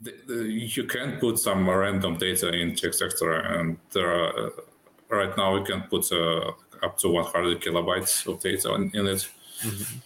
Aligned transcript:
the, 0.00 0.14
the, 0.26 0.34
you 0.44 0.84
can 0.84 1.18
put 1.18 1.38
some 1.38 1.68
random 1.68 2.16
data 2.16 2.48
in 2.52 2.72
TX 2.72 3.04
extra, 3.04 3.58
and 3.58 3.78
there 3.92 4.10
are, 4.10 4.46
uh, 4.46 4.50
right 5.08 5.36
now 5.36 5.58
we 5.58 5.64
can 5.64 5.82
put 5.82 6.10
uh, 6.12 6.52
up 6.82 6.98
to 6.98 7.08
100 7.08 7.60
kilobytes 7.60 8.26
of 8.32 8.40
data 8.40 8.74
in, 8.74 8.90
in 8.94 9.06
it. 9.06 9.28
Mm-hmm. 9.62 9.98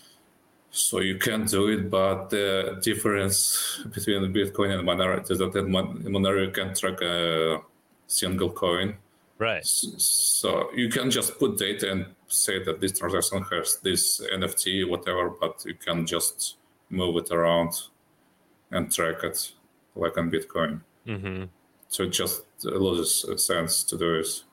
So 0.70 1.00
you 1.00 1.18
can 1.18 1.44
do 1.44 1.68
it, 1.68 1.90
but 1.90 2.30
the 2.30 2.80
difference 2.82 3.80
between 3.92 4.32
Bitcoin 4.32 4.78
and 4.78 4.88
Monero 4.88 5.30
is 5.30 5.38
that 5.38 5.54
in 5.54 5.66
Monero 5.66 6.52
can 6.54 6.74
track 6.74 7.02
a 7.02 7.60
single 8.06 8.50
coin. 8.50 8.96
Right. 9.38 9.62
So 9.66 10.70
you 10.74 10.88
can 10.88 11.10
just 11.10 11.38
put 11.38 11.58
data 11.58 11.92
and 11.92 12.06
say 12.28 12.62
that 12.64 12.80
this 12.80 12.98
transaction 12.98 13.44
has 13.50 13.80
this 13.82 14.22
NFT, 14.32 14.88
whatever, 14.88 15.28
but 15.28 15.62
you 15.66 15.74
can 15.74 16.06
just 16.06 16.56
move 16.88 17.18
it 17.18 17.30
around 17.30 17.74
and 18.70 18.90
track 18.90 19.24
it 19.24 19.52
like 19.94 20.16
on 20.18 20.30
Bitcoin. 20.30 20.80
Mm-hmm. 21.06 21.44
So 21.88 22.04
it 22.04 22.10
just 22.10 22.42
loses 22.64 23.44
sense 23.44 23.82
to 23.84 23.98
do 23.98 24.18
this. 24.18 24.44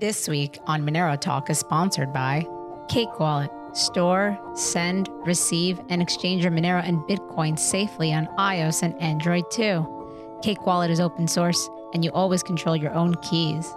This 0.00 0.28
week 0.28 0.58
on 0.66 0.82
Monero 0.82 1.20
Talk 1.20 1.50
is 1.50 1.58
sponsored 1.58 2.12
by 2.12 2.46
Cake 2.88 3.20
Wallet. 3.20 3.50
Store, 3.74 4.38
send, 4.54 5.08
receive, 5.26 5.80
and 5.88 6.00
exchange 6.00 6.44
your 6.44 6.52
Monero 6.52 6.82
and 6.86 6.98
Bitcoin 7.02 7.58
safely 7.58 8.12
on 8.12 8.26
iOS 8.38 8.82
and 8.82 9.00
Android 9.02 9.50
too. 9.50 10.38
Cake 10.42 10.64
Wallet 10.64 10.90
is 10.90 11.00
open 11.00 11.26
source, 11.26 11.68
and 11.92 12.04
you 12.04 12.12
always 12.12 12.42
control 12.42 12.76
your 12.76 12.94
own 12.94 13.14
keys. 13.16 13.72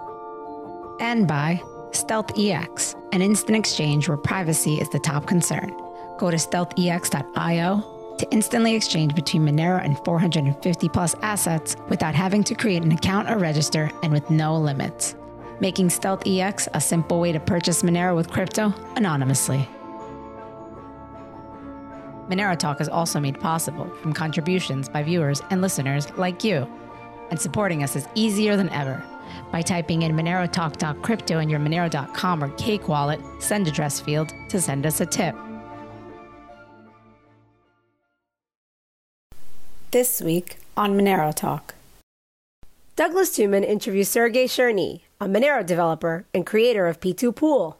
And 0.99 1.27
by 1.27 1.61
Stealth 1.91 2.37
EX, 2.37 2.95
an 3.11 3.21
instant 3.21 3.57
exchange 3.57 4.07
where 4.07 4.17
privacy 4.17 4.75
is 4.75 4.89
the 4.89 4.99
top 4.99 5.25
concern. 5.25 5.75
Go 6.19 6.29
to 6.29 6.37
stealthex.io 6.37 7.96
to 8.17 8.29
instantly 8.31 8.75
exchange 8.75 9.15
between 9.15 9.43
Monero 9.43 9.83
and 9.83 9.97
450 10.05 10.89
plus 10.89 11.15
assets 11.21 11.75
without 11.89 12.15
having 12.15 12.43
to 12.43 12.55
create 12.55 12.83
an 12.83 12.91
account 12.91 13.29
or 13.29 13.37
register 13.37 13.91
and 14.03 14.11
with 14.11 14.29
no 14.29 14.57
limits. 14.57 15.15
Making 15.59 15.89
Stealth 15.89 16.23
EX 16.25 16.67
a 16.73 16.81
simple 16.81 17.19
way 17.19 17.31
to 17.31 17.39
purchase 17.39 17.81
Monero 17.83 18.15
with 18.15 18.29
crypto 18.29 18.73
anonymously. 18.95 19.67
Monero 22.29 22.57
Talk 22.57 22.81
is 22.81 22.89
also 22.89 23.19
made 23.19 23.39
possible 23.39 23.89
from 24.01 24.13
contributions 24.13 24.89
by 24.89 25.01
viewers 25.01 25.41
and 25.49 25.61
listeners 25.61 26.09
like 26.17 26.43
you. 26.43 26.67
And 27.29 27.39
supporting 27.39 27.83
us 27.83 27.95
is 27.95 28.07
easier 28.15 28.57
than 28.57 28.69
ever. 28.69 29.01
By 29.51 29.61
typing 29.61 30.01
in 30.01 30.13
Monero 30.13 30.51
Talk 30.51 31.01
Crypto 31.01 31.39
in 31.39 31.49
your 31.49 31.59
Monero.com 31.59 32.43
or 32.43 32.49
Cake 32.51 32.87
wallet, 32.87 33.19
send 33.39 33.67
address 33.67 33.99
field 33.99 34.33
to 34.49 34.61
send 34.61 34.85
us 34.85 34.99
a 34.99 35.05
tip. 35.05 35.35
This 39.91 40.19
week 40.19 40.57
on 40.75 40.97
Monero 40.97 41.33
Talk. 41.33 41.73
Douglas 42.97 43.29
Tuman 43.29 43.63
interviews 43.63 44.09
Sergey 44.09 44.43
Chernykh, 44.43 44.99
a 45.21 45.27
Monero 45.27 45.65
developer 45.65 46.25
and 46.33 46.45
creator 46.45 46.87
of 46.87 46.99
P2 46.99 47.33
Pool. 47.33 47.77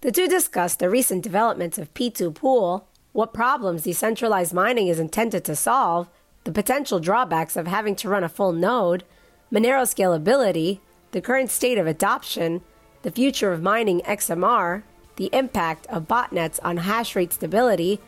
The 0.00 0.10
two 0.10 0.26
discuss 0.26 0.74
the 0.74 0.88
recent 0.88 1.22
developments 1.22 1.76
of 1.76 1.92
P2 1.92 2.34
Pool 2.34 2.88
what 3.12 3.34
problems 3.34 3.82
decentralized 3.82 4.54
mining 4.54 4.88
is 4.88 4.98
intended 4.98 5.44
to 5.44 5.54
solve, 5.54 6.08
the 6.44 6.50
potential 6.50 6.98
drawbacks 6.98 7.56
of 7.56 7.66
having 7.66 7.94
to 7.96 8.08
run 8.08 8.24
a 8.24 8.28
full 8.30 8.52
node, 8.52 9.04
Monero 9.52 9.82
scalability, 9.82 10.80
the 11.10 11.20
current 11.20 11.50
state 11.50 11.76
of 11.76 11.86
adoption, 11.86 12.62
the 13.02 13.10
future 13.10 13.52
of 13.52 13.60
mining 13.60 14.00
XMR, 14.06 14.82
the 15.16 15.28
impact 15.34 15.86
of 15.88 16.08
botnets 16.08 16.58
on 16.62 16.78
hash 16.78 17.14
rate 17.14 17.34
stability, 17.34 18.00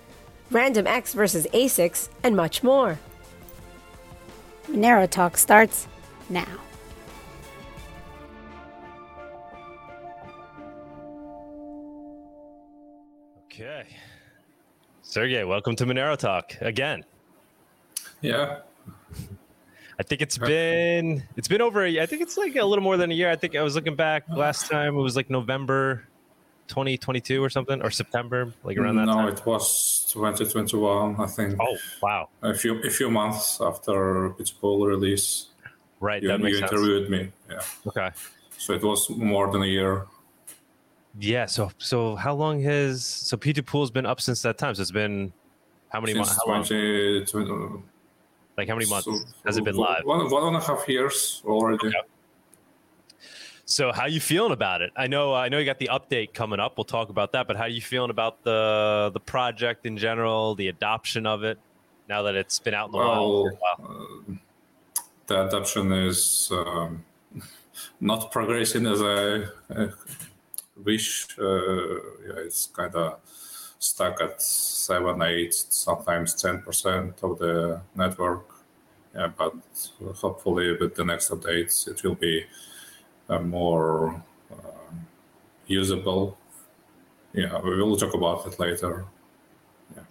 RandomX 0.50 1.14
versus 1.14 1.46
ASICs, 1.52 2.08
and 2.22 2.36
much 2.36 2.62
more. 2.62 2.98
Monero 4.68 5.08
Talk 5.08 5.36
starts 5.36 5.86
now. 6.28 6.46
Okay. 13.46 13.84
Sergey, 15.02 15.44
welcome 15.44 15.76
to 15.76 15.86
Monero 15.86 16.16
Talk 16.16 16.56
again. 16.60 17.04
Yeah. 18.20 18.60
I 19.98 20.02
think 20.02 20.22
it's 20.22 20.38
been 20.38 21.22
it's 21.36 21.46
been 21.46 21.60
over. 21.60 21.84
a 21.84 21.88
year. 21.88 22.02
I 22.02 22.06
think 22.06 22.22
it's 22.22 22.36
like 22.36 22.56
a 22.56 22.64
little 22.64 22.82
more 22.82 22.96
than 22.96 23.12
a 23.12 23.14
year. 23.14 23.30
I 23.30 23.36
think 23.36 23.54
I 23.54 23.62
was 23.62 23.76
looking 23.76 23.94
back 23.94 24.24
oh. 24.28 24.34
last 24.34 24.68
time. 24.68 24.96
It 24.96 25.00
was 25.00 25.14
like 25.14 25.30
November 25.30 26.08
2022 26.68 27.42
or 27.42 27.50
something, 27.50 27.82
or 27.82 27.90
September, 27.90 28.52
like 28.62 28.76
around 28.76 28.96
that 28.96 29.06
no, 29.06 29.14
time. 29.14 29.26
No, 29.26 29.32
it 29.32 29.46
was 29.46 30.06
2021. 30.10 31.16
I 31.20 31.26
think. 31.26 31.56
Oh 31.60 31.76
wow! 32.02 32.28
A 32.42 32.54
few 32.54 32.82
a 32.82 32.90
few 32.90 33.10
months 33.10 33.60
after 33.60 34.30
P2Pool 34.30 34.86
release. 34.88 35.48
Right. 36.00 36.22
You, 36.22 36.28
that 36.28 36.40
makes 36.40 36.58
you 36.58 36.64
interviewed 36.64 37.10
me. 37.10 37.30
Yeah. 37.50 37.60
Okay. 37.86 38.10
So 38.58 38.72
it 38.72 38.82
was 38.82 39.08
more 39.10 39.50
than 39.50 39.62
a 39.62 39.66
year. 39.66 40.06
Yeah. 41.18 41.46
So 41.46 41.70
so 41.78 42.16
how 42.16 42.34
long 42.34 42.60
has 42.62 43.04
so 43.04 43.36
P2 43.36 43.64
Pool's 43.64 43.90
been 43.90 44.06
up 44.06 44.20
since 44.20 44.42
that 44.42 44.58
time? 44.58 44.74
So 44.74 44.82
it's 44.82 44.90
been 44.90 45.32
how 45.90 46.00
many 46.00 46.14
months? 46.14 46.36
How 46.36 46.44
20, 46.44 47.24
20, 47.24 47.82
like 48.56 48.68
how 48.68 48.74
many 48.74 48.88
months 48.88 49.06
so, 49.06 49.18
has 49.46 49.56
it 49.56 49.64
been 49.64 49.76
live? 49.76 50.04
One, 50.04 50.30
one 50.30 50.48
and 50.48 50.56
a 50.56 50.60
half 50.60 50.88
years 50.88 51.42
already. 51.44 51.88
Okay. 51.88 51.98
So 53.66 53.92
how 53.92 54.02
are 54.02 54.08
you 54.08 54.20
feeling 54.20 54.52
about 54.52 54.82
it? 54.82 54.92
I 54.96 55.06
know 55.06 55.34
I 55.34 55.48
know 55.48 55.58
you 55.58 55.64
got 55.64 55.78
the 55.78 55.88
update 55.90 56.34
coming 56.34 56.60
up. 56.60 56.76
We'll 56.76 56.84
talk 56.84 57.08
about 57.08 57.32
that. 57.32 57.46
But 57.46 57.56
how 57.56 57.64
are 57.64 57.68
you 57.68 57.80
feeling 57.80 58.10
about 58.10 58.42
the 58.44 59.10
the 59.12 59.20
project 59.20 59.86
in 59.86 59.96
general, 59.96 60.54
the 60.54 60.68
adoption 60.68 61.26
of 61.26 61.44
it 61.44 61.58
now 62.08 62.22
that 62.22 62.34
it's 62.34 62.58
been 62.58 62.74
out 62.74 62.86
in 62.86 62.92
the 62.92 62.98
well, 62.98 63.44
wild? 63.44 63.58
Uh, 64.28 64.34
the 65.26 65.46
adoption 65.46 65.92
is 65.92 66.50
um, 66.52 67.04
not 68.00 68.30
progressing 68.30 68.86
as 68.86 69.00
I 69.00 69.44
uh, 69.74 69.88
wish. 70.84 71.26
Uh, 71.38 71.94
yeah, 72.26 72.44
it's 72.44 72.66
kind 72.66 72.94
of 72.94 73.18
stuck 73.78 74.20
at 74.20 74.42
seven, 74.42 75.22
eight, 75.22 75.54
sometimes 75.54 76.34
ten 76.34 76.60
percent 76.60 77.14
of 77.22 77.38
the 77.38 77.80
network. 77.94 78.44
Yeah, 79.14 79.28
but 79.28 79.54
hopefully 80.16 80.76
with 80.76 80.96
the 80.96 81.04
next 81.04 81.30
updates, 81.30 81.88
it 81.88 82.02
will 82.02 82.16
be 82.16 82.44
uh, 83.28 83.38
more 83.40 84.22
uh, 84.50 84.94
usable. 85.66 86.36
Yeah, 87.32 87.60
we 87.60 87.82
will 87.82 87.96
talk 87.96 88.14
about 88.14 88.46
it 88.46 88.58
later. 88.60 89.04
Yeah. 89.96 90.02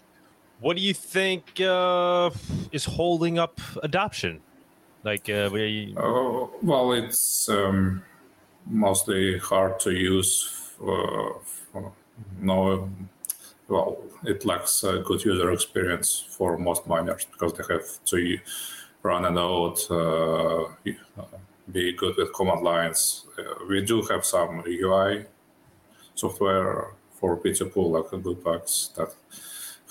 What 0.59 0.77
do 0.77 0.83
you 0.83 0.93
think 0.93 1.59
uh, 1.61 2.31
is 2.71 2.85
holding 2.85 3.39
up 3.39 3.59
adoption? 3.81 4.41
Like, 5.03 5.29
uh, 5.29 5.49
we... 5.51 5.93
oh, 5.97 6.51
well, 6.61 6.93
it's 6.93 7.49
um, 7.49 8.03
mostly 8.65 9.37
hard 9.37 9.79
to 9.81 9.91
use. 9.91 10.59
For, 10.77 11.39
for 11.71 11.91
no, 12.39 12.89
well, 13.67 13.97
it 14.25 14.45
lacks 14.45 14.83
a 14.83 14.99
good 14.99 15.23
user 15.23 15.51
experience 15.51 16.25
for 16.29 16.57
most 16.57 16.87
miners 16.87 17.25
because 17.25 17.53
they 17.53 17.63
have 17.73 18.03
to 18.05 18.39
run 19.01 19.25
a 19.25 19.31
node, 19.31 19.79
uh, 19.89 20.65
be 21.71 21.93
good 21.93 22.15
with 22.17 22.33
command 22.33 22.61
lines. 22.61 23.25
Uh, 23.37 23.65
we 23.67 23.83
do 23.83 24.01
have 24.03 24.25
some 24.25 24.63
UI 24.67 25.25
software 26.15 26.93
for 27.19 27.37
P2 27.37 27.73
Pool, 27.73 27.91
like 27.91 28.11
a 28.11 28.17
Gupax 28.17 28.93
that 28.95 29.13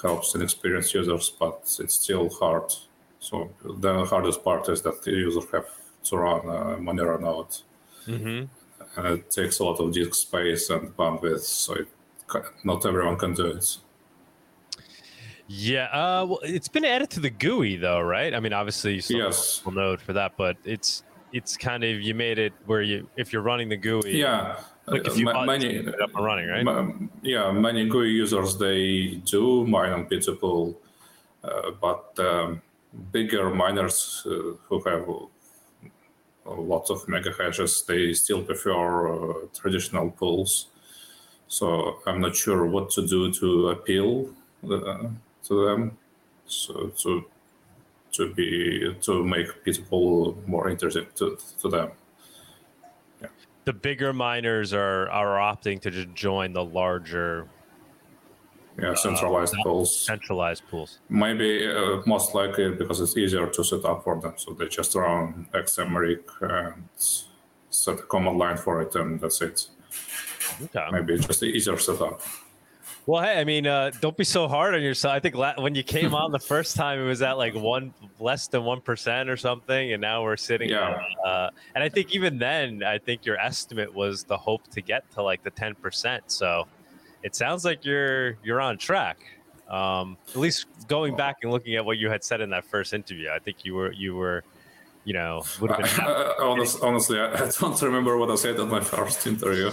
helps 0.01 0.35
inexperienced 0.35 0.95
users, 0.95 1.31
but 1.31 1.61
it's 1.81 1.95
still 1.95 2.29
hard. 2.29 2.73
So 3.19 3.51
the 3.65 4.05
hardest 4.05 4.45
part 4.45 4.69
is 4.69 4.83
that 4.83 5.03
the 5.03 5.13
user 5.13 5.41
have 5.53 5.69
to 6.05 6.17
run 6.17 6.41
a 6.41 6.77
Monero 6.79 7.21
node. 7.21 7.57
Mm-hmm 8.07 8.45
and 8.97 9.07
it 9.07 9.31
takes 9.31 9.59
a 9.59 9.65
lot 9.65 9.81
of 9.81 9.93
disk 9.93 10.15
space 10.15 10.71
and 10.71 10.97
bandwidth, 10.97 11.41
so 11.41 11.75
it, 11.75 11.89
not 12.65 12.85
everyone 12.87 13.17
can 13.17 13.35
do 13.35 13.47
it. 13.47 13.79
Yeah, 15.49 15.85
uh, 15.87 16.27
well, 16.27 16.41
it's 16.43 16.69
been 16.69 16.85
added 16.85 17.11
to 17.11 17.21
the 17.21 17.31
GUI 17.31 17.77
though, 17.77 18.01
right? 18.01 18.35
I 18.35 18.41
mean, 18.41 18.53
obviously, 18.53 18.95
you 18.95 19.01
still 19.01 19.19
yes. 19.19 19.63
node 19.71 20.01
for 20.01 20.13
that, 20.15 20.37
but 20.37 20.57
it's 20.65 21.03
it's 21.33 21.57
kind 21.57 21.85
of 21.85 22.01
you 22.01 22.15
made 22.15 22.39
it 22.39 22.53
where 22.67 22.83
you 22.83 23.09
if 23.17 23.33
you're 23.33 23.43
running 23.43 23.69
the 23.69 23.77
GUI, 23.77 24.19
yeah, 24.19 24.61
like 24.87 25.07
if 25.07 25.17
you 25.17 25.29
uh, 25.29 25.45
many 25.45 25.77
it 25.77 26.01
up 26.01 26.15
and 26.15 26.25
running, 26.25 26.49
right? 26.49 26.67
M- 26.67 27.11
yeah, 27.23 27.51
many 27.51 27.89
GUI 27.89 28.09
users 28.09 28.57
they 28.59 29.21
do 29.25 29.67
mine 29.67 29.93
on 29.93 30.07
P2 30.07 30.75
uh, 31.45 31.71
but 31.81 32.19
um, 32.19 32.63
bigger 33.11 33.51
miners 33.51 34.23
uh, 34.27 34.55
who 34.69 34.81
have 34.83 35.09
lots 36.45 36.91
of 36.91 37.09
mega 37.09 37.33
hashes, 37.33 37.83
they 37.83 38.13
still 38.13 38.43
prefer 38.43 39.09
uh, 39.09 39.35
traditional 39.55 40.11
pools. 40.11 40.69
So 41.49 41.99
I'm 42.07 42.21
not 42.21 42.35
sure 42.37 42.67
what 42.67 42.91
to 42.91 43.07
do 43.07 43.33
to 43.35 43.69
appeal 43.71 44.31
uh, 44.65 45.09
to 45.45 45.65
them. 45.65 45.99
So 46.47 46.93
to 46.99 47.25
to 48.13 48.33
be 48.35 48.97
to 49.01 49.25
make 49.25 49.65
people 49.65 50.37
more 50.47 50.69
interesting 50.69 51.07
to, 51.17 51.39
to 51.61 51.69
them. 51.69 51.91
Yeah. 53.21 53.29
The 53.65 53.73
bigger 53.73 54.13
miners 54.13 54.73
are 54.73 55.11
are 55.11 55.39
opting 55.39 55.81
to 55.83 55.91
just 55.91 56.13
join 56.15 56.53
the 56.53 56.65
larger 56.65 57.49
yeah, 58.81 58.95
centralized 58.95 59.55
uh, 59.59 59.63
pools. 59.63 59.95
Centralized 59.95 60.63
pools. 60.71 61.01
Maybe 61.09 61.67
uh, 61.67 62.03
most 62.07 62.35
likely 62.35 62.71
because 62.71 63.01
it's 63.01 63.17
easier 63.17 63.47
to 63.47 63.65
set 63.65 63.85
up 63.85 64.05
for 64.05 64.21
them. 64.21 64.35
So 64.37 64.53
they 64.53 64.69
just 64.69 64.95
run 64.95 65.47
xmrig 65.53 66.23
and 66.41 66.85
set 67.71 67.99
a 67.99 68.03
command 68.03 68.39
line 68.39 68.57
for 68.57 68.81
it, 68.83 68.95
and 68.95 69.21
that's 69.21 69.41
it. 69.43 69.69
Okay. 70.63 70.87
Maybe 70.91 71.19
just 71.19 71.43
easier 71.43 71.79
setup. 71.79 72.23
Well, 73.05 73.23
hey, 73.23 73.41
I 73.41 73.45
mean, 73.45 73.67
uh, 73.67 73.91
don't 74.01 74.17
be 74.17 74.23
so 74.23 74.47
hard 74.47 74.75
on 74.75 74.83
yourself. 74.83 75.15
I 75.15 75.19
think 75.19 75.35
la- 75.35 75.61
when 75.61 75.75
you 75.75 75.83
came 75.83 76.15
on 76.15 76.31
the 76.31 76.39
first 76.53 76.77
time, 76.77 77.01
it 77.01 77.05
was 77.05 77.21
at 77.21 77.37
like 77.37 77.55
one 77.55 77.93
less 78.21 78.47
than 78.47 78.65
one 78.65 78.81
percent 78.81 79.29
or 79.29 79.37
something, 79.37 79.93
and 79.93 80.01
now 80.01 80.23
we're 80.23 80.37
sitting. 80.37 80.69
Yeah. 80.71 81.03
uh, 81.25 81.51
and 81.75 81.83
I 81.83 81.89
think 81.89 82.15
even 82.15 82.39
then, 82.39 82.85
I 82.85 82.99
think 82.99 83.27
your 83.27 83.39
estimate 83.39 83.93
was 83.93 84.23
the 84.23 84.37
hope 84.37 84.69
to 84.69 84.81
get 84.81 85.11
to 85.13 85.23
like 85.23 85.43
the 85.43 85.51
ten 85.51 85.75
percent. 85.75 86.25
So 86.31 86.69
it 87.25 87.35
sounds 87.35 87.65
like 87.65 87.85
you're 87.85 88.37
you're 88.45 88.61
on 88.61 88.79
track. 88.79 89.19
Um, 89.69 90.17
at 90.29 90.37
least 90.37 90.67
going 90.87 91.17
back 91.17 91.39
and 91.43 91.51
looking 91.51 91.75
at 91.75 91.85
what 91.85 91.99
you 91.99 92.09
had 92.09 92.23
said 92.23 92.41
in 92.41 92.51
that 92.51 92.65
first 92.65 92.93
interview, 92.93 93.31
I 93.31 93.41
think 93.41 93.65
you 93.65 93.75
were 93.75 93.91
you 93.93 94.15
were, 94.15 94.45
you 95.05 95.15
know, 95.15 95.43
would 95.61 95.73
have 95.73 95.81
been. 95.81 96.07
Uh, 96.07 96.35
honestly, 96.39 96.81
honestly, 96.87 97.19
I 97.21 97.51
don't 97.59 97.83
remember 97.83 98.17
what 98.17 98.31
I 98.31 98.37
said 98.37 98.61
in 98.61 98.69
my 98.69 98.81
first 98.95 99.27
interview. 99.27 99.71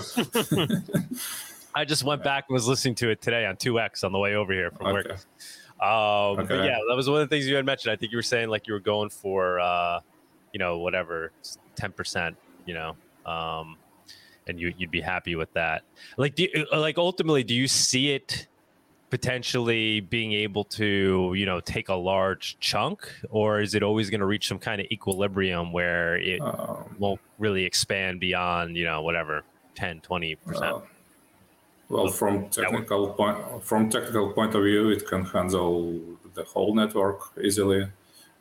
I 1.76 1.86
just 1.86 2.04
went 2.04 2.24
back 2.24 2.46
and 2.48 2.54
was 2.54 2.68
listening 2.68 2.96
to 2.96 3.10
it 3.10 3.22
today 3.22 3.46
on 3.46 3.56
2X 3.56 4.04
on 4.04 4.12
the 4.12 4.20
way 4.20 4.36
over 4.36 4.54
here 4.54 4.72
from 4.72 4.88
okay. 4.88 5.10
work. 5.10 5.20
Um, 5.82 6.40
okay. 6.40 6.58
But 6.58 6.66
yeah, 6.66 6.78
that 6.90 6.96
was 6.96 7.10
one 7.10 7.22
of 7.22 7.30
the 7.30 7.34
things 7.34 7.48
you 7.48 7.56
had 7.56 7.66
mentioned. 7.66 7.92
I 7.92 7.96
think 7.96 8.12
you 8.12 8.18
were 8.18 8.24
saying 8.24 8.50
like 8.50 8.68
you 8.68 8.74
were 8.74 8.80
going 8.80 9.10
for, 9.10 9.60
uh, 9.60 10.00
you 10.52 10.60
know, 10.60 10.80
whatever, 10.80 11.32
10%, 11.76 12.36
you 12.66 12.74
know, 12.74 12.96
um, 13.26 13.78
and 14.48 14.60
you, 14.60 14.74
you'd 14.78 14.92
be 14.92 15.02
happy 15.02 15.36
with 15.36 15.54
that. 15.54 15.84
Like, 16.18 16.36
do 16.36 16.44
you, 16.44 16.66
like 16.76 16.98
ultimately, 16.98 17.44
do 17.44 17.54
you 17.54 17.68
see 17.68 18.12
it 18.12 18.48
potentially 19.10 20.02
being 20.02 20.34
able 20.34 20.64
to, 20.64 21.34
you 21.36 21.46
know, 21.46 21.60
take 21.60 21.90
a 21.90 21.96
large 21.96 22.58
chunk, 22.60 23.12
or 23.30 23.62
is 23.62 23.74
it 23.74 23.84
always 23.84 24.10
going 24.10 24.20
to 24.20 24.26
reach 24.26 24.48
some 24.48 24.60
kind 24.60 24.82
of 24.82 24.88
equilibrium 24.92 25.72
where 25.72 26.18
it 26.18 26.42
um, 26.42 26.96
won't 27.00 27.22
really 27.38 27.64
expand 27.64 28.20
beyond, 28.20 28.76
you 28.76 28.86
know, 28.86 29.02
whatever, 29.02 29.44
10, 29.76 30.02
20%? 30.02 30.62
Uh, 30.62 30.80
well, 31.90 32.08
from 32.08 32.50
technical 32.50 33.10
point 33.14 33.38
from 33.64 33.90
technical 33.90 34.32
point 34.32 34.54
of 34.56 34.64
view, 34.64 34.90
it 34.90 35.08
can 35.08 35.26
handle 35.26 36.00
the 36.36 36.44
whole 36.44 36.76
network 36.76 37.32
easily, 37.42 37.88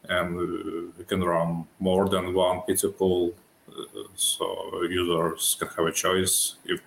and 0.08 0.92
it 0.98 1.08
can 1.08 1.22
run 1.24 1.66
more 1.78 2.08
than 2.08 2.34
one 2.34 2.60
P2 2.68 2.96
pool. 2.96 3.32
Uh, 3.68 4.02
so 4.14 4.82
users 4.82 5.56
can 5.58 5.68
have 5.68 5.86
a 5.86 5.92
choice 5.92 6.56
if 6.64 6.80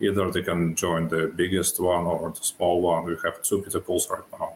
either 0.00 0.30
they 0.30 0.42
can 0.42 0.74
join 0.74 1.08
the 1.08 1.32
biggest 1.34 1.80
one 1.80 2.04
or 2.06 2.30
the 2.30 2.42
small 2.42 2.80
one. 2.80 3.04
We 3.04 3.16
have 3.24 3.42
two 3.42 3.62
P2 3.62 3.84
pools 3.84 4.08
right 4.10 4.22
now. 4.38 4.54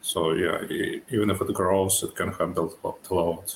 So 0.00 0.32
yeah, 0.32 0.62
even 1.10 1.30
if 1.30 1.40
it 1.40 1.52
grows, 1.52 2.02
it 2.02 2.14
can 2.14 2.32
handle 2.32 2.74
the 2.82 3.14
load. 3.14 3.54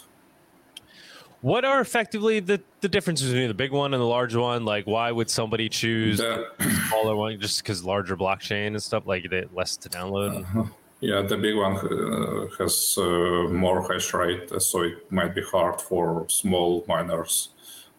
What 1.42 1.64
are 1.64 1.80
effectively 1.80 2.38
the, 2.38 2.62
the 2.80 2.88
differences 2.88 3.28
between 3.30 3.48
the 3.48 3.54
big 3.54 3.72
one 3.72 3.94
and 3.94 4.00
the 4.00 4.06
large 4.06 4.34
one? 4.36 4.64
Like, 4.64 4.86
why 4.86 5.10
would 5.10 5.28
somebody 5.28 5.68
choose 5.68 6.18
the 6.18 6.46
smaller 6.88 7.16
one 7.16 7.40
just 7.40 7.62
because 7.62 7.84
larger 7.84 8.16
blockchain 8.16 8.68
and 8.68 8.82
stuff 8.82 9.06
like 9.06 9.24
it 9.24 9.52
less 9.52 9.76
to 9.78 9.88
download? 9.88 10.40
Uh-huh. 10.40 10.64
Yeah, 11.00 11.20
the 11.22 11.36
big 11.36 11.56
one 11.56 11.78
uh, 11.78 12.46
has 12.58 12.96
uh, 12.96 13.02
more 13.50 13.82
hash 13.92 14.14
rate, 14.14 14.52
so 14.62 14.82
it 14.82 15.10
might 15.10 15.34
be 15.34 15.42
hard 15.42 15.80
for 15.80 16.28
small 16.28 16.84
miners 16.86 17.48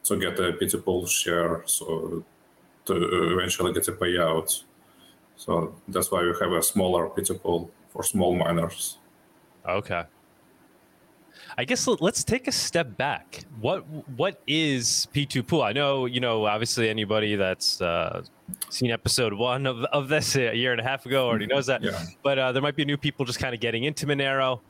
to 0.05 0.17
get 0.17 0.39
a 0.39 0.53
P2 0.53 0.85
pool 0.85 1.05
share, 1.05 1.63
so 1.65 2.23
to 2.85 2.93
eventually 3.33 3.73
get 3.73 3.89
a 3.89 3.91
payout. 3.91 4.63
So 5.35 5.75
that's 5.89 6.11
why 6.11 6.21
we 6.21 6.33
have 6.39 6.53
a 6.53 6.63
smaller 6.63 7.09
P2 7.09 7.41
pool 7.41 7.71
for 7.89 8.03
small 8.03 8.33
miners. 8.35 8.99
Okay. 9.67 10.03
I 11.57 11.65
guess 11.65 11.87
let's 11.87 12.23
take 12.23 12.47
a 12.47 12.51
step 12.51 12.97
back. 12.97 13.43
What 13.61 13.85
what 14.15 14.41
is 14.47 15.07
P2 15.13 15.45
Pool? 15.47 15.61
I 15.61 15.71
know 15.71 16.05
you 16.05 16.19
know 16.19 16.45
obviously 16.45 16.89
anybody 16.89 17.35
that's 17.35 17.79
uh, 17.81 18.23
seen 18.69 18.91
episode 18.91 19.33
one 19.33 19.67
of 19.67 19.83
of 19.85 20.09
this 20.09 20.35
a 20.35 20.55
year 20.55 20.71
and 20.71 20.81
a 20.81 20.83
half 20.83 21.05
ago 21.05 21.27
already 21.27 21.45
knows 21.45 21.67
that. 21.67 21.83
Yeah. 21.83 22.03
But 22.23 22.39
uh, 22.39 22.51
there 22.51 22.61
might 22.61 22.75
be 22.75 22.85
new 22.85 22.97
people 22.97 23.25
just 23.25 23.39
kind 23.39 23.53
of 23.53 23.61
getting 23.61 23.83
into 23.83 24.07
Monero. 24.07 24.61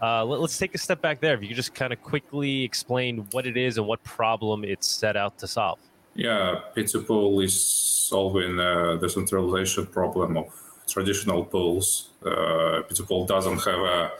Uh, 0.00 0.24
let, 0.24 0.40
us 0.42 0.58
take 0.58 0.74
a 0.74 0.78
step 0.78 1.00
back 1.00 1.20
there. 1.20 1.34
If 1.34 1.42
you 1.42 1.48
could 1.48 1.56
just 1.56 1.74
kind 1.74 1.92
of 1.92 2.02
quickly 2.02 2.62
explain 2.62 3.26
what 3.30 3.46
it 3.46 3.56
is 3.56 3.78
and 3.78 3.86
what 3.86 4.02
problem 4.04 4.62
it's 4.62 4.86
set 4.86 5.16
out 5.16 5.38
to 5.38 5.46
solve. 5.46 5.78
Yeah, 6.14 6.60
P2 6.76 7.06
Pool 7.06 7.40
is 7.40 7.58
solving 7.58 8.58
uh, 8.58 8.96
the 8.96 9.08
centralization 9.08 9.86
problem 9.86 10.36
of 10.36 10.46
traditional 10.86 11.44
pools. 11.44 12.10
Uh, 12.22 12.82
P2 12.88 13.06
Pool 13.06 13.26
doesn't 13.26 13.58
have 13.58 13.80
a 13.80 14.12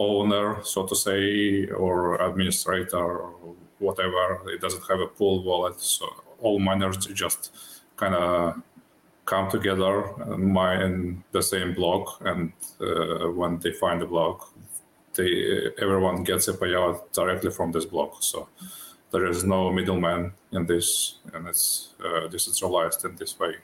owner, 0.00 0.64
so 0.64 0.86
to 0.86 0.96
say, 0.96 1.66
or 1.66 2.20
administrator, 2.28 2.96
or 2.96 3.54
whatever. 3.78 4.40
It 4.54 4.60
doesn't 4.60 4.88
have 4.88 5.00
a 5.00 5.06
pool 5.06 5.44
wallet, 5.44 5.78
so 5.80 6.06
all 6.40 6.58
miners 6.58 6.96
just 7.06 7.52
kind 7.96 8.14
of 8.14 8.62
come 9.26 9.50
together 9.50 9.94
and 10.32 10.52
mine 10.52 11.22
the 11.32 11.42
same 11.42 11.74
block, 11.74 12.20
and 12.24 12.52
uh, 12.80 13.30
when 13.30 13.58
they 13.60 13.72
find 13.72 14.00
the 14.00 14.06
block, 14.06 14.52
they 15.14 15.70
everyone 15.78 16.24
gets 16.24 16.48
a 16.48 16.54
payout 16.54 17.12
directly 17.12 17.50
from 17.50 17.72
this 17.72 17.84
block. 17.84 18.12
So 18.20 18.48
there 19.12 19.26
is 19.26 19.44
no 19.44 19.70
middleman 19.70 20.32
in 20.52 20.66
this, 20.66 21.18
and 21.34 21.46
it's 21.46 21.94
uh, 22.04 22.28
decentralized 22.28 23.04
in 23.04 23.16
this 23.16 23.38
way. 23.38 23.54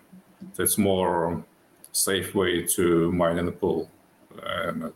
So 0.52 0.62
It's 0.62 0.78
more 0.78 1.44
safe 1.92 2.34
way 2.34 2.66
to 2.76 3.10
mine 3.12 3.38
in 3.38 3.46
the 3.46 3.52
pool, 3.52 3.88
and 4.42 4.92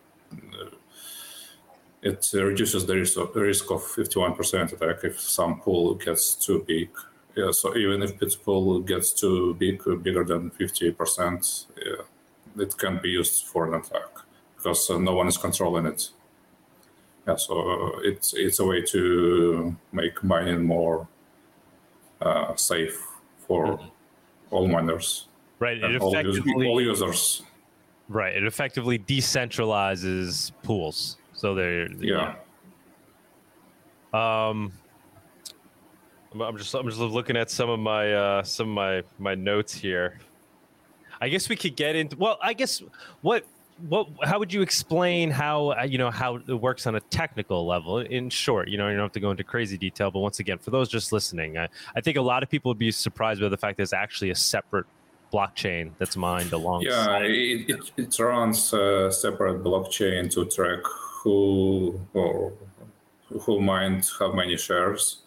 it 2.02 2.28
reduces 2.32 2.86
the 2.86 2.94
risk 2.94 3.18
of, 3.18 3.34
risk 3.36 3.70
of 3.70 3.82
51% 3.82 4.72
attack 4.72 5.04
if 5.04 5.20
some 5.20 5.60
pool 5.60 5.94
gets 5.94 6.34
too 6.34 6.64
big. 6.66 6.88
Yeah, 7.36 7.50
so 7.52 7.76
even 7.76 8.02
if 8.02 8.20
its 8.22 8.34
pool 8.34 8.80
gets 8.80 9.12
too 9.12 9.54
big, 9.54 9.82
bigger 10.02 10.24
than 10.24 10.50
50%, 10.50 11.66
yeah, 11.84 12.62
it 12.62 12.76
can 12.76 13.00
be 13.02 13.10
used 13.10 13.46
for 13.46 13.68
an 13.68 13.74
attack 13.74 14.08
because 14.56 14.90
uh, 14.90 14.98
no 14.98 15.14
one 15.14 15.28
is 15.28 15.36
controlling 15.36 15.86
it. 15.86 16.10
Yeah, 17.26 17.36
so 17.36 17.54
uh, 17.60 18.00
it's 18.02 18.32
it's 18.34 18.58
a 18.60 18.64
way 18.64 18.82
to 18.82 19.76
make 19.92 20.24
mining 20.24 20.64
more 20.64 21.06
uh, 22.20 22.56
safe 22.56 22.98
for 23.46 23.66
mm-hmm. 23.66 23.88
all 24.50 24.66
miners. 24.66 25.28
Right, 25.58 25.76
it 25.76 26.00
all, 26.00 26.16
all 26.16 26.80
users. 26.80 27.42
Right, 28.08 28.34
it 28.34 28.44
effectively 28.44 28.98
decentralizes 28.98 30.50
pools. 30.62 31.18
So 31.40 31.54
they're 31.54 31.90
yeah. 31.92 32.34
Um, 34.12 34.72
I'm 36.38 36.58
just 36.58 36.74
I'm 36.74 36.86
just 36.86 36.98
looking 36.98 37.34
at 37.34 37.50
some 37.50 37.70
of 37.70 37.80
my 37.80 38.12
uh, 38.12 38.42
some 38.42 38.68
of 38.68 38.74
my 38.74 39.02
my 39.18 39.34
notes 39.34 39.72
here. 39.72 40.18
I 41.18 41.30
guess 41.30 41.48
we 41.48 41.56
could 41.56 41.76
get 41.76 41.96
into 41.96 42.14
well. 42.18 42.38
I 42.42 42.52
guess 42.52 42.82
what 43.22 43.46
what 43.88 44.08
how 44.22 44.38
would 44.38 44.52
you 44.52 44.60
explain 44.60 45.30
how 45.30 45.72
uh, 45.72 45.82
you 45.82 45.96
know 45.96 46.10
how 46.10 46.36
it 46.36 46.48
works 46.48 46.86
on 46.86 46.96
a 46.96 47.00
technical 47.00 47.66
level 47.66 48.00
in 48.00 48.28
short 48.28 48.68
you 48.68 48.76
know 48.76 48.88
you 48.88 48.94
don't 48.94 49.04
have 49.04 49.12
to 49.12 49.20
go 49.20 49.30
into 49.30 49.42
crazy 49.42 49.78
detail 49.78 50.10
but 50.10 50.18
once 50.18 50.38
again 50.38 50.58
for 50.58 50.70
those 50.70 50.86
just 50.86 51.12
listening 51.12 51.56
i, 51.56 51.66
I 51.96 52.02
think 52.02 52.18
a 52.18 52.20
lot 52.20 52.42
of 52.42 52.50
people 52.50 52.68
would 52.68 52.78
be 52.78 52.90
surprised 52.90 53.40
by 53.40 53.48
the 53.48 53.56
fact 53.56 53.78
there's 53.78 53.94
actually 53.94 54.28
a 54.28 54.34
separate 54.34 54.84
blockchain 55.32 55.92
that's 55.96 56.14
mined 56.14 56.52
along 56.52 56.82
yeah 56.82 57.20
it, 57.20 57.70
it, 57.70 57.92
it 57.96 58.18
runs 58.18 58.70
a 58.74 59.10
separate 59.10 59.64
blockchain 59.64 60.30
to 60.34 60.44
track 60.44 60.80
who 61.22 62.00
or 62.14 62.52
who 63.42 63.60
might 63.60 64.04
have 64.18 64.34
many 64.34 64.56
shares. 64.56 65.18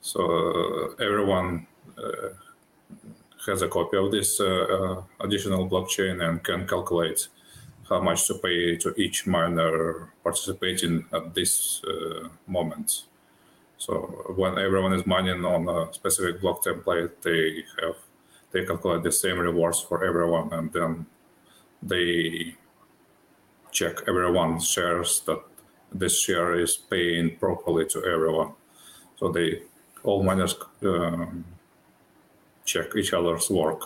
So 0.00 0.20
uh, 0.20 1.04
everyone 1.04 1.66
uh, 1.96 2.30
has 3.46 3.62
a 3.62 3.68
copy 3.68 3.96
of 3.96 4.10
this 4.10 4.40
uh, 4.40 5.02
additional 5.20 5.68
blockchain 5.68 6.26
and 6.26 6.42
can 6.42 6.66
calculate 6.66 7.28
how 7.88 8.00
much 8.00 8.26
to 8.26 8.34
pay 8.34 8.76
to 8.76 8.94
each 8.96 9.26
miner 9.26 10.12
participating 10.22 11.06
at 11.12 11.34
this 11.34 11.82
moment. 12.46 13.04
So 13.78 14.34
when 14.36 14.58
everyone 14.58 14.92
is 14.92 15.06
mining 15.06 15.44
on 15.44 15.68
a 15.68 15.92
specific 15.94 16.40
block 16.40 16.64
template, 16.64 17.12
they 17.22 17.64
have 17.80 17.96
they 18.50 18.64
calculate 18.64 19.02
the 19.02 19.12
same 19.12 19.38
rewards 19.38 19.80
for 19.80 20.04
everyone, 20.04 20.52
and 20.52 20.72
then 20.72 21.06
they 21.82 22.56
check 23.72 24.02
everyone 24.08 24.60
shares 24.60 25.20
that 25.26 25.40
this 25.92 26.20
share 26.20 26.58
is 26.58 26.76
paying 26.76 27.36
properly 27.36 27.86
to 27.86 28.04
everyone. 28.04 28.52
So 29.16 29.30
they 29.30 29.62
all 30.04 30.22
miners 30.22 30.54
um, 30.82 31.44
check 32.64 32.94
each 32.96 33.12
other's 33.12 33.50
work 33.50 33.82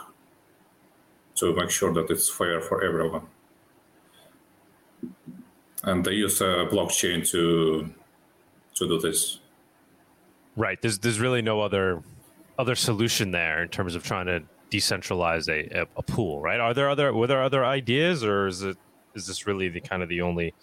to 1.36 1.54
make 1.54 1.70
sure 1.70 1.92
that 1.94 2.10
it's 2.10 2.28
fair 2.28 2.60
for 2.60 2.84
everyone. 2.84 3.26
And 5.84 6.04
they 6.04 6.12
use 6.12 6.40
a 6.40 6.66
blockchain 6.70 7.28
to 7.30 7.92
to 8.74 8.88
do 8.88 8.98
this. 8.98 9.40
Right. 10.56 10.80
There's 10.80 10.98
there's 10.98 11.18
really 11.18 11.42
no 11.42 11.60
other 11.60 12.02
other 12.58 12.74
solution 12.74 13.30
there 13.30 13.62
in 13.62 13.68
terms 13.68 13.94
of 13.94 14.04
trying 14.04 14.26
to 14.26 14.42
decentralize 14.70 15.48
a, 15.48 15.86
a, 15.96 16.02
pool, 16.02 16.40
right? 16.40 16.60
Are 16.60 16.72
there 16.72 16.88
other 16.88 17.12
were 17.12 17.26
there 17.26 17.42
other 17.42 17.64
ideas, 17.64 18.24
or 18.24 18.46
is 18.46 18.62
it 18.62 18.76
is 19.14 19.26
this 19.26 19.46
really 19.46 19.68
the 19.68 19.80
kind 19.80 20.02
of 20.02 20.08
the 20.08 20.20
only 20.20 20.54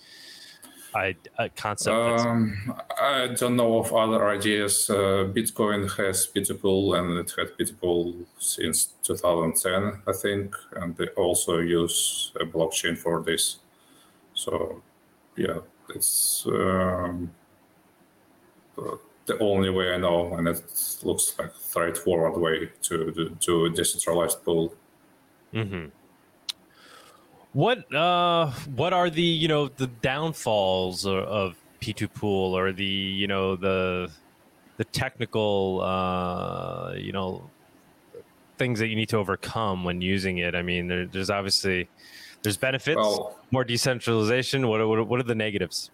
I, 0.94 1.16
uh, 1.38 1.50
concept? 1.56 1.96
Um, 1.96 2.74
I 3.00 3.28
don't 3.28 3.56
know 3.56 3.80
of 3.80 3.94
other 3.94 4.30
ideas. 4.30 4.90
Uh, 4.90 5.30
Bitcoin 5.32 5.90
has 5.98 6.28
P2Pool 6.28 6.98
and 7.00 7.18
it 7.18 7.34
had 7.38 7.50
P2Pool 7.58 8.26
since 8.40 8.94
2010, 9.04 10.02
I 10.08 10.14
think, 10.14 10.56
and 10.76 10.96
they 10.96 11.08
also 11.10 11.60
use 11.60 12.32
a 12.40 12.46
blockchain 12.46 12.98
for 12.98 13.22
this. 13.24 13.60
So, 14.34 14.82
yeah, 15.36 15.60
it's 15.94 16.46
um, 16.48 17.32
the 19.30 19.38
only 19.40 19.70
way 19.70 19.94
I 19.94 19.98
know, 19.98 20.34
and 20.36 20.48
it 20.48 20.62
looks 21.04 21.38
like 21.38 21.50
a 21.50 21.60
straightforward 21.60 22.40
way 22.42 22.70
to 22.84 23.36
to 23.40 23.66
a 23.66 23.70
decentralized 23.70 24.44
pool. 24.44 24.74
Mm-hmm. 25.54 25.86
What 27.54 27.94
uh, 27.94 28.52
what 28.76 28.94
are 28.94 29.10
the 29.10 29.22
you 29.22 29.48
know 29.48 29.70
the 29.70 29.88
downfalls 29.88 31.06
of, 31.06 31.16
of 31.16 31.56
P2Pool 31.82 32.52
or 32.52 32.72
the 32.72 32.86
you 32.86 33.28
know 33.28 33.56
the 33.56 34.12
the 34.78 34.86
technical 34.86 35.82
uh, 35.82 36.94
you 36.94 37.12
know 37.12 37.50
things 38.58 38.80
that 38.80 38.88
you 38.88 38.96
need 38.96 39.10
to 39.10 39.18
overcome 39.18 39.84
when 39.84 40.02
using 40.02 40.38
it? 40.38 40.54
I 40.54 40.62
mean, 40.62 40.88
there, 40.88 41.08
there's 41.08 41.30
obviously 41.30 41.90
there's 42.44 42.58
benefits, 42.58 42.98
well, 42.98 43.40
more 43.52 43.64
decentralization. 43.64 44.68
What, 44.68 44.88
what 44.88 45.08
what 45.08 45.20
are 45.20 45.24
the 45.24 45.36
negatives? 45.36 45.90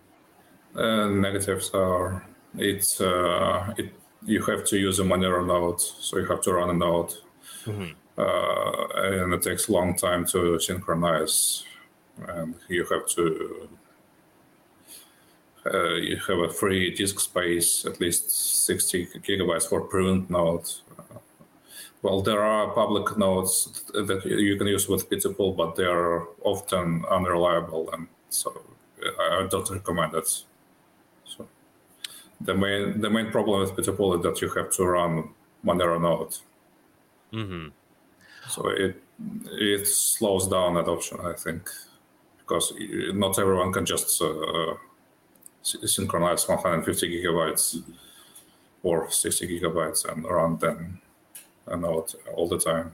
Uh, 0.75 1.07
negatives 1.07 1.69
are 1.73 2.25
it's 2.57 2.99
uh, 2.99 3.73
it 3.77 3.93
you 4.25 4.41
have 4.43 4.65
to 4.65 4.77
use 4.77 4.99
a 4.99 5.03
Monero 5.03 5.45
node, 5.45 5.79
so 5.79 6.17
you 6.17 6.25
have 6.25 6.41
to 6.41 6.53
run 6.53 6.69
a 6.69 6.73
node, 6.73 7.13
mm-hmm. 7.63 7.91
Uh, 8.17 8.87
and 8.95 9.33
it 9.33 9.41
takes 9.41 9.67
a 9.67 9.71
long 9.71 9.95
time 9.95 10.25
to 10.25 10.59
synchronize, 10.59 11.65
and 12.27 12.55
you 12.69 12.85
have 12.85 13.05
to 13.07 13.67
uh, 15.73 15.95
you 15.95 16.17
have 16.27 16.39
a 16.39 16.49
free 16.49 16.93
disk 16.93 17.19
space, 17.19 17.85
at 17.85 17.99
least 17.99 18.29
60 18.65 19.07
gigabytes 19.27 19.67
for 19.67 19.81
pruned 19.81 20.29
node. 20.29 20.69
well, 22.01 22.21
there 22.21 22.41
are 22.41 22.69
public 22.71 23.17
nodes 23.17 23.83
that 23.93 24.23
you 24.25 24.57
can 24.57 24.67
use 24.67 24.87
with 24.87 25.09
P2Pool, 25.09 25.57
but 25.57 25.75
they 25.75 25.85
are 25.85 26.27
often 26.43 27.03
unreliable, 27.09 27.89
and 27.91 28.07
so 28.29 28.61
I 29.19 29.47
don't 29.49 29.69
recommend 29.69 30.13
it 30.13 30.27
So 31.25 31.47
the 32.39 32.53
main 32.53 33.01
the 33.01 33.09
main 33.09 33.31
problem 33.31 33.61
with 33.61 33.71
P2Pool 33.71 34.17
is 34.17 34.23
that 34.23 34.41
you 34.41 34.49
have 34.49 34.71
to 34.73 34.85
run 34.85 35.29
Monero 35.65 35.99
node. 35.99 36.35
Mm-hmm. 37.33 37.67
So 38.55 38.69
it 38.69 39.01
it 39.51 39.85
slows 39.87 40.47
down 40.47 40.77
adoption, 40.77 41.19
I 41.21 41.33
think, 41.33 41.69
because 42.37 42.73
not 43.13 43.37
everyone 43.37 43.73
can 43.73 43.85
just 43.85 44.21
uh, 44.21 44.75
synchronize 45.61 46.47
150 46.47 47.09
gigabytes 47.09 47.83
or 48.81 49.11
60 49.11 49.47
gigabytes 49.47 50.09
and 50.09 50.23
run 50.23 50.57
them 50.57 51.01
and 51.67 51.81
node 51.81 52.13
all 52.33 52.47
the 52.47 52.57
time. 52.57 52.93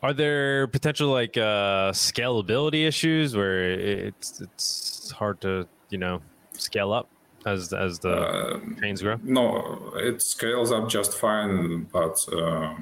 Are 0.00 0.12
there 0.12 0.68
potential 0.68 1.08
like 1.08 1.36
uh, 1.36 1.90
scalability 1.90 2.86
issues 2.86 3.34
where 3.34 3.64
it's 3.72 4.40
it's 4.40 5.10
hard 5.10 5.40
to 5.40 5.66
you 5.90 5.98
know 5.98 6.22
scale 6.52 6.92
up 6.92 7.08
as 7.46 7.72
as 7.72 7.98
the 7.98 8.14
uh, 8.14 8.60
trains 8.78 9.02
grow? 9.02 9.16
No, 9.24 9.92
it 9.96 10.22
scales 10.22 10.70
up 10.70 10.88
just 10.88 11.18
fine, 11.18 11.88
but 11.92 12.24
uh, 12.32 12.74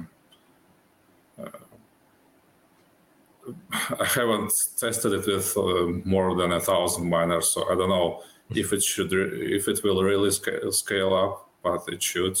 I 3.99 4.05
haven't 4.05 4.53
tested 4.77 5.13
it 5.13 5.27
with 5.27 5.57
uh, 5.57 5.87
more 6.05 6.35
than 6.35 6.53
a 6.53 6.59
thousand 6.59 7.09
miners, 7.09 7.49
so 7.49 7.69
I 7.69 7.75
don't 7.75 7.89
know 7.89 8.21
if 8.49 8.71
it 8.71 8.83
should 8.83 9.11
re- 9.11 9.55
if 9.55 9.67
it 9.67 9.83
will 9.83 10.03
really 10.03 10.31
scale, 10.31 11.13
up, 11.13 11.49
but 11.61 11.83
it 11.93 12.01
should 12.01 12.37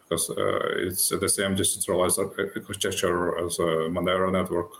because 0.00 0.28
uh, 0.30 0.58
it's 0.76 1.08
the 1.08 1.28
same 1.28 1.54
decentralized 1.54 2.18
architecture 2.18 3.38
as 3.38 3.58
a 3.58 3.88
Monero 3.88 4.30
network, 4.30 4.72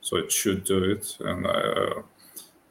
so 0.00 0.16
it 0.16 0.30
should 0.30 0.64
do 0.64 0.84
it 0.84 1.16
and. 1.20 1.46
Uh, 1.46 2.02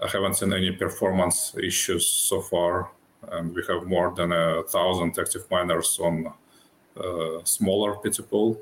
I 0.03 0.07
haven't 0.07 0.35
seen 0.35 0.51
any 0.51 0.71
performance 0.71 1.55
issues 1.61 2.07
so 2.07 2.41
far, 2.41 2.89
and 3.33 3.53
we 3.53 3.61
have 3.69 3.85
more 3.85 4.11
than 4.15 4.31
a 4.31 4.63
thousand 4.63 5.17
active 5.19 5.45
miners 5.51 5.99
on 6.01 6.33
uh, 6.97 7.43
smaller 7.43 7.93
P2Pool. 7.95 8.57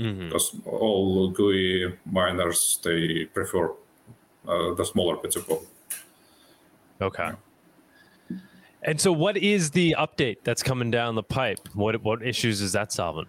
Mm-hmm. 0.00 0.28
Because 0.28 0.56
all 0.64 1.28
GUI 1.28 1.94
miners 2.06 2.80
they 2.82 3.26
prefer 3.26 3.70
uh, 4.48 4.74
the 4.74 4.84
smaller 4.84 5.16
P2Pool. 5.16 5.62
Okay. 7.02 7.32
And 8.82 8.98
so, 8.98 9.12
what 9.12 9.36
is 9.36 9.72
the 9.72 9.94
update 9.98 10.38
that's 10.42 10.62
coming 10.62 10.90
down 10.90 11.14
the 11.14 11.22
pipe? 11.22 11.60
What 11.74 12.02
what 12.02 12.26
issues 12.26 12.62
is 12.62 12.72
that 12.72 12.92
solving? 12.92 13.26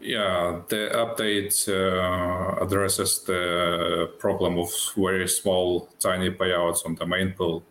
Yeah, 0.00 0.60
the 0.68 0.90
update 0.94 1.68
uh, 1.68 2.62
addresses 2.62 3.22
the 3.22 4.10
problem 4.18 4.58
of 4.58 4.70
very 4.96 5.28
small, 5.28 5.88
tiny 5.98 6.30
payouts 6.30 6.86
on 6.86 6.94
the 6.94 7.06
main 7.06 7.32
pool. 7.32 7.62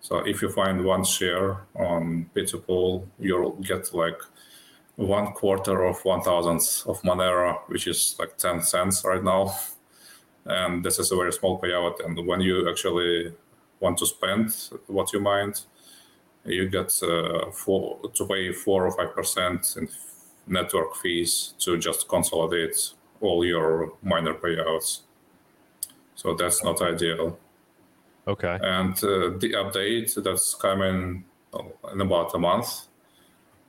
So 0.00 0.18
if 0.18 0.42
you 0.42 0.50
find 0.50 0.84
one 0.84 1.04
share 1.04 1.60
on 1.74 2.30
P2Pool, 2.34 3.06
you'll 3.18 3.52
get 3.62 3.92
like 3.94 4.20
one 4.96 5.32
quarter 5.32 5.84
of 5.84 6.04
one 6.04 6.22
thousandth 6.22 6.86
of 6.86 7.02
Monero, 7.02 7.58
which 7.66 7.86
is 7.86 8.16
like 8.18 8.36
10 8.36 8.62
cents 8.62 9.04
right 9.04 9.22
now. 9.22 9.54
And 10.44 10.84
this 10.84 10.98
is 10.98 11.10
a 11.10 11.16
very 11.16 11.32
small 11.32 11.60
payout. 11.60 12.04
And 12.04 12.26
when 12.26 12.40
you 12.40 12.68
actually 12.68 13.34
want 13.80 13.98
to 13.98 14.06
spend 14.06 14.54
what 14.86 15.12
you 15.12 15.20
mined, 15.20 15.62
you 16.44 16.68
get 16.68 16.92
uh, 17.02 17.50
four, 17.50 18.00
to 18.14 18.26
pay 18.26 18.52
four 18.52 18.86
or 18.86 18.92
five 18.92 19.14
percent 19.14 19.74
in 19.78 19.88
network 20.46 20.94
fees 20.96 21.54
to 21.58 21.78
just 21.78 22.08
consolidate 22.08 22.92
all 23.20 23.44
your 23.44 23.94
miner 24.02 24.34
payouts. 24.34 25.00
So 26.14 26.34
that's 26.34 26.62
not 26.62 26.82
ideal. 26.82 27.38
Okay. 28.26 28.58
And 28.62 28.94
uh, 28.96 29.36
the 29.38 29.54
update 29.56 30.22
that's 30.22 30.54
coming 30.54 31.24
in 31.92 32.00
about 32.00 32.34
a 32.34 32.38
month, 32.38 32.88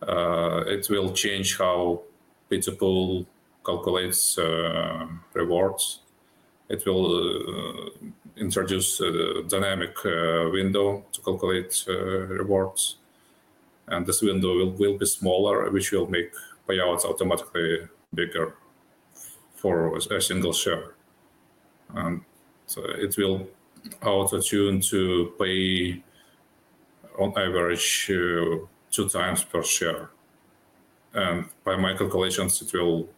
it 0.02 0.88
will 0.90 1.12
change 1.14 1.58
how 1.58 2.02
P2Pool 2.52 3.26
calculates 3.66 4.38
uh, 4.38 5.08
rewards. 5.34 6.02
It 6.70 6.86
will 6.86 7.06
uh, 7.16 7.90
introduce 8.38 9.00
a 9.02 9.44
dynamic 9.44 9.98
uh, 10.06 10.50
window 10.52 11.06
to 11.12 11.22
calculate 11.22 11.84
uh, 11.88 11.94
rewards. 12.28 12.98
And 13.88 14.06
this 14.06 14.22
window 14.22 14.56
will, 14.56 14.72
will 14.72 14.98
be 14.98 15.06
smaller, 15.06 15.70
which 15.70 15.92
will 15.92 16.08
make 16.08 16.32
payouts 16.68 17.06
automatically 17.06 17.88
bigger 18.14 18.56
for 19.56 19.98
a 19.98 20.22
single 20.22 20.54
share. 20.54 20.96
And 21.94 22.22
so 22.66 22.84
it 22.84 23.16
will 23.18 23.48
auto 24.02 24.42
tune 24.42 24.82
to 24.82 25.34
pay 25.40 26.04
on 27.20 27.34
average 27.38 28.12
uh, 28.12 28.66
two 28.96 29.10
times 29.10 29.44
per 29.44 29.64
share. 29.64 30.10
And 31.14 31.46
by 31.64 31.76
my 31.76 31.94
calculations, 31.96 32.62
it 32.62 32.74
will 32.74 33.10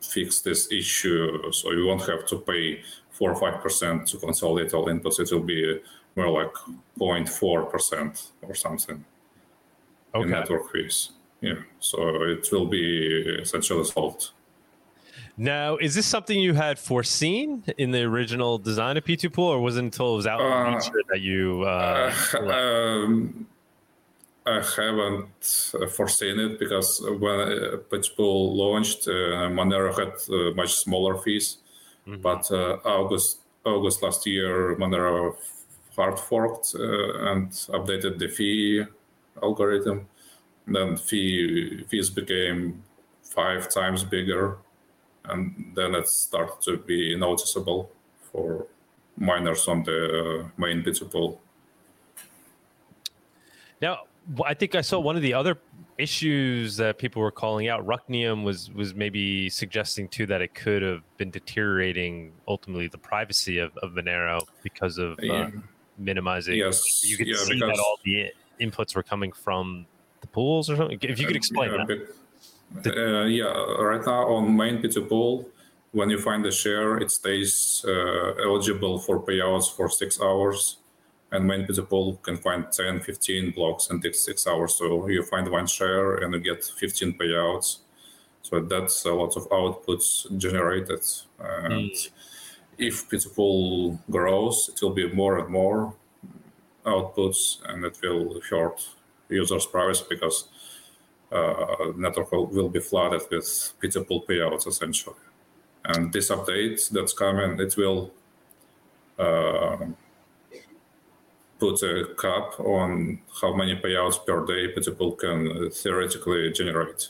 fix 0.00 0.40
this 0.40 0.70
issue. 0.70 1.52
So 1.52 1.72
you 1.72 1.86
won't 1.86 2.06
have 2.06 2.26
to 2.26 2.38
pay 2.38 2.82
four 3.10 3.32
or 3.32 3.36
five 3.36 3.62
percent 3.62 4.06
to 4.08 4.16
consolidate 4.18 4.74
all 4.74 4.86
inputs. 4.86 5.20
It 5.20 5.32
will 5.32 5.48
be 5.56 5.80
more 6.16 6.30
like 6.30 6.54
0.4 6.98 7.70
percent 7.70 8.30
or 8.42 8.54
something 8.54 9.04
okay. 10.14 10.24
in 10.24 10.30
network 10.30 10.72
fees. 10.72 11.10
Yeah, 11.40 11.60
so 11.78 12.24
it 12.24 12.48
will 12.50 12.66
be 12.66 13.38
essentially 13.40 13.84
solved. 13.84 14.30
Now, 15.36 15.76
is 15.76 15.94
this 15.94 16.06
something 16.06 16.38
you 16.40 16.54
had 16.54 16.80
foreseen 16.80 17.62
in 17.78 17.92
the 17.92 18.02
original 18.02 18.58
design 18.58 18.96
of 18.96 19.04
P2Pool, 19.04 19.38
or 19.38 19.60
was 19.60 19.76
it 19.76 19.84
until 19.84 20.14
it 20.14 20.16
was 20.16 20.26
out 20.26 20.40
uh, 20.40 20.80
that 21.10 21.20
you? 21.20 21.62
Uh, 21.62 22.12
uh, 22.34 22.38
um, 22.52 23.46
I 24.48 24.62
haven't 24.76 25.28
foreseen 25.90 26.40
it 26.40 26.58
because 26.58 27.00
when 27.02 27.40
uh, 27.40 27.76
P2Pool 27.90 28.56
launched, 28.56 29.06
uh, 29.08 29.48
Monero 29.50 29.90
had 29.98 30.14
uh, 30.32 30.54
much 30.54 30.74
smaller 30.74 31.16
fees. 31.18 31.58
Mm-hmm. 32.06 32.22
But 32.22 32.50
August 32.84 33.40
August 33.64 34.02
last 34.02 34.26
year, 34.26 34.76
Monero 34.76 35.36
hard 35.96 36.18
forked 36.18 36.74
and 36.74 37.50
updated 37.76 38.18
the 38.18 38.28
fee 38.28 38.84
algorithm 39.42 40.06
then 40.74 40.96
fee, 40.96 41.84
fees 41.88 42.10
became 42.10 42.82
five 43.22 43.68
times 43.68 44.04
bigger, 44.04 44.58
and 45.24 45.72
then 45.74 45.94
it 45.94 46.08
started 46.08 46.60
to 46.62 46.78
be 46.78 47.16
noticeable 47.16 47.90
for 48.30 48.66
miners 49.16 49.66
on 49.68 49.82
the 49.84 50.50
main 50.56 50.82
P2Pool. 50.82 51.38
Now, 53.80 54.00
I 54.44 54.54
think 54.54 54.74
I 54.74 54.80
saw 54.80 54.98
one 54.98 55.16
of 55.16 55.22
the 55.22 55.34
other 55.34 55.58
issues 55.96 56.76
that 56.76 56.98
people 56.98 57.22
were 57.22 57.30
calling 57.30 57.68
out. 57.68 57.86
Rucknium 57.86 58.44
was 58.44 58.70
was 58.72 58.94
maybe 58.94 59.48
suggesting 59.48 60.08
too 60.08 60.26
that 60.26 60.40
it 60.42 60.54
could 60.54 60.82
have 60.82 61.02
been 61.16 61.30
deteriorating 61.30 62.32
ultimately 62.46 62.88
the 62.88 62.98
privacy 62.98 63.58
of, 63.58 63.76
of 63.78 63.92
Monero 63.92 64.40
because 64.62 64.98
of 64.98 65.18
uh, 65.30 65.50
minimizing. 65.98 66.56
Yes, 66.56 67.04
you 67.04 67.16
could 67.16 67.26
yeah, 67.26 67.36
see 67.36 67.58
that 67.58 67.78
all 67.78 67.98
the 68.04 68.32
inputs 68.60 68.94
were 68.94 69.02
coming 69.02 69.32
from 69.32 69.86
the 70.20 70.26
pools 70.26 70.70
or 70.70 70.76
something. 70.76 70.98
If 71.00 71.20
you 71.20 71.26
could 71.26 71.36
explain 71.36 71.72
yeah, 71.72 71.84
that. 71.86 72.14
But, 72.70 72.98
uh, 72.98 73.24
yeah, 73.24 73.46
right 73.46 74.04
now 74.04 74.26
on 74.28 74.54
main 74.54 74.82
P2 74.82 75.08
pool, 75.08 75.48
when 75.92 76.10
you 76.10 76.20
find 76.20 76.44
the 76.44 76.50
share, 76.50 76.98
it 76.98 77.10
stays 77.10 77.82
uh, 77.88 78.34
eligible 78.44 78.98
for 78.98 79.20
payouts 79.20 79.74
for 79.74 79.88
six 79.88 80.20
hours 80.20 80.76
and 81.30 81.46
main 81.46 81.66
pool 81.66 82.16
can 82.22 82.36
find 82.36 82.70
10, 82.72 83.00
15 83.00 83.50
blocks 83.52 83.90
and 83.90 84.02
takes 84.02 84.20
six 84.20 84.46
hours. 84.46 84.76
So 84.76 85.08
you 85.08 85.22
find 85.22 85.50
one 85.50 85.66
share 85.66 86.16
and 86.16 86.32
you 86.34 86.40
get 86.40 86.64
15 86.64 87.18
payouts. 87.18 87.78
So 88.42 88.60
that's 88.60 89.04
a 89.04 89.12
lot 89.12 89.36
of 89.36 89.48
outputs 89.50 90.36
generated. 90.38 91.04
And 91.38 91.90
mm. 91.90 92.10
if 92.78 93.34
pool 93.34 93.98
grows, 94.10 94.70
it 94.72 94.82
will 94.82 94.94
be 94.94 95.12
more 95.12 95.38
and 95.38 95.48
more 95.50 95.94
outputs 96.86 97.58
and 97.66 97.84
it 97.84 97.98
will 98.02 98.40
hurt 98.48 98.88
users' 99.28 99.66
privacy 99.66 100.04
because 100.08 100.48
uh, 101.30 101.92
network 101.96 102.32
will, 102.32 102.70
be 102.70 102.80
flooded 102.80 103.20
with 103.30 103.74
pool 104.08 104.24
payouts 104.26 104.66
essentially. 104.66 105.16
And 105.84 106.10
this 106.10 106.30
update 106.30 106.88
that's 106.90 107.12
coming, 107.12 107.60
it 107.60 107.76
will 107.76 108.12
uh, 109.18 109.76
put 111.58 111.82
a 111.82 112.14
cap 112.18 112.60
on 112.60 113.20
how 113.40 113.54
many 113.54 113.74
payouts 113.76 114.24
per 114.24 114.46
day 114.46 114.68
people 114.68 115.12
can 115.12 115.70
theoretically 115.70 116.52
generate. 116.52 117.08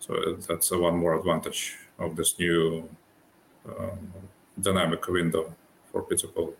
So 0.00 0.36
that's 0.46 0.70
one 0.70 0.96
more 0.96 1.18
advantage 1.18 1.76
of 1.98 2.16
this 2.16 2.38
new 2.38 2.88
um, 3.66 4.12
dynamic 4.60 5.06
window 5.08 5.54
for 5.90 6.02
people. 6.02 6.54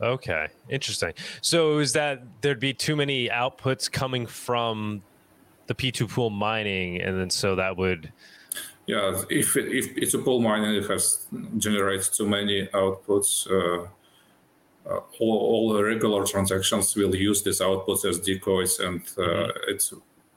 Okay, 0.00 0.48
interesting. 0.68 1.12
So 1.42 1.78
is 1.78 1.92
that 1.92 2.22
there'd 2.40 2.60
be 2.60 2.72
too 2.72 2.96
many 2.96 3.28
outputs 3.28 3.90
coming 3.90 4.26
from 4.26 5.02
the 5.66 5.74
P2 5.74 6.10
pool 6.10 6.30
mining, 6.30 7.00
and 7.00 7.18
then 7.18 7.30
so 7.30 7.54
that 7.56 7.76
would. 7.76 8.12
Yeah, 8.86 9.22
if 9.28 9.56
if 9.56 9.94
P2 9.94 10.24
pool 10.24 10.40
mining 10.40 10.82
has 10.88 11.26
generates 11.58 12.08
too 12.08 12.26
many 12.26 12.66
outputs, 12.68 13.48
uh, 13.50 13.84
uh, 13.84 13.88
all, 14.86 15.02
all, 15.20 15.82
regular 15.82 16.24
transactions 16.24 16.96
will 16.96 17.14
use 17.14 17.42
these 17.42 17.60
outputs 17.60 18.04
as 18.04 18.18
decoys, 18.18 18.78
and 18.80 19.00
uh, 19.18 19.22
mm-hmm. 19.22 19.50
it's 19.68 19.92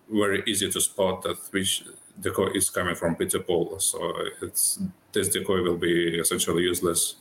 very 0.09 0.43
easy 0.45 0.69
to 0.69 0.81
spot 0.81 1.23
that 1.23 1.37
which 1.51 1.83
decoy 2.19 2.51
is 2.53 2.69
coming 2.69 2.95
from 2.95 3.15
P2 3.15 3.81
So 3.81 4.13
it's 4.41 4.79
this 5.11 5.29
decoy 5.29 5.61
will 5.61 5.77
be 5.77 6.19
essentially 6.19 6.63
useless, 6.63 7.15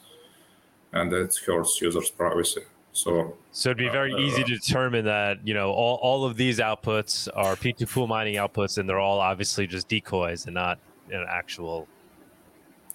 and 0.93 1.13
it 1.13 1.35
hurts 1.47 1.81
users' 1.81 2.11
privacy. 2.11 2.63
So, 2.95 3.39
so 3.53 3.71
it'd 3.71 3.79
be 3.79 3.89
very 3.89 4.13
uh, 4.13 4.19
easy 4.19 4.45
to 4.45 4.59
determine 4.59 5.07
that 5.07 5.47
you 5.47 5.55
know 5.55 5.71
all, 5.71 5.97
all 6.03 6.25
of 6.27 6.37
these 6.37 6.59
outputs 6.59 7.29
are 7.35 7.57
P2 7.57 7.91
pool 7.91 8.07
mining 8.07 8.35
outputs, 8.35 8.79
and 8.79 8.89
they're 8.89 9.01
all 9.01 9.21
obviously 9.21 9.67
just 9.67 9.89
decoys 9.89 10.47
and 10.47 10.55
not 10.55 10.79
an 11.11 11.25
actual. 11.29 11.89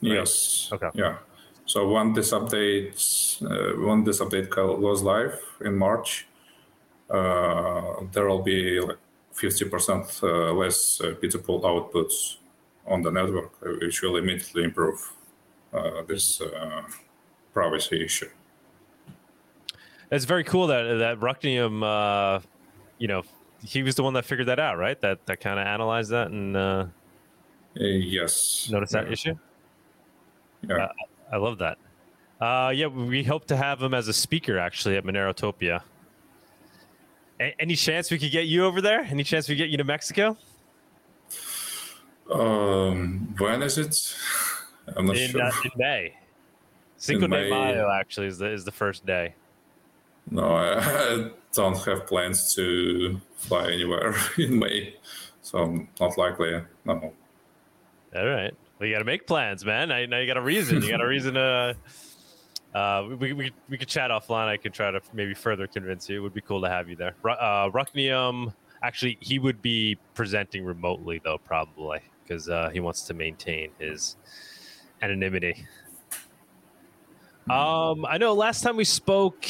Right? 0.02 0.14
Yes. 0.14 0.70
Okay. 0.72 0.90
Yeah. 0.94 1.18
So 1.68 1.86
when 1.90 2.14
this 2.14 2.32
update 2.32 2.96
uh, 3.44 3.86
when 3.86 4.06
this 4.06 4.22
update 4.22 4.50
goes 4.50 5.04
live 5.04 5.38
in 5.60 5.76
March, 5.76 6.26
uh, 7.10 8.06
there 8.14 8.28
will 8.28 8.42
be 8.42 8.80
like 8.80 8.98
50% 9.36 10.24
uh, 10.24 10.54
less 10.54 11.02
uh, 11.02 11.14
P2 11.22 11.44
outputs 11.44 12.38
on 12.86 13.02
the 13.02 13.12
network, 13.12 13.52
which 13.82 14.02
will 14.02 14.16
immediately 14.16 14.64
improve 14.64 15.12
uh, 15.74 16.04
this 16.08 16.40
uh, 16.40 16.84
privacy 17.54 18.04
issue. 18.04 18.30
It's 20.10 20.24
very 20.24 20.46
cool 20.46 20.68
that 20.68 20.84
that 21.00 21.20
Rucknium, 21.20 21.84
uh, 21.84 22.40
you 22.98 23.10
know, 23.10 23.24
he 23.62 23.84
was 23.84 23.96
the 23.96 24.04
one 24.04 24.14
that 24.14 24.24
figured 24.24 24.48
that 24.48 24.60
out, 24.60 24.78
right? 24.78 25.00
That 25.02 25.26
that 25.26 25.42
kind 25.42 25.60
of 25.60 25.68
analyzed 25.68 26.12
that 26.12 26.32
and 26.32 26.92
yes, 27.76 28.70
notice 28.72 28.92
that 28.92 29.08
yeah. 29.08 29.12
issue. 29.12 29.36
Yeah. 30.62 30.88
I 31.32 31.38
love 31.38 31.58
that. 31.60 31.78
Uh, 32.40 32.72
yeah, 32.76 32.88
we 32.88 33.24
hope 33.24 33.46
to 33.48 33.58
have 33.58 33.82
him 33.82 33.94
as 33.94 34.08
a 34.08 34.14
speaker 34.14 34.60
actually 34.60 34.96
at 34.96 35.04
Monerotopia. 35.04 35.82
A- 37.40 37.56
any 37.60 37.76
chance 37.76 38.12
we 38.12 38.20
could 38.20 38.32
get 38.32 38.46
you 38.46 38.66
over 38.66 38.82
there? 38.82 39.02
Any 39.02 39.24
chance 39.24 39.50
we 39.50 39.56
get 39.56 39.70
you 39.70 39.78
to 39.78 39.84
Mexico? 39.84 40.38
Um, 42.32 43.34
when 43.38 43.62
is 43.64 43.78
it? 43.78 44.16
I'm 44.96 45.06
not 45.06 45.18
in, 45.18 45.32
sure. 45.32 45.44
Uh, 45.44 45.52
in 45.64 45.72
May. 45.78 46.14
Cinco 46.98 47.26
in 47.26 47.32
de 47.32 47.50
Mayo 47.50 47.90
actually 47.92 48.28
is 48.28 48.38
the 48.40 48.52
is 48.52 48.66
the 48.66 48.72
first 48.72 49.06
day. 49.06 49.36
No, 50.30 50.44
I, 50.44 50.80
I 50.80 51.30
don't 51.54 51.78
have 51.86 52.08
plans 52.08 52.54
to 52.56 53.22
fly 53.38 53.72
anywhere 53.72 54.16
in 54.38 54.60
May, 54.60 54.96
so 55.42 55.86
not 56.00 56.18
likely. 56.18 56.62
No. 56.86 57.14
All 58.16 58.28
right. 58.28 58.54
Well, 58.80 58.88
you 58.88 58.94
got 58.94 59.00
to 59.00 59.06
make 59.06 59.26
plans, 59.26 59.66
man. 59.66 59.90
Now, 59.90 60.06
now 60.06 60.20
you 60.20 60.28
got 60.28 60.38
a 60.38 60.42
reason. 60.42 60.82
You 60.84 60.92
got 60.92 61.02
a 61.02 61.08
reason 61.16 61.34
to. 61.34 61.76
Uh, 62.76 63.08
we, 63.18 63.34
we, 63.34 63.52
we 63.70 63.78
could 63.78 63.88
chat 63.88 64.12
offline. 64.12 64.48
I 64.48 64.58
could 64.58 64.74
try 64.74 64.92
to 64.92 65.02
maybe 65.14 65.34
further 65.34 65.66
convince 65.66 66.08
you. 66.10 66.18
It 66.18 66.20
would 66.20 66.34
be 66.34 66.42
cool 66.42 66.62
to 66.62 66.70
have 66.70 66.90
you 66.90 66.96
there. 66.96 67.16
Uh, 67.24 67.70
Rucknium, 67.70 68.54
actually, 68.84 69.18
he 69.20 69.40
would 69.40 69.62
be 69.62 69.98
presenting 70.14 70.64
remotely, 70.64 71.20
though, 71.24 71.40
probably, 71.40 72.02
because 72.24 72.50
uh, 72.50 72.70
he 72.72 72.80
wants 72.80 73.04
to 73.04 73.16
maintain 73.16 73.72
his 73.80 74.16
anonymity. 75.02 75.66
Um, 77.50 78.06
I 78.06 78.18
know 78.18 78.34
last 78.34 78.62
time 78.62 78.76
we 78.76 78.84
spoke, 78.84 79.48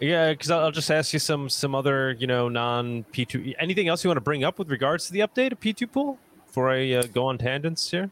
yeah, 0.00 0.32
because 0.32 0.50
I'll 0.50 0.72
just 0.72 0.90
ask 0.90 1.12
you 1.12 1.18
some 1.18 1.48
some 1.48 1.74
other, 1.74 2.16
you 2.18 2.26
know, 2.26 2.48
non 2.48 3.04
P2. 3.12 3.54
Anything 3.58 3.88
else 3.88 4.02
you 4.02 4.08
want 4.08 4.16
to 4.16 4.22
bring 4.22 4.42
up 4.42 4.58
with 4.58 4.70
regards 4.70 5.06
to 5.06 5.12
the 5.12 5.20
update 5.20 5.52
of 5.52 5.60
P2 5.60 5.92
pool 5.92 6.18
before 6.46 6.70
I 6.70 6.92
uh, 6.92 7.02
go 7.02 7.26
on 7.26 7.36
tangents 7.36 7.90
here? 7.90 8.10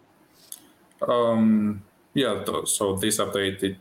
Um, 1.06 1.82
yeah, 2.14 2.44
so 2.64 2.96
this 2.96 3.18
update 3.18 3.62
it 3.62 3.76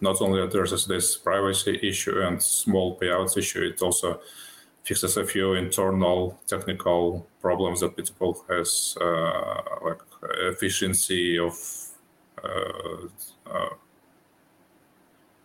not 0.00 0.20
only 0.22 0.40
addresses 0.40 0.86
this 0.86 1.16
privacy 1.16 1.78
issue 1.82 2.20
and 2.22 2.42
small 2.42 2.98
payouts 2.98 3.36
issue, 3.36 3.62
it 3.62 3.82
also 3.82 4.20
fixes 4.82 5.16
a 5.16 5.24
few 5.24 5.54
internal 5.54 6.38
technical 6.46 7.26
problems 7.40 7.80
that 7.80 7.96
P2 7.96 8.48
has, 8.48 8.96
uh, 9.00 9.84
like 9.84 10.00
efficiency 10.52 11.38
of 11.38 11.54
uh, 12.42 13.06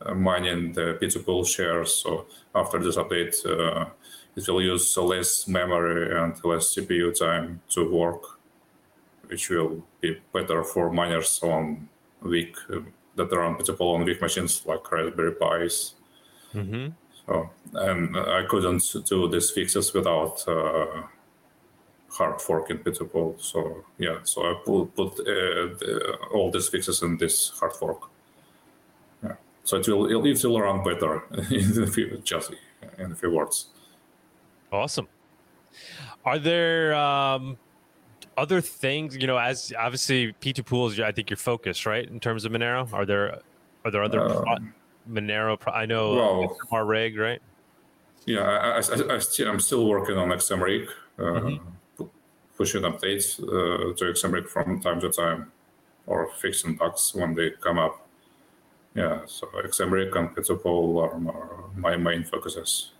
uh, 0.05 0.13
mining 0.13 0.71
the 0.73 0.97
P2 1.01 1.47
shares. 1.47 1.95
So 1.95 2.25
after 2.53 2.79
this 2.79 2.95
update, 2.95 3.35
uh, 3.45 3.89
it 4.35 4.47
will 4.47 4.61
use 4.61 4.95
less 4.97 5.47
memory 5.47 6.17
and 6.17 6.33
less 6.43 6.75
CPU 6.75 7.17
time 7.17 7.61
to 7.69 7.89
work 7.91 8.34
which 9.29 9.49
will 9.49 9.83
be 10.01 10.19
better 10.33 10.63
for 10.63 10.91
miners 10.91 11.39
on 11.43 11.89
weak 12.21 12.55
that 13.15 13.31
are 13.31 13.45
unputable 13.45 13.95
on 13.95 14.05
weak 14.05 14.21
machines 14.21 14.65
like 14.65 14.91
Raspberry 14.91 15.33
Pis. 15.33 15.95
Mm-hmm. 16.53 16.89
So, 17.25 17.49
and 17.73 18.17
I 18.17 18.45
couldn't 18.47 18.83
do 19.07 19.27
these 19.27 19.51
fixes 19.51 19.93
without 19.93 20.47
uh, 20.47 21.03
hard 22.09 22.41
forking 22.41 22.77
P2 22.77 23.41
So 23.41 23.83
yeah, 23.97 24.19
so 24.23 24.43
I 24.43 24.53
put, 24.65 24.95
put 24.95 25.19
uh, 25.19 25.75
the, 25.79 26.17
all 26.33 26.51
these 26.51 26.69
fixes 26.69 27.01
in 27.01 27.17
this 27.17 27.49
hard 27.59 27.73
fork. 27.73 28.09
Yeah. 29.23 29.35
So 29.63 29.77
it 29.77 29.87
will 29.87 30.25
it 30.25 30.43
will 30.43 30.61
run 30.61 30.83
better 30.83 31.23
in 31.51 31.83
a 31.83 31.87
few, 31.87 32.21
just 32.23 32.51
in 32.97 33.11
a 33.11 33.15
few 33.15 33.31
words. 33.31 33.67
Awesome. 34.71 35.07
Are 36.23 36.39
there 36.39 36.95
um, 36.95 37.57
other 38.37 38.61
things, 38.61 39.15
you 39.15 39.27
know, 39.27 39.37
as 39.37 39.73
obviously 39.77 40.33
P2 40.41 40.65
pools, 40.65 40.99
I 40.99 41.11
think 41.11 41.29
you're 41.29 41.37
focused, 41.37 41.85
right, 41.85 42.07
in 42.07 42.19
terms 42.19 42.45
of 42.45 42.51
Monero. 42.51 42.91
Are 42.93 43.05
there 43.05 43.39
are 43.83 43.91
there 43.91 44.03
other 44.03 44.21
um, 44.21 44.43
pro- 44.43 44.57
Monero? 45.09 45.59
Pro- 45.59 45.73
I 45.73 45.85
know 45.85 46.15
well, 46.15 46.57
XMR 46.71 46.87
rig, 46.87 47.17
right? 47.17 47.41
Yeah, 48.25 48.41
I, 48.41 48.71
I, 48.71 48.77
I, 48.77 49.19
still, 49.19 49.49
I'm 49.49 49.59
still 49.59 49.87
working 49.87 50.17
on 50.17 50.29
XMRig, 50.29 50.87
uh, 51.19 51.21
mm-hmm. 51.21 52.05
pushing 52.57 52.81
updates 52.81 53.39
uh, 53.41 53.93
to 53.95 54.05
XMRig 54.05 54.47
from 54.47 54.81
time 54.81 54.99
to 55.01 55.09
time, 55.09 55.51
or 56.07 56.29
fixing 56.39 56.75
bugs 56.75 57.13
when 57.13 57.35
they 57.35 57.51
come 57.61 57.77
up. 57.77 58.07
Yeah, 58.95 59.21
so 59.25 59.47
XMRig 59.47 60.15
and 60.15 60.29
P2 60.35 60.61
pool 60.61 60.99
are 60.99 61.19
my 61.75 61.97
main 61.97 62.23
focuses 62.23 62.91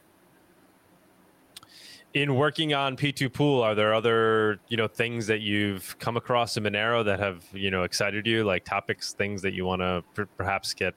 in 2.15 2.33
working 2.35 2.73
on 2.73 2.95
P2 2.95 3.31
Pool, 3.31 3.61
are 3.61 3.75
there 3.75 3.93
other 3.93 4.59
you 4.69 4.77
know 4.77 4.87
things 4.87 5.27
that 5.27 5.41
you've 5.41 5.99
come 5.99 6.15
across 6.17 6.55
in 6.57 6.63
Monero 6.63 7.03
that 7.03 7.19
have 7.19 7.43
you 7.53 7.69
know 7.69 7.83
excited 7.83 8.25
you, 8.25 8.43
like 8.45 8.63
topics, 8.63 9.13
things 9.13 9.41
that 9.43 9.53
you 9.53 9.65
want 9.65 9.81
to 9.81 10.03
per- 10.15 10.25
perhaps 10.37 10.73
get 10.73 10.95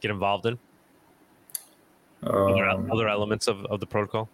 get 0.00 0.10
involved 0.10 0.46
in? 0.46 0.58
Um, 2.22 2.52
other, 2.52 2.92
other, 2.92 3.08
elements 3.08 3.48
of, 3.48 3.64
of 3.66 3.80
the 3.80 3.86
protocol. 3.86 4.28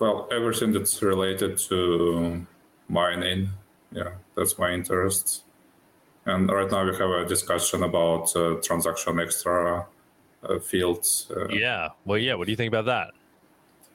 well, 0.00 0.28
everything 0.32 0.72
that's 0.72 1.00
related 1.00 1.56
to 1.68 2.44
mining, 2.88 3.50
yeah, 3.92 4.14
that's 4.36 4.58
my 4.58 4.72
interest. 4.72 5.44
And 6.24 6.50
right 6.50 6.68
now 6.68 6.84
we 6.84 6.96
have 6.96 7.10
a 7.10 7.24
discussion 7.28 7.84
about 7.84 8.34
uh, 8.34 8.56
transaction 8.60 9.20
extra 9.20 9.86
uh, 10.42 10.58
fields. 10.58 11.30
Uh, 11.34 11.48
yeah. 11.48 11.88
Well, 12.04 12.18
yeah. 12.18 12.34
What 12.34 12.46
do 12.46 12.52
you 12.52 12.56
think 12.56 12.72
about 12.72 12.86
that? 12.86 13.12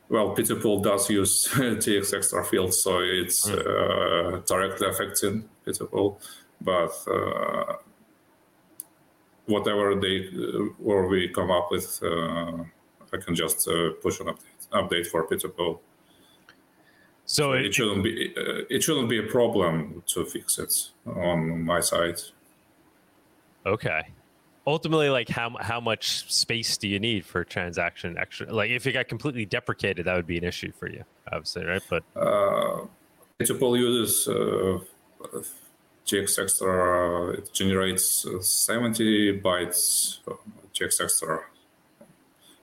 Well, 0.09 0.35
P2Pool 0.35 0.83
does 0.83 1.09
use 1.09 1.47
TX 1.51 2.13
extra 2.17 2.43
fields, 2.43 2.81
so 2.81 2.99
it's 2.99 3.49
mm. 3.49 4.45
directly 4.45 4.87
affecting 4.89 5.47
P2Pool. 5.65 6.17
But 6.59 6.91
uh, 7.09 7.77
whatever 9.45 9.95
they 9.95 10.27
or 10.83 11.07
we 11.07 11.29
come 11.29 11.49
up 11.49 11.69
with, 11.71 11.99
I 12.03 13.17
can 13.17 13.35
just 13.35 13.69
push 14.01 14.19
an 14.19 14.27
update 14.27 14.51
update 14.73 15.07
for 15.07 15.27
P2Pool. 15.27 15.79
So, 17.25 17.43
so 17.43 17.53
it, 17.53 17.65
it, 17.65 17.73
shouldn't 17.73 18.03
be 18.03 18.33
uh, 18.35 18.63
it 18.69 18.83
shouldn't 18.83 19.09
be 19.09 19.19
a 19.19 19.23
problem 19.23 20.03
to 20.07 20.25
fix 20.25 20.57
it 20.59 20.73
on 21.05 21.63
my 21.63 21.79
side. 21.79 22.19
Okay. 23.65 24.01
Ultimately, 24.67 25.09
like 25.09 25.29
how 25.29 25.55
how 25.59 25.79
much 25.79 26.31
space 26.31 26.77
do 26.77 26.87
you 26.87 26.99
need 26.99 27.25
for 27.25 27.43
transaction 27.43 28.17
extra? 28.17 28.53
Like 28.53 28.69
if 28.69 28.85
it 28.85 28.91
got 28.93 29.07
completely 29.07 29.45
deprecated, 29.45 30.05
that 30.05 30.15
would 30.15 30.27
be 30.27 30.37
an 30.37 30.43
issue 30.43 30.71
for 30.71 30.87
you, 30.87 31.03
obviously, 31.31 31.65
right? 31.65 31.81
But 31.89 32.03
uh, 32.15 32.85
uses 33.39 34.27
uh, 34.27 34.79
TX 36.05 36.43
extra. 36.43 37.29
It 37.31 37.51
generates 37.53 38.25
uh, 38.25 38.39
seventy 38.41 39.39
bytes 39.39 40.19
TX 40.75 41.03
extra, 41.03 41.39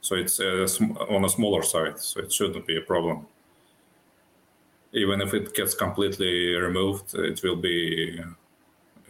so 0.00 0.14
it's 0.14 0.38
uh, 0.38 0.68
on 1.11 1.24
a 1.24 1.28
smaller 1.28 1.62
side, 1.62 1.98
so 1.98 2.20
it 2.20 2.32
shouldn't 2.32 2.66
be 2.66 2.76
a 2.76 2.82
problem 2.82 3.26
even 4.92 5.20
if 5.20 5.34
it 5.34 5.54
gets 5.54 5.74
completely 5.74 6.54
removed, 6.54 7.14
it 7.14 7.42
will 7.42 7.56
be 7.56 8.20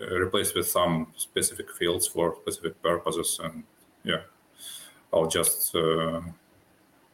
replaced 0.01 0.55
with 0.55 0.69
some 0.69 1.13
specific 1.17 1.71
fields 1.77 2.07
for 2.07 2.37
specific 2.43 2.81
purposes. 2.83 3.41
And 3.43 3.65
yeah, 4.05 4.23
I'll 5.13 5.29
just. 5.29 5.75
Uh, 5.75 6.21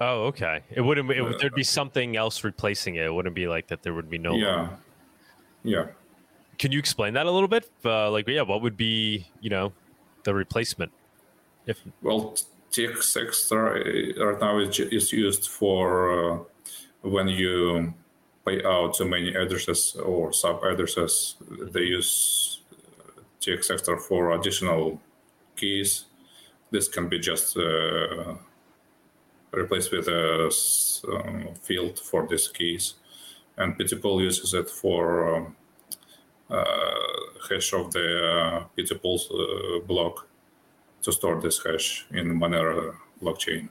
oh, 0.00 0.24
okay. 0.26 0.62
It 0.70 0.80
wouldn't. 0.80 1.10
It, 1.10 1.20
uh, 1.20 1.32
there'd 1.38 1.54
be 1.54 1.64
something 1.64 2.16
else 2.16 2.44
replacing 2.44 2.96
it. 2.96 3.04
It 3.04 3.14
wouldn't 3.14 3.34
be 3.34 3.46
like 3.46 3.68
that. 3.68 3.82
There 3.82 3.94
would 3.94 4.10
be 4.10 4.18
no. 4.18 4.34
Yeah. 4.36 4.68
Yeah. 5.62 5.86
Can 6.58 6.70
you 6.70 6.78
explain 6.78 7.14
that 7.14 7.26
a 7.26 7.30
little 7.30 7.48
bit? 7.48 7.68
Uh, 7.84 8.10
like, 8.10 8.28
yeah, 8.28 8.42
what 8.42 8.62
would 8.62 8.76
be 8.76 9.26
you 9.40 9.50
know 9.50 9.72
the 10.24 10.34
replacement? 10.34 10.92
If 11.66 11.80
well, 12.02 12.36
TX 12.70 13.26
extra 13.26 13.80
uh, 13.80 14.26
right 14.26 14.40
now 14.40 14.58
is 14.58 15.12
used 15.12 15.48
for 15.48 16.34
uh, 16.34 16.38
when 17.02 17.28
you 17.28 17.94
pay 18.44 18.62
out 18.64 18.94
to 18.94 19.04
many 19.04 19.34
addresses 19.34 19.96
or 19.96 20.32
sub 20.32 20.62
addresses. 20.62 21.36
They 21.50 21.82
use 21.82 22.53
TX 23.44 23.70
extra 23.70 23.98
for 23.98 24.32
additional 24.32 25.00
keys. 25.56 26.06
This 26.70 26.88
can 26.88 27.08
be 27.08 27.18
just 27.18 27.56
uh, 27.56 28.34
replaced 29.52 29.92
with 29.92 30.08
a 30.08 30.50
um, 31.12 31.48
field 31.62 31.98
for 31.98 32.26
these 32.26 32.48
keys. 32.48 32.94
And 33.56 33.78
P2Pool 33.78 34.22
uses 34.22 34.54
it 34.54 34.68
for 34.68 35.36
um, 35.36 35.56
uh, 36.50 36.64
hash 37.48 37.72
of 37.72 37.92
the 37.92 38.08
uh, 38.32 38.64
P2Pool 38.76 39.18
uh, 39.30 39.86
block 39.86 40.26
to 41.02 41.12
store 41.12 41.40
this 41.40 41.62
hash 41.62 42.06
in 42.10 42.38
Monero 42.38 42.96
blockchain. 43.22 43.68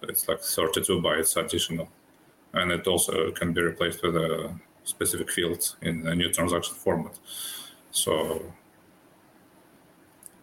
So 0.00 0.08
it's 0.08 0.28
like 0.28 0.40
32 0.40 1.02
bytes 1.02 1.36
additional 1.36 1.88
and 2.52 2.72
it 2.72 2.86
also 2.86 3.30
can 3.32 3.52
be 3.52 3.60
replaced 3.60 4.02
with 4.02 4.16
a 4.16 4.54
specific 4.84 5.30
field 5.30 5.76
in 5.82 6.06
a 6.06 6.14
new 6.14 6.30
transaction 6.32 6.74
format. 6.74 7.18
So 7.90 8.54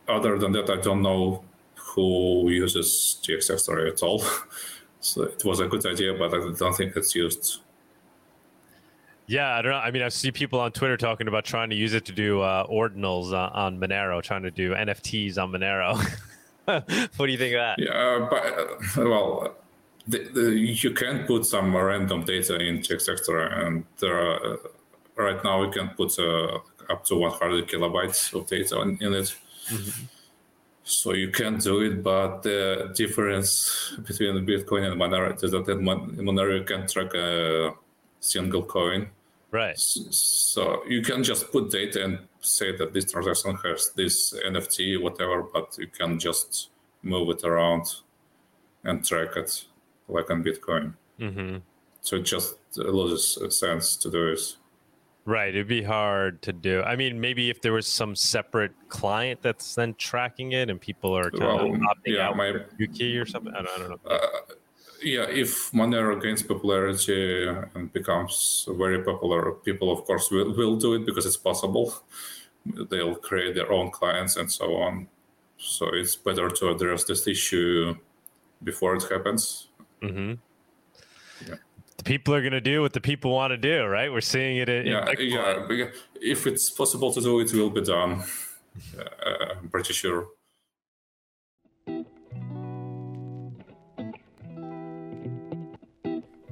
other 0.08 0.38
than 0.38 0.52
that, 0.54 0.70
I 0.70 0.78
don't 0.78 1.02
know 1.02 1.44
who 1.76 2.50
uses 2.50 3.20
TX 3.24 3.52
extra 3.52 3.90
at 3.90 4.02
all. 4.04 4.24
so 5.00 5.24
it 5.24 5.44
was 5.46 5.60
a 5.60 5.68
good 5.68 5.86
idea, 5.86 6.14
but 6.14 6.34
I 6.34 6.52
don't 6.58 6.76
think 6.76 6.96
it's 6.96 7.16
used. 7.16 7.62
Yeah, 9.28 9.56
I 9.56 9.62
don't 9.62 9.72
know. 9.72 9.78
I 9.78 9.92
mean, 9.92 10.04
I 10.04 10.10
see 10.10 10.32
people 10.32 10.60
on 10.60 10.72
Twitter 10.72 10.98
talking 10.98 11.28
about 11.28 11.46
trying 11.46 11.70
to 11.72 11.76
use 11.76 11.94
it 11.94 12.06
to 12.06 12.12
do 12.12 12.42
uh, 12.42 12.68
ordinals 12.68 13.34
uh, 13.34 13.50
on 13.54 13.80
Monero, 13.80 14.22
trying 14.22 14.44
to 14.44 14.52
do 14.52 14.74
NFTs 14.74 15.42
on 15.42 15.52
Monero. 15.52 15.98
what 16.66 17.26
do 17.26 17.32
you 17.32 17.38
think 17.38 17.56
of 17.56 17.60
that? 17.60 17.80
Yeah, 17.80 18.28
but 18.30 19.00
uh, 19.00 19.10
well, 19.10 19.56
the, 20.08 20.30
the, 20.34 20.42
you 20.52 20.92
can 20.92 21.26
put 21.26 21.46
some 21.46 21.76
random 21.76 22.24
data 22.24 22.56
in 22.60 22.80
TX 22.80 23.64
and 23.64 23.86
there 24.00 24.16
are, 24.16 24.54
uh, 24.54 24.58
right 25.16 25.44
now 25.44 25.66
we 25.66 25.72
can 25.72 25.90
put 25.90 26.18
uh, 26.20 26.60
up 26.90 27.04
to 27.06 27.16
100 27.16 27.68
kilobytes 27.68 28.34
of 28.40 28.48
data 28.48 28.80
in, 28.82 28.98
in 29.02 29.14
it. 29.14 29.36
Mm-hmm. 29.70 30.06
So 30.84 31.14
you 31.14 31.30
can 31.30 31.58
do 31.58 31.82
it, 31.82 32.04
but 32.04 32.44
the 32.44 32.92
difference 32.96 33.94
between 34.06 34.46
Bitcoin 34.46 34.92
and 34.92 35.02
Monero 35.02 35.44
is 35.44 35.52
that 35.52 35.66
Monero 35.66 36.66
can 36.66 36.88
track 36.88 37.14
a 37.16 37.74
single 38.20 38.64
coin. 38.64 39.08
Right. 39.50 39.78
So 39.78 40.84
you 40.88 41.02
can 41.02 41.24
just 41.24 41.52
put 41.52 41.72
data 41.72 42.04
and 42.04 42.20
say 42.42 42.76
that 42.78 42.94
this 42.94 43.12
transaction 43.12 43.56
has 43.64 43.92
this 43.96 44.34
NFT, 44.46 45.02
whatever, 45.02 45.42
but 45.42 45.76
you 45.80 45.88
can 45.88 46.20
just 46.20 46.70
move 47.02 47.30
it 47.30 47.44
around 47.44 47.86
and 48.84 49.04
track 49.04 49.38
it 49.38 49.66
like 50.08 50.30
on 50.30 50.44
Bitcoin. 50.44 50.94
Mm-hmm. 51.20 51.58
So 52.02 52.18
it 52.18 52.26
just 52.26 52.58
loses 52.76 53.58
sense 53.58 53.96
to 53.98 54.12
do 54.12 54.32
this. 54.32 54.58
Right. 55.26 55.50
It'd 55.50 55.68
be 55.68 55.82
hard 55.82 56.42
to 56.44 56.54
do. 56.54 56.82
I 56.84 56.96
mean, 56.96 57.20
maybe 57.20 57.50
if 57.50 57.62
there 57.62 57.74
was 57.74 57.88
some 57.88 58.16
separate 58.16 58.72
client 58.90 59.42
that's 59.42 59.76
then 59.76 59.96
tracking 59.96 60.52
it 60.52 60.70
and 60.70 60.80
people 60.80 61.18
are 61.18 61.32
kind 61.32 61.44
well, 61.44 61.74
of 61.74 61.82
opting 61.82 62.16
yeah, 62.16 62.28
out 62.28 62.38
my, 62.38 62.54
Yuki 62.78 63.18
or 63.18 63.26
something. 63.26 63.54
I 63.54 63.64
don't, 63.64 63.70
I 63.76 63.78
don't 63.80 63.90
know. 63.90 64.12
Uh, 64.12 64.28
yeah, 65.02 65.24
if 65.24 65.72
Monero 65.72 66.22
gains 66.22 66.44
popularity 66.44 67.48
and 67.48 67.92
becomes 67.92 68.68
very 68.70 69.04
popular, 69.04 69.52
people, 69.52 69.92
of 69.92 70.06
course, 70.06 70.30
will, 70.32 70.56
will 70.56 70.78
do 70.78 70.94
it 70.94 71.06
because 71.06 71.26
it's 71.26 71.38
possible. 71.38 71.94
They'll 72.66 73.16
create 73.16 73.56
their 73.56 73.72
own 73.72 73.92
clients 73.92 74.38
and 74.38 74.52
so 74.52 74.76
on. 74.76 75.08
So 75.58 75.90
it's 75.94 76.16
better 76.16 76.50
to 76.50 76.70
address 76.70 77.04
this 77.04 77.28
issue 77.28 77.96
before 78.64 78.96
it 78.96 79.04
happens 79.04 79.68
Mm-hmm. 80.06 80.34
Yeah. 81.48 81.56
The 82.06 82.12
people 82.12 82.36
are 82.36 82.42
going 82.42 82.54
to 82.54 82.62
do 82.62 82.82
what 82.82 82.94
the 82.94 83.02
people 83.02 83.32
want 83.32 83.52
to 83.52 83.58
do, 83.58 83.84
right? 83.86 84.12
We're 84.12 84.22
seeing 84.22 84.58
it. 84.58 84.70
In, 84.70 84.86
yeah, 84.86 85.10
in 85.10 85.30
yeah. 85.72 85.88
If 86.22 86.46
it's 86.46 86.70
possible 86.70 87.12
to 87.12 87.20
do, 87.20 87.40
it 87.40 87.52
will 87.52 87.72
be 87.72 87.82
done. 87.82 88.24
uh, 89.00 89.56
I'm 89.60 89.70
pretty 89.70 89.94
sure. 89.94 90.28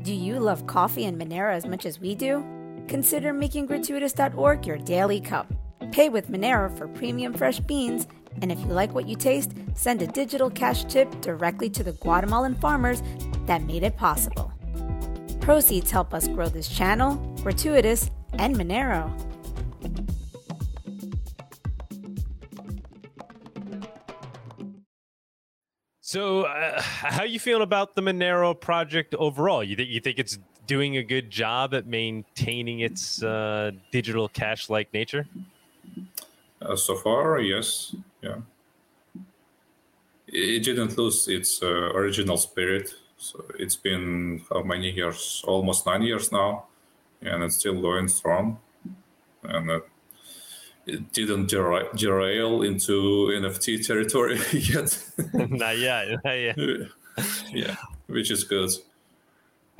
Do 0.01 0.13
you 0.13 0.39
love 0.39 0.65
coffee 0.65 1.05
and 1.05 1.21
Monero 1.21 1.53
as 1.53 1.65
much 1.65 1.85
as 1.85 1.99
we 1.99 2.15
do? 2.15 2.43
Consider 2.87 3.31
making 3.31 3.67
gratuitous.org 3.67 4.65
your 4.65 4.77
daily 4.77 5.21
cup. 5.21 5.53
Pay 5.91 6.09
with 6.09 6.29
Monero 6.29 6.75
for 6.77 6.87
premium 6.87 7.33
fresh 7.33 7.59
beans 7.59 8.07
and 8.41 8.51
if 8.51 8.59
you 8.59 8.67
like 8.67 8.93
what 8.93 9.07
you 9.07 9.15
taste, 9.15 9.51
send 9.75 10.01
a 10.01 10.07
digital 10.07 10.49
cash 10.49 10.85
tip 10.85 11.21
directly 11.21 11.69
to 11.69 11.83
the 11.83 11.93
Guatemalan 11.93 12.55
farmers 12.55 13.03
that 13.45 13.63
made 13.63 13.83
it 13.83 13.95
possible. 13.97 14.52
Proceeds 15.43 15.91
help 15.91 16.13
us 16.13 16.25
grow 16.29 16.47
this 16.47 16.69
channel, 16.69 17.15
Gratuitous, 17.43 18.09
and 18.39 18.55
Monero. 18.55 19.11
So, 25.99 26.43
uh, 26.43 26.81
how 26.81 27.23
you 27.23 27.41
feeling 27.41 27.61
about 27.61 27.93
the 27.93 28.01
Monero 28.01 28.57
project 28.57 29.15
overall? 29.15 29.61
You 29.61 29.75
think 29.75 29.89
you 29.89 29.99
think 29.99 30.17
it's 30.17 30.39
doing 30.65 30.95
a 30.95 31.03
good 31.03 31.29
job 31.29 31.73
at 31.73 31.87
maintaining 31.87 32.79
its 32.79 33.21
uh, 33.21 33.71
digital 33.91 34.29
cash-like 34.29 34.93
nature? 34.93 35.27
Uh, 36.61 36.77
so 36.77 36.95
far, 36.95 37.41
yes. 37.41 37.93
Yeah. 38.21 38.37
It 40.27 40.63
didn't 40.63 40.97
lose 40.97 41.27
its 41.27 41.61
uh, 41.61 41.67
original 41.67 42.37
spirit. 42.37 42.93
So 43.23 43.45
it's 43.57 43.77
been 43.77 44.41
how 44.49 44.63
many 44.63 44.91
years? 44.91 45.45
Almost 45.47 45.85
nine 45.85 46.01
years 46.01 46.29
now, 46.29 46.65
and 47.21 47.41
it's 47.41 47.55
still 47.55 47.81
going 47.81 48.09
strong. 48.09 48.59
And 49.43 49.71
uh, 49.71 49.79
it 50.85 51.13
didn't 51.13 51.47
derail, 51.47 51.87
derail 51.95 52.63
into 52.63 53.31
NFT 53.31 53.87
territory 53.87 54.39
yet. 54.51 54.99
not 55.33 55.77
yet. 55.77 56.19
Not 56.25 56.33
yet. 56.33 56.57
yeah, 57.53 57.77
which 58.07 58.29
is 58.29 58.43
good. 58.43 58.71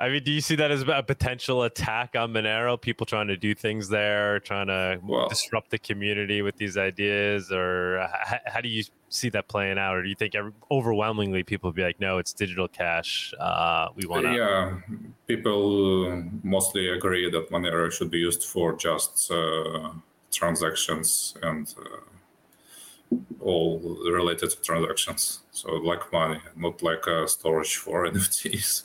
I 0.04 0.10
mean, 0.10 0.22
do 0.22 0.34
you 0.34 0.42
see 0.42 0.56
that 0.58 0.70
as 0.70 0.82
a 0.86 1.02
potential 1.02 1.64
attack 1.64 2.14
on 2.18 2.34
Monero? 2.34 2.80
People 2.80 3.06
trying 3.06 3.30
to 3.30 3.38
do 3.38 3.56
things 3.56 3.88
there, 3.88 4.42
trying 4.42 4.68
to 4.68 5.00
well, 5.02 5.30
disrupt 5.30 5.70
the 5.70 5.80
community 5.80 6.42
with 6.42 6.58
these 6.58 6.76
ideas, 6.76 7.54
or 7.54 8.06
how, 8.12 8.38
how, 8.46 8.60
do 8.60 8.68
you 8.68 8.84
see 9.08 9.30
that 9.30 9.48
playing 9.48 9.78
out? 9.78 9.96
Or 9.96 10.04
do 10.04 10.10
you 10.10 10.16
think 10.16 10.34
overwhelmingly 10.70 11.44
people 11.44 11.70
will 11.70 11.76
be 11.76 11.84
like, 11.84 12.02
"No, 12.02 12.18
it's 12.18 12.34
digital 12.34 12.68
cash. 12.68 13.34
Uh, 13.40 13.88
we 13.96 14.06
want 14.06 14.26
to." 14.26 14.34
Yeah, 14.34 14.78
people 15.26 16.22
mostly 16.44 16.90
agree 16.90 17.32
that 17.32 17.50
Monero 17.50 17.90
should 17.90 18.12
be 18.12 18.20
used 18.20 18.44
for 18.44 18.76
just 18.76 19.32
uh, 19.32 19.92
transactions 20.34 21.34
and 21.42 21.74
uh, 21.80 23.16
all 23.40 23.80
related 24.04 24.52
transactions. 24.62 25.44
So, 25.52 25.72
like 25.76 26.12
money, 26.12 26.42
not 26.58 26.84
like 26.84 27.08
a 27.08 27.26
storage 27.26 27.78
for 27.78 28.06
NFTs. 28.10 28.84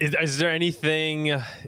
Is, 0.00 0.14
is 0.20 0.38
there 0.38 0.50
anything 0.50 1.26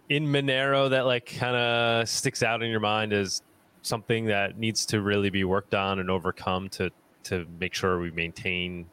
in 0.09 0.27
Monero 0.27 0.91
that 0.91 1.07
like 1.07 1.35
kind 1.39 1.57
of 1.57 2.09
sticks 2.09 2.43
out 2.43 2.63
in 2.63 2.71
your 2.71 2.81
mind 2.81 3.13
as 3.13 3.43
something 3.83 4.27
that 4.27 4.59
needs 4.59 4.87
to 4.87 5.01
really 5.01 5.31
be 5.31 5.45
worked 5.45 5.75
on 5.75 5.99
and 5.99 6.11
overcome 6.11 6.69
to 6.71 6.91
to 7.25 7.47
make 7.59 7.75
sure 7.75 7.99
we 7.99 8.11
maintain 8.13 8.87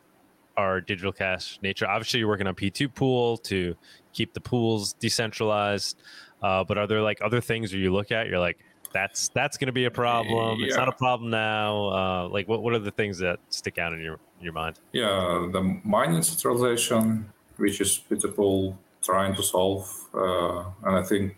our 0.56 0.82
digital 0.82 1.12
cash 1.12 1.60
nature? 1.62 1.88
Obviously, 1.88 2.19
you're 2.19 2.28
working 2.28 2.47
on 2.47 2.56
P2 2.56 2.93
pool 2.95 3.38
to 3.38 3.76
keep 4.12 4.34
the 4.34 4.41
pools 4.41 4.93
decentralized. 4.93 5.97
Uh, 6.41 6.63
but 6.63 6.78
are 6.78 6.88
there 6.88 7.02
like 7.02 7.19
other 7.21 7.41
things 7.41 7.71
that 7.71 7.78
you 7.78 7.93
look 7.93 8.12
at? 8.12 8.28
You're 8.28 8.39
like, 8.39 8.58
that's 8.91 9.30
that's 9.30 9.58
going 9.58 9.67
to 9.67 9.73
be 9.73 9.86
a 9.86 9.91
problem. 9.91 10.60
Yeah. 10.60 10.67
It's 10.67 10.78
not 10.78 10.88
a 10.88 10.93
problem 10.93 11.30
now. 11.30 11.89
Uh, 11.89 12.28
like, 12.30 12.47
what 12.47 12.63
what 12.63 12.73
are 12.73 12.80
the 12.80 12.91
things 12.91 13.19
that 13.19 13.39
stick 13.50 13.78
out 13.78 13.93
in 13.93 14.00
your 14.00 14.19
your 14.41 14.54
mind? 14.54 14.80
Yeah, 14.93 15.47
the 15.52 15.80
mining 15.84 16.23
centralization, 16.23 17.32
which 17.58 17.80
is 17.82 18.02
P2 18.10 18.36
pool 18.36 18.80
trying 19.04 19.36
to 19.36 19.44
solve, 19.44 19.90
uh, 20.14 20.60
and 20.84 20.96
I 20.98 21.04
think 21.04 21.38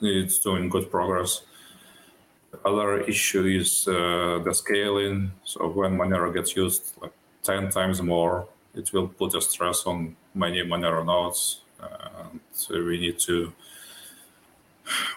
it's 0.00 0.38
doing 0.38 0.68
good 0.68 0.90
progress. 0.90 1.42
other 2.64 3.00
issue 3.00 3.44
is 3.44 3.86
uh, 3.86 4.40
the 4.44 4.52
scaling. 4.52 5.32
So 5.44 5.68
when 5.68 5.96
Monero 5.96 6.32
gets 6.32 6.56
used 6.56 6.92
like 7.02 7.12
10 7.42 7.70
times 7.70 8.00
more, 8.02 8.48
it 8.74 8.92
will 8.92 9.08
put 9.08 9.34
a 9.34 9.40
stress 9.40 9.86
on 9.86 10.16
many 10.34 10.62
Monero 10.62 11.04
nodes. 11.04 11.60
and 11.80 12.40
so 12.52 12.82
we 12.84 12.98
need 12.98 13.18
to 13.20 13.52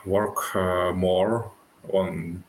work 0.06 0.56
uh, 0.56 0.92
more 0.94 1.52
on 1.92 2.44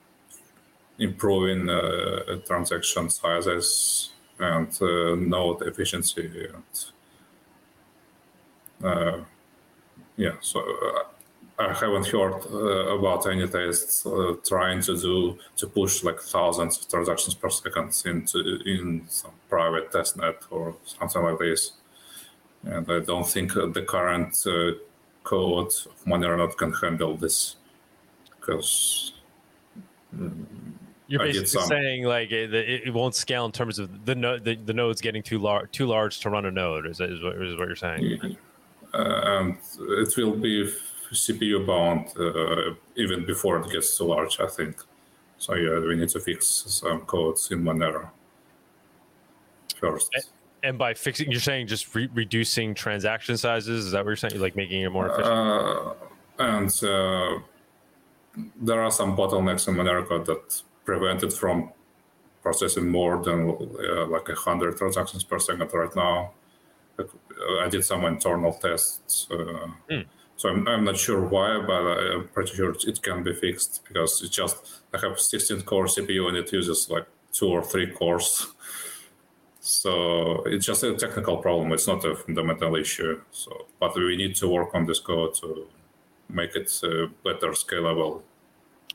improving 0.99 1.69
uh, 1.69 2.37
transaction 2.47 3.09
sizes 3.11 4.11
and 4.39 4.69
uh, 4.83 5.15
node 5.17 5.63
efficiency 5.63 6.49
and 6.55 6.93
yeah, 10.17 10.33
so 10.41 10.61
uh, 10.61 11.03
I 11.59 11.73
haven't 11.75 12.07
heard 12.07 12.35
uh, 12.53 12.97
about 12.97 13.27
any 13.27 13.47
tests 13.47 14.07
trying 14.47 14.83
to 14.83 14.97
do 14.99 15.39
to 15.57 15.67
push 15.67 16.03
like 16.05 16.21
thousands 16.21 16.79
of 16.79 16.89
transactions 16.89 17.35
per 17.35 17.51
second 17.51 18.03
into 18.05 18.61
in 18.67 19.05
some 19.09 19.33
private 19.49 19.91
testnet 19.91 20.37
or 20.51 20.77
something 20.85 21.23
like 21.23 21.39
this. 21.39 21.73
And 22.65 22.91
I 22.91 23.01
don't 23.01 23.27
think 23.27 23.55
the 23.55 23.85
current 23.87 24.37
code 25.25 25.67
of 25.67 26.05
Monero 26.07 26.55
can 26.57 26.73
handle 26.73 27.17
this 27.17 27.57
because 28.29 29.13
mm, 30.15 30.45
you're 31.09 31.21
basically 31.21 31.63
saying 31.63 32.05
like 32.05 32.31
it, 32.31 32.55
it, 32.55 32.95
won't 32.95 33.15
scale 33.15 33.45
in 33.45 33.53
terms 33.53 33.79
of 33.79 34.05
the, 34.05 34.15
no, 34.15 34.39
the 34.39 34.57
the 34.57 34.73
nodes 34.73 35.01
getting 35.01 35.23
too 35.23 35.39
large 35.39 35.71
too 35.73 35.87
large 35.87 36.21
to 36.21 36.31
run 36.31 36.47
a 36.47 36.51
node. 36.51 36.87
Is, 36.87 37.01
is, 37.01 37.23
what, 37.23 37.37
is 37.41 37.59
what 37.59 37.67
you're 37.67 37.77
saying? 37.77 38.37
And 38.93 39.57
it 39.81 40.17
will 40.17 40.37
be 40.37 40.73
CPU 41.13 41.67
bound 41.67 42.09
uh, 42.19 42.75
even 42.97 43.27
before 43.27 43.59
it 43.59 43.71
gets 43.71 43.97
too 43.97 44.05
large, 44.05 44.41
I 44.41 44.47
think. 44.47 44.77
So 45.39 45.55
yeah, 45.55 45.81
we 45.81 45.97
need 45.97 46.11
to 46.11 46.21
fix 46.21 46.47
some 46.47 47.01
codes 47.03 47.51
in 47.51 47.63
Monero 47.63 48.11
first. 49.81 50.15
And 50.63 50.77
by 50.77 50.93
fixing, 50.93 51.31
you're 51.31 51.41
saying 51.41 51.69
just 51.69 51.95
re- 51.95 52.11
reducing 52.13 52.75
transaction 52.75 53.39
sizes? 53.39 53.87
Is 53.87 53.93
that 53.93 54.05
what 54.05 54.11
you're 54.11 54.17
saying? 54.17 54.39
like 54.41 54.57
making 54.57 54.83
it 54.83 54.91
more 54.91 55.09
efficient? 55.09 55.27
Uh, 55.27 55.93
and 56.39 56.85
uh, 56.85 57.39
there 58.61 58.83
are 58.83 58.91
some 58.91 59.17
bottlenecks 59.17 59.69
in 59.69 59.75
Monero 59.75 60.07
code 60.07 60.27
that 60.27 60.63
prevent 60.85 61.23
it 61.23 61.33
from 61.33 61.73
processing 62.43 62.89
more 62.89 63.23
than 63.23 63.51
uh, 63.51 64.07
like 64.07 64.29
100 64.29 64.77
transactions 64.77 65.25
per 65.25 65.39
second 65.39 65.73
right 65.73 65.97
now. 65.97 66.33
I 67.61 67.69
did 67.69 67.85
some 67.85 68.05
internal 68.05 68.53
tests. 68.53 69.27
Mm. 69.31 70.07
So 70.37 70.49
I'm, 70.49 70.67
I'm, 70.67 70.85
not 70.85 70.97
sure 70.97 71.21
why, 71.21 71.61
but 71.61 71.83
I'm 71.83 72.29
pretty 72.29 72.55
sure 72.55 72.71
it 72.73 73.03
can 73.03 73.23
be 73.23 73.35
fixed 73.35 73.83
because 73.87 74.23
it's 74.23 74.35
just 74.35 74.57
I 74.95 74.99
have 74.99 75.21
16 75.21 75.63
core 75.63 75.85
CPU 75.85 76.29
and 76.29 76.37
it 76.37 76.51
uses 76.53 76.89
like 76.89 77.07
two 77.33 77.49
or 77.49 77.63
three 77.63 77.91
cores. 77.91 78.47
So 79.61 80.43
it's 80.47 80.65
just 80.65 80.83
a 80.83 80.95
technical 80.95 81.37
problem. 81.37 81.73
It's 81.73 81.87
not 81.87 82.05
a 82.05 82.17
fundamental 82.17 82.75
issue. 82.77 83.21
So, 83.31 83.67
but 83.79 83.95
we 83.95 84.17
need 84.17 84.35
to 84.37 84.49
work 84.49 84.75
on 84.75 84.87
this 84.87 84.99
code 84.99 85.35
to 85.35 85.67
make 86.29 86.57
it 86.57 86.73
uh, 86.83 87.07
better 87.23 87.53
scalable. 87.53 88.23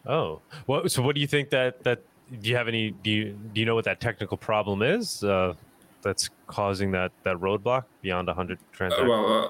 Oh, 0.05 0.41
well, 0.67 0.87
so 0.89 1.01
what 1.01 1.15
do 1.15 1.21
you 1.21 1.27
think 1.27 1.49
that 1.51 1.83
that 1.83 2.01
do 2.41 2.49
you 2.49 2.55
have 2.55 2.67
any 2.67 2.91
do 2.91 3.11
you 3.11 3.37
do 3.53 3.59
you 3.59 3.65
know 3.65 3.75
what 3.75 3.85
that 3.85 3.99
technical 3.99 4.37
problem 4.37 4.81
is? 4.81 5.23
Uh, 5.23 5.53
that's 6.05 6.29
causing 6.47 6.91
that 6.91 7.11
that 7.23 7.37
roadblock 7.37 7.83
beyond 8.01 8.27
100 8.27 8.59
transactions? 8.71 9.09
Uh, 9.09 9.11
well, 9.11 9.49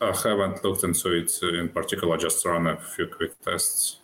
uh, 0.00 0.12
I 0.12 0.28
haven't 0.28 0.62
looked 0.62 0.84
into 0.84 1.10
it 1.12 1.32
in 1.42 1.70
particular. 1.70 2.16
Just 2.18 2.44
run 2.44 2.66
a 2.68 2.76
few 2.76 3.08
quick 3.08 3.32
tests, 3.40 3.98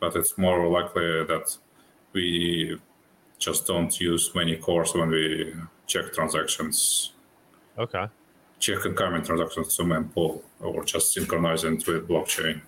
but 0.00 0.16
it's 0.16 0.36
more 0.36 0.66
likely 0.66 1.24
that 1.24 1.56
we 2.12 2.80
just 3.38 3.66
don't 3.66 4.00
use 4.00 4.34
many 4.34 4.56
cores 4.56 4.94
when 4.94 5.10
we 5.10 5.54
check 5.86 6.12
transactions. 6.12 7.12
Okay. 7.78 8.06
Check 8.58 8.86
incoming 8.86 9.22
transactions 9.22 9.76
to 9.76 9.82
mempool 9.82 10.42
or 10.60 10.82
just 10.84 11.12
synchronizing 11.12 11.76
with 11.86 12.08
blockchain. 12.08 12.62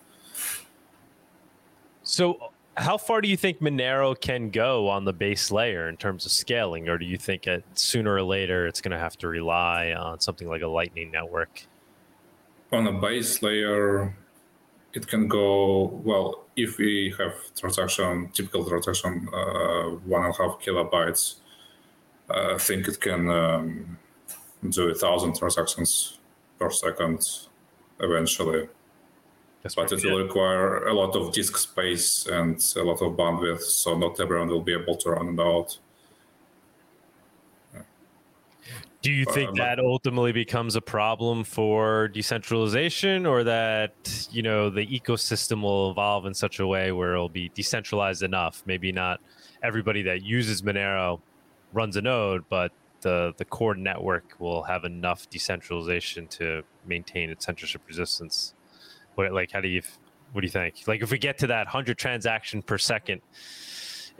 So 2.03 2.53
how 2.81 2.97
far 2.97 3.21
do 3.21 3.29
you 3.29 3.37
think 3.37 3.61
Monero 3.61 4.19
can 4.19 4.51
go 4.51 4.89
on 4.89 5.05
the 5.05 5.13
base 5.13 5.51
layer 5.51 5.89
in 5.89 5.97
terms 5.97 6.25
of 6.25 6.33
scaling, 6.33 6.89
or 6.89 6.97
do 6.97 7.05
you 7.05 7.19
think 7.19 7.47
it, 7.47 7.65
sooner 7.75 8.15
or 8.15 8.23
later 8.23 8.67
it's 8.67 8.81
going 8.81 8.93
to 8.93 8.99
have 8.99 9.17
to 9.19 9.29
rely 9.29 9.93
on 9.93 10.21
something 10.21 10.49
like 10.49 10.63
a 10.63 10.67
Lightning 10.69 11.11
network? 11.11 11.67
On 12.73 12.87
a 12.87 12.93
base 12.93 13.43
layer, 13.43 14.17
it 14.95 15.07
can 15.07 15.29
go 15.29 16.01
well 16.05 16.47
if 16.57 16.79
we 16.79 17.15
have 17.19 17.35
transaction 17.55 18.31
typical 18.33 18.65
transaction 18.65 19.29
uh, 19.33 19.91
one 20.07 20.25
and 20.25 20.35
a 20.35 20.37
half 20.39 20.61
kilobytes. 20.61 21.37
Uh, 22.29 22.55
I 22.55 22.59
think 22.59 22.89
it 22.89 23.01
can 23.01 23.29
um, 23.29 23.99
do 24.69 24.89
a 24.89 24.95
thousand 24.95 25.37
transactions 25.37 26.19
per 26.59 26.71
second 26.71 27.21
eventually. 28.01 28.69
That's 29.63 29.75
but 29.75 29.93
it 29.93 30.03
will 30.05 30.23
require 30.23 30.87
a 30.87 30.95
lot 30.95 31.15
of 31.15 31.33
disk 31.33 31.57
space 31.59 32.27
and 32.27 32.57
a 32.77 32.83
lot 32.83 33.03
of 33.03 33.13
bandwidth, 33.13 33.61
so 33.61 33.97
not 33.97 34.19
everyone 34.19 34.49
will 34.49 34.63
be 34.63 34.73
able 34.73 34.97
to 34.97 35.11
run 35.11 35.39
it 35.39 35.41
out. 35.41 35.79
Do 39.03 39.11
you 39.11 39.25
think 39.25 39.51
uh, 39.51 39.55
that 39.55 39.79
ultimately 39.79 40.33
becomes 40.33 40.77
a 40.77 40.81
problem 40.81 41.43
for 41.45 42.09
decentralization, 42.09 43.25
or 43.25 43.45
that 43.45 44.29
you 44.31 44.43
know 44.43 44.69
the 44.69 44.87
ecosystem 44.87 45.63
will 45.63 45.91
evolve 45.91 46.27
in 46.27 46.35
such 46.35 46.61
a 46.61 46.67
way 46.67 46.93
where 46.93 47.15
it'll 47.15 47.31
be 47.31 47.51
decentralized 47.55 48.23
enough? 48.23 48.63
Maybe 48.67 48.93
not 48.93 49.21
everybody 49.63 50.03
that 50.03 50.23
uses 50.23 50.61
Monero 50.61 51.21
runs 51.73 51.97
a 51.97 52.03
node, 52.03 52.45
but 52.51 52.73
the 53.01 53.33
the 53.39 53.45
core 53.47 53.75
network 53.75 54.35
will 54.39 54.63
have 54.65 54.85
enough 54.85 55.29
decentralization 55.31 56.27
to 56.29 56.63
maintain 56.87 57.31
its 57.31 57.47
censorship 57.47 57.81
resistance. 57.89 58.55
What 59.15 59.33
like 59.33 59.53
how 59.53 59.61
do 59.61 59.69
you 59.69 59.83
what 60.33 60.43
do 60.43 60.47
you 60.47 60.51
think? 60.51 60.77
Like 60.87 61.03
if 61.03 61.11
we 61.11 61.19
get 61.19 61.39
to 61.39 61.49
that 61.49 61.67
hundred 61.67 61.99
transaction 61.99 62.63
per 62.63 62.79
second 62.79 63.21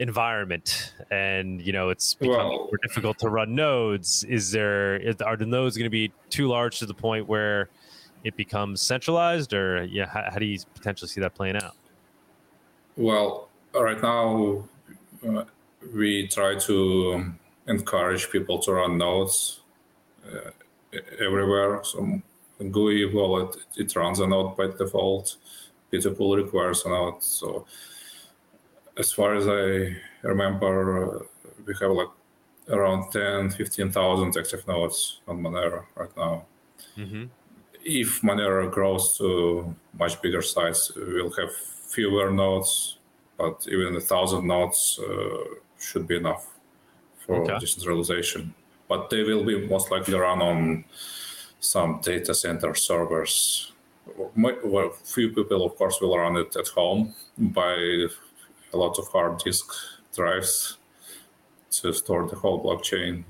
environment 0.01 0.93
and 1.11 1.61
you 1.61 1.71
know 1.71 1.89
it's 1.89 2.15
becoming 2.15 2.57
more 2.57 2.79
difficult 2.81 3.19
to 3.19 3.29
run 3.29 3.53
nodes 3.53 4.23
is 4.23 4.49
there 4.51 4.99
are 5.23 5.35
the 5.35 5.45
nodes 5.45 5.77
going 5.77 5.85
to 5.85 5.91
be 5.91 6.11
too 6.31 6.47
large 6.47 6.79
to 6.79 6.87
the 6.87 6.93
point 6.93 7.27
where 7.27 7.69
it 8.23 8.35
becomes 8.35 8.81
centralized 8.81 9.53
or 9.53 9.83
yeah 9.83 10.07
how, 10.07 10.23
how 10.31 10.39
do 10.39 10.45
you 10.45 10.57
potentially 10.73 11.07
see 11.07 11.21
that 11.21 11.35
playing 11.35 11.55
out 11.55 11.75
well 12.97 13.49
right 13.75 14.01
now 14.01 14.63
uh, 15.27 15.43
we 15.93 16.27
try 16.27 16.57
to 16.57 17.31
encourage 17.67 18.29
people 18.31 18.57
to 18.57 18.73
run 18.73 18.97
nodes 18.97 19.59
uh, 20.25 20.49
everywhere 21.19 21.79
so 21.83 22.19
GUI 22.69 23.05
wallet, 23.13 23.55
it 23.75 23.95
runs 23.95 24.19
a 24.19 24.27
node 24.27 24.55
by 24.57 24.67
default. 24.67 25.37
P2Pool 25.91 26.43
requires 26.43 26.85
a 26.85 26.89
node. 26.89 27.23
So 27.23 27.65
as 28.97 29.11
far 29.11 29.35
as 29.35 29.47
I 29.47 29.97
remember, 30.21 31.17
uh, 31.17 31.23
we 31.65 31.73
have 31.81 31.91
like 31.91 32.09
around 32.69 33.11
10, 33.11 33.51
15,000 33.51 34.37
active 34.37 34.67
nodes 34.67 35.21
on 35.27 35.41
Monero 35.41 35.85
right 35.95 36.15
now. 36.15 36.45
Mm-hmm. 36.97 37.25
If 37.83 38.21
Monero 38.21 38.71
grows 38.71 39.17
to 39.17 39.75
much 39.97 40.21
bigger 40.21 40.41
size, 40.41 40.91
we'll 40.95 41.31
have 41.31 41.53
fewer 41.55 42.31
nodes, 42.31 42.97
but 43.37 43.65
even 43.69 43.95
a 43.95 43.99
thousand 43.99 44.47
nodes 44.47 44.99
uh, 44.99 45.55
should 45.79 46.07
be 46.07 46.17
enough 46.17 46.47
for 47.25 47.41
okay. 47.41 47.57
decentralization. 47.59 48.53
But 48.87 49.09
they 49.09 49.23
will 49.23 49.43
be 49.43 49.67
most 49.67 49.89
likely 49.89 50.13
run 50.13 50.41
on 50.41 50.85
some 51.61 52.01
data 52.01 52.33
center 52.33 52.75
servers. 52.75 53.71
Well, 54.35 54.89
few 55.05 55.29
people, 55.29 55.63
of 55.63 55.75
course, 55.75 56.01
will 56.01 56.17
run 56.17 56.35
it 56.35 56.55
at 56.57 56.67
home 56.67 57.13
by 57.37 57.73
a 58.73 58.77
lot 58.77 58.99
of 58.99 59.07
hard 59.07 59.37
disk 59.37 59.71
drives 60.13 60.77
to 61.69 61.93
store 61.93 62.27
the 62.27 62.35
whole 62.35 62.61
blockchain. 62.61 63.23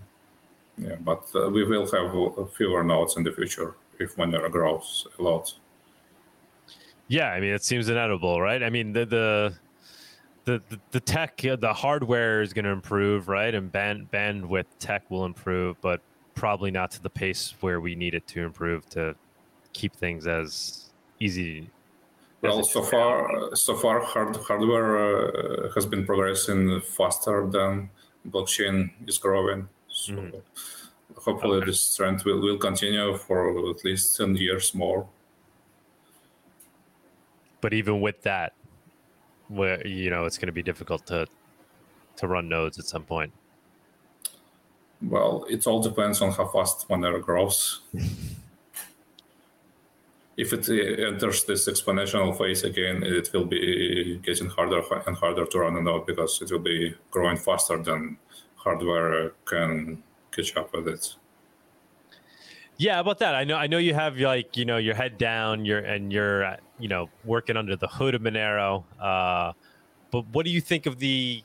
Yeah, 0.78 0.96
but 1.02 1.30
uh, 1.36 1.50
we 1.50 1.64
will 1.64 1.86
have 1.92 2.54
fewer 2.54 2.84
nodes 2.84 3.18
in 3.18 3.24
the 3.24 3.32
future 3.32 3.76
if 4.00 4.16
Monero 4.16 4.50
grows 4.50 5.06
a 5.20 5.22
lot. 5.22 5.54
Yeah, 7.08 7.28
I 7.28 7.42
mean, 7.42 7.54
it 7.54 7.64
seems 7.64 7.90
inevitable, 7.90 8.42
right? 8.42 8.64
I 8.64 8.70
mean, 8.70 8.94
the 8.94 9.06
the 9.06 9.54
the, 10.46 10.80
the, 10.90 11.00
tech, 11.00 11.38
the 11.38 11.74
hardware 11.74 12.42
is 12.42 12.52
going 12.52 12.66
to 12.66 12.72
improve, 12.72 13.28
right? 13.28 13.54
And 13.54 13.72
band, 13.72 14.10
bandwidth 14.12 14.66
tech 14.80 15.10
will 15.12 15.26
improve, 15.26 15.80
but 15.82 16.02
probably 16.36 16.72
not 16.72 16.92
to 16.92 17.02
the 17.02 17.10
pace 17.10 17.54
where 17.62 17.80
we 17.80 17.96
need 17.96 18.14
it 18.14 18.28
to 18.28 18.44
improve 18.44 18.90
to 18.90 19.16
keep 19.74 19.96
things 19.96 20.28
as 20.28 20.90
easy. 21.20 21.70
Well, 22.42 22.64
so 22.64 22.82
far, 22.82 23.56
so 23.56 23.76
far, 23.76 24.00
hard, 24.02 24.36
hardware 24.38 25.68
uh, 25.68 25.72
has 25.74 25.86
been 25.86 26.06
progressing 26.06 26.82
faster 26.82 27.48
than 27.48 27.90
blockchain 28.28 28.92
is 29.08 29.20
growing. 29.20 29.68
So 29.90 30.14
mm-hmm. 30.14 30.38
hopefully, 31.18 31.58
okay. 31.58 31.68
this 31.68 31.96
trend 31.96 32.24
will, 32.24 32.42
will 32.42 32.58
continue 32.58 33.16
for 33.18 33.70
at 33.70 33.86
least 33.86 34.18
ten 34.18 34.36
years 34.36 34.74
more. 34.74 35.08
But 37.62 37.74
even 37.74 38.02
with 38.02 38.24
that, 38.24 38.54
where 39.48 39.86
you 39.86 40.10
know 40.10 40.26
it's 40.26 40.38
going 40.38 40.48
to 40.48 40.54
be 40.54 40.64
difficult 40.64 41.06
to 41.08 41.28
to 42.18 42.28
run 42.28 42.50
nodes 42.50 42.80
at 42.80 42.86
some 42.86 43.04
point. 43.04 43.34
Well, 45.02 45.46
it 45.50 45.66
all 45.66 45.82
depends 45.82 46.22
on 46.22 46.32
how 46.32 46.48
fast 46.48 46.88
Monero 46.88 47.22
grows. 47.22 47.82
if 50.38 50.54
it 50.54 50.70
enters 51.00 51.44
this 51.46 51.68
exponential 51.68 52.38
phase 52.38 52.64
again, 52.64 53.04
it 53.04 53.32
will 53.34 53.46
be 53.46 54.20
getting 54.24 54.50
harder 54.50 54.82
and 55.08 55.18
harder 55.18 55.46
to 55.46 55.60
run 55.60 55.76
a 55.76 55.82
node 55.82 56.06
because 56.06 56.42
it 56.42 56.52
will 56.52 56.60
be 56.60 56.96
growing 57.10 57.38
faster 57.38 57.82
than 57.82 58.18
hardware 58.56 59.32
can 59.46 60.04
catch 60.32 60.56
up 60.56 60.74
with 60.74 60.88
it. 60.88 61.16
Yeah, 62.78 63.00
about 63.00 63.20
that. 63.20 63.36
I 63.36 63.44
know. 63.44 63.58
I 63.58 63.68
know 63.68 63.78
you 63.78 63.94
have 63.94 64.18
like 64.18 64.58
you 64.58 64.66
know 64.66 64.78
your 64.78 64.96
head 64.96 65.20
down. 65.20 65.66
You're 65.66 65.80
and 65.80 66.12
you're 66.12 66.58
you 66.80 66.88
know 66.88 67.10
working 67.24 67.56
under 67.56 67.76
the 67.76 67.88
hood 67.88 68.16
of 68.16 68.22
Monero. 68.22 68.84
Uh, 69.00 69.54
but 70.10 70.26
what 70.32 70.46
do 70.46 70.52
you 70.52 70.62
think 70.62 70.88
of 70.88 70.98
the 70.98 71.44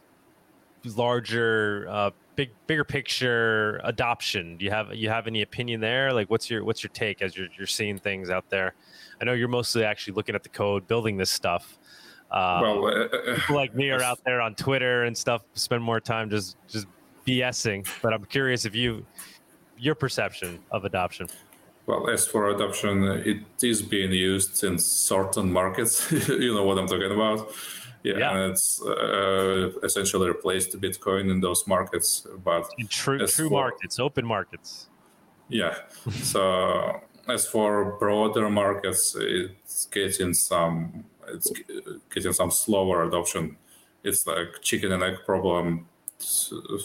larger, 0.97 1.87
uh, 1.89 2.11
big, 2.37 2.51
bigger 2.67 2.85
picture 2.85 3.81
adoption? 3.85 4.57
Do 4.57 4.65
you 4.65 4.71
have 4.71 4.95
you 4.95 5.09
have 5.09 5.27
any 5.27 5.43
opinion 5.43 5.81
there? 5.81 6.13
Like, 6.13 6.31
what's 6.31 6.49
your 6.49 6.65
what's 6.65 6.83
your 6.83 6.91
take 6.91 7.23
as 7.23 7.37
you're 7.37 7.49
you're 7.59 7.67
seeing 7.67 7.99
things 7.99 8.31
out 8.31 8.49
there? 8.51 8.75
I 9.21 9.25
know 9.25 9.33
you're 9.33 9.49
mostly 9.49 9.85
actually 9.85 10.15
looking 10.15 10.35
at 10.35 10.43
the 10.43 10.51
code, 10.51 10.87
building 10.87 11.17
this 11.17 11.31
stuff. 11.31 11.79
Uh, 12.31 12.59
well, 12.63 12.87
uh, 12.87 12.91
uh 12.91 13.35
people 13.37 13.57
like 13.57 13.75
me 13.75 13.91
are 13.91 14.03
out 14.03 14.21
there 14.25 14.41
on 14.41 14.55
Twitter 14.55 15.05
and 15.05 15.17
stuff. 15.17 15.43
Spend 15.55 15.83
more 15.83 16.01
time 16.01 16.31
just 16.31 16.57
just 16.69 16.87
BSing. 17.27 17.89
But 18.03 18.13
I'm 18.13 18.25
curious 18.27 18.65
if 18.65 18.75
you 18.75 19.05
your 19.79 19.95
perception 19.95 20.59
of 20.71 20.85
adoption? 20.85 21.29
Well, 21.87 22.11
as 22.11 22.27
for 22.27 22.51
adoption, 22.51 23.05
it 23.05 23.43
is 23.63 23.81
being 23.83 24.11
used 24.11 24.65
in 24.65 24.79
certain 24.79 25.53
markets. 25.53 26.11
you 26.29 26.55
know 26.55 26.65
what 26.65 26.79
I'm 26.79 26.89
talking 26.89 27.13
about. 27.13 27.53
Yeah, 28.03 28.19
yeah. 28.19 28.31
and 28.31 28.53
it's 28.53 28.81
uh, 28.83 29.71
essentially 29.83 30.29
replaced 30.29 30.81
Bitcoin 30.81 31.31
in 31.31 31.41
those 31.41 31.67
markets. 31.67 32.27
But 32.45 32.69
in 32.79 32.87
true 32.87 33.19
true 33.27 33.49
for, 33.49 33.55
markets, 33.55 33.99
open 33.99 34.27
markets. 34.27 34.89
Yeah. 35.49 35.75
so 36.23 37.01
as 37.29 37.47
for 37.47 37.97
broader 37.99 38.49
markets, 38.49 39.17
it's 39.19 39.87
getting 39.87 40.35
some 40.35 41.05
it's 41.29 41.53
getting 42.15 42.33
some 42.33 42.51
slower 42.51 43.05
adoption. 43.05 43.57
It's 44.05 44.27
like 44.27 44.63
chicken 44.63 44.93
and 44.93 45.03
egg 45.03 45.17
problem 45.25 45.87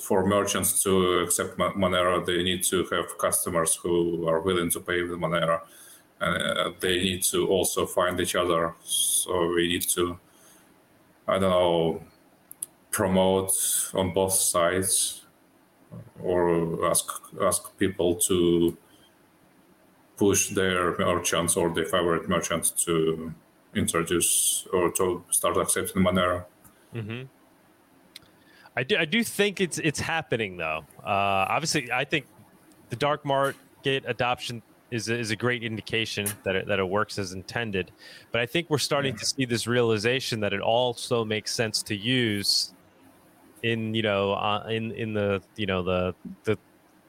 for 0.02 0.26
merchants 0.26 0.84
to 0.84 1.19
accept 1.19 1.58
Monero, 1.58 2.26
they 2.26 2.43
need 2.43 2.63
to 2.65 2.86
have 2.86 3.17
customers 3.17 3.76
who 3.76 4.28
are 4.28 4.41
willing 4.41 4.69
to 4.71 4.80
pay 4.80 5.02
with 5.02 5.19
Monero. 5.19 5.62
And 6.19 6.58
uh, 6.58 6.71
they 6.80 6.97
need 6.97 7.24
to 7.24 7.47
also 7.47 7.86
find 7.86 8.19
each 8.19 8.36
other. 8.36 8.76
So 8.84 9.47
we 9.56 9.67
need 9.69 9.84
to, 9.89 10.19
I 11.32 11.39
don't 11.39 11.50
know, 11.50 12.04
promote 12.91 13.54
on 13.94 14.13
both 14.13 14.34
sides 14.34 15.26
or 16.22 16.86
ask 16.86 17.06
ask 17.41 17.78
people 17.78 18.15
to 18.15 18.78
push 20.17 20.50
their 20.50 20.98
merchants 20.98 21.56
or 21.56 21.70
their 21.74 21.86
favorite 21.86 22.28
merchants 22.28 22.70
to 22.86 23.34
introduce 23.74 24.67
or 24.74 24.91
to 24.91 25.24
start 25.32 25.56
accepting 25.58 26.04
Monero. 26.04 26.44
Mm-hmm. 26.94 27.24
I 28.76 28.84
do, 28.84 28.98
I 28.98 29.06
do 29.06 29.24
think 29.24 29.62
it's 29.62 29.78
it's 29.80 30.02
happening 30.02 30.58
though. 30.58 30.84
Uh, 31.04 31.56
obviously, 31.56 31.91
I 31.91 32.04
think 32.04 32.26
the 32.89 32.98
dark 32.98 33.24
market 33.26 34.04
adoption 34.06 34.62
is 34.91 35.10
a, 35.10 35.17
is 35.17 35.32
a 35.32 35.36
great 35.36 35.63
indication 35.63 36.27
that 36.43 36.56
it, 36.56 36.67
that 36.67 36.80
it 36.80 36.88
works 36.88 37.17
as 37.17 37.34
intended. 37.34 37.91
But 38.32 38.41
I 38.41 38.45
think 38.45 38.69
we're 38.69 38.77
starting 38.77 39.15
to 39.15 39.25
see 39.25 39.45
this 39.45 39.65
realization 39.67 40.39
that 40.41 40.54
it 40.54 40.62
also 40.62 41.25
makes 41.25 41.54
sense 41.54 41.82
to 41.84 41.95
use 41.95 42.73
in 43.63 43.93
you 43.93 44.01
know 44.01 44.34
uh, 44.34 44.65
in 44.69 44.91
in 44.91 45.13
the 45.13 45.41
you 45.56 45.65
know 45.65 45.84
the 45.84 46.13
the 46.43 46.58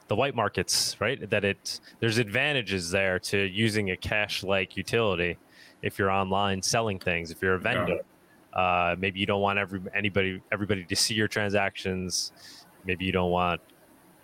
the 0.07 0.15
white 0.15 0.35
markets, 0.35 0.95
right? 0.99 1.29
That 1.29 1.43
it 1.43 1.79
there's 1.99 2.17
advantages 2.17 2.89
there 2.89 3.19
to 3.19 3.37
using 3.37 3.91
a 3.91 3.97
cash 3.97 4.43
like 4.43 4.77
utility 4.77 5.37
if 5.81 5.99
you're 5.99 6.11
online 6.11 6.61
selling 6.61 6.99
things, 6.99 7.31
if 7.31 7.41
you're 7.41 7.55
a 7.55 7.59
vendor. 7.59 7.95
Yeah 7.95 8.01
uh, 8.53 8.95
maybe 8.99 9.19
you 9.19 9.25
don't 9.25 9.41
want 9.41 9.57
every 9.57 9.81
anybody 9.93 10.41
everybody 10.51 10.83
to 10.83 10.95
see 10.95 11.13
your 11.13 11.27
transactions. 11.27 12.31
Maybe 12.85 13.05
you 13.05 13.11
don't 13.11 13.31
want 13.31 13.61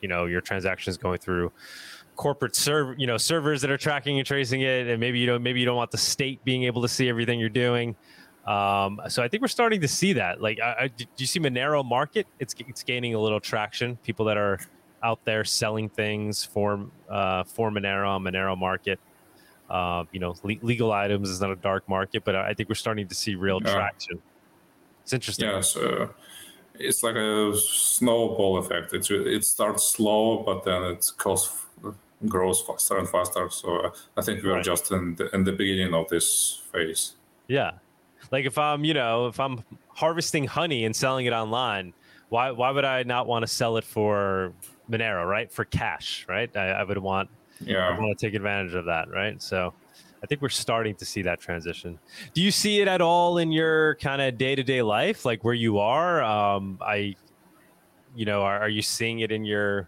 you 0.02 0.08
know 0.08 0.26
your 0.26 0.41
transactions 0.41 0.98
going 0.98 1.17
through 1.17 1.52
corporate 2.19 2.53
server 2.53 2.95
you 2.97 3.08
know 3.08 3.15
servers 3.15 3.62
that 3.62 3.71
are 3.71 3.77
tracking 3.77 4.19
and 4.19 4.27
tracing 4.27 4.60
it, 4.60 4.88
and 4.88 4.99
maybe 4.99 5.17
you 5.19 5.25
don't 5.25 5.41
maybe 5.41 5.62
you 5.62 5.65
don't 5.65 5.77
want 5.77 5.89
the 5.89 5.97
state 5.97 6.43
being 6.43 6.63
able 6.63 6.82
to 6.82 6.89
see 6.89 7.08
everything 7.08 7.39
you're 7.39 7.47
doing. 7.47 7.95
Um, 8.45 8.99
so 9.08 9.23
I 9.23 9.29
think 9.29 9.41
we're 9.41 9.47
starting 9.47 9.79
to 9.82 9.88
see 9.88 10.13
that. 10.13 10.41
Like, 10.41 10.60
I, 10.60 10.75
I, 10.82 10.88
do 10.88 11.05
you 11.17 11.27
see 11.27 11.39
Monero 11.39 11.84
market? 11.86 12.27
It's 12.39 12.53
it's 12.67 12.84
gaining 12.84 13.15
a 13.15 13.19
little 13.19 13.39
traction. 13.39 13.95
People 14.03 14.25
that 14.25 14.36
are 14.36 14.60
out 15.01 15.23
there 15.23 15.45
selling 15.45 15.88
things 15.88 16.43
for 16.43 16.86
uh, 17.10 17.45
for 17.45 17.71
Monero 17.71 18.10
on 18.10 18.23
Monero 18.23 18.58
market. 18.58 18.99
Uh, 19.69 20.03
you 20.12 20.19
know, 20.19 20.36
le- 20.43 20.62
legal 20.62 20.91
items 20.91 21.29
is 21.29 21.39
not 21.39 21.51
a 21.51 21.55
dark 21.55 21.88
market, 21.88 22.25
but 22.25 22.36
I 22.36 22.53
think 22.53 22.67
we're 22.67 22.75
starting 22.75 23.08
to 23.08 23.15
see 23.15 23.36
real 23.36 23.62
yeah. 23.63 23.73
traction. 23.73 24.21
It's 25.03 25.13
interesting. 25.13 25.47
Yeah, 25.47 25.62
so 25.62 26.10
it's 26.73 27.01
like 27.01 27.15
a 27.15 27.55
snowball 27.55 28.58
effect. 28.58 28.93
It 28.93 29.10
it 29.10 29.45
starts 29.45 29.86
slow, 29.86 30.43
but 30.43 30.65
then 30.65 30.84
it 30.84 31.10
goes 31.17 31.47
grows 32.27 32.62
faster 32.62 32.97
and 32.97 33.08
faster. 33.08 33.49
So 33.49 33.77
uh, 33.77 33.91
I 34.17 34.21
think 34.21 34.43
we 34.43 34.49
are 34.49 34.55
right. 34.55 34.63
just 34.63 34.91
in 34.91 35.15
the, 35.15 35.34
in 35.34 35.43
the 35.43 35.51
beginning 35.51 35.93
of 35.93 36.10
this 36.10 36.62
phase. 36.71 37.13
Yeah, 37.47 37.71
like 38.32 38.45
if 38.45 38.58
I'm 38.58 38.84
you 38.84 38.93
know 38.93 39.27
if 39.27 39.39
I'm 39.39 39.63
harvesting 39.89 40.45
honey 40.45 40.86
and 40.86 40.95
selling 40.95 41.25
it 41.25 41.34
online, 41.34 41.93
why 42.29 42.51
why 42.51 42.71
would 42.71 42.86
I 42.86 43.03
not 43.03 43.27
want 43.27 43.43
to 43.43 43.47
sell 43.47 43.77
it 43.77 43.84
for 43.84 44.53
Monero, 44.89 45.27
right? 45.27 45.51
For 45.51 45.65
cash, 45.65 46.25
right? 46.27 46.55
I, 46.55 46.69
I 46.69 46.84
would 46.84 46.97
want 46.97 47.29
yeah. 47.62 47.89
I 47.89 47.99
want 47.99 48.17
to 48.17 48.25
take 48.25 48.36
advantage 48.36 48.75
of 48.75 48.86
that, 48.86 49.10
right? 49.10 49.41
So 49.41 49.73
I 50.21 50.27
think 50.27 50.41
we're 50.41 50.49
starting 50.49 50.95
to 50.95 51.05
see 51.05 51.21
that 51.23 51.39
transition. 51.39 51.97
Do 52.34 52.41
you 52.41 52.51
see 52.51 52.82
it 52.82 52.88
at 52.88 53.01
all 53.01 53.38
in 53.38 53.51
your 53.51 53.95
kind 53.95 54.21
of 54.21 54.38
day 54.38 54.55
to 54.55 54.63
day 54.63 54.82
life, 54.82 55.25
like 55.25 55.43
where 55.43 55.53
you 55.53 55.79
are? 55.79 56.21
Um, 56.21 56.77
I, 56.82 57.15
you 58.15 58.25
know, 58.25 58.41
are, 58.41 58.60
are 58.60 58.69
you 58.69 58.82
seeing 58.82 59.19
it 59.19 59.32
in 59.32 59.45
your 59.45 59.79
you, 59.79 59.88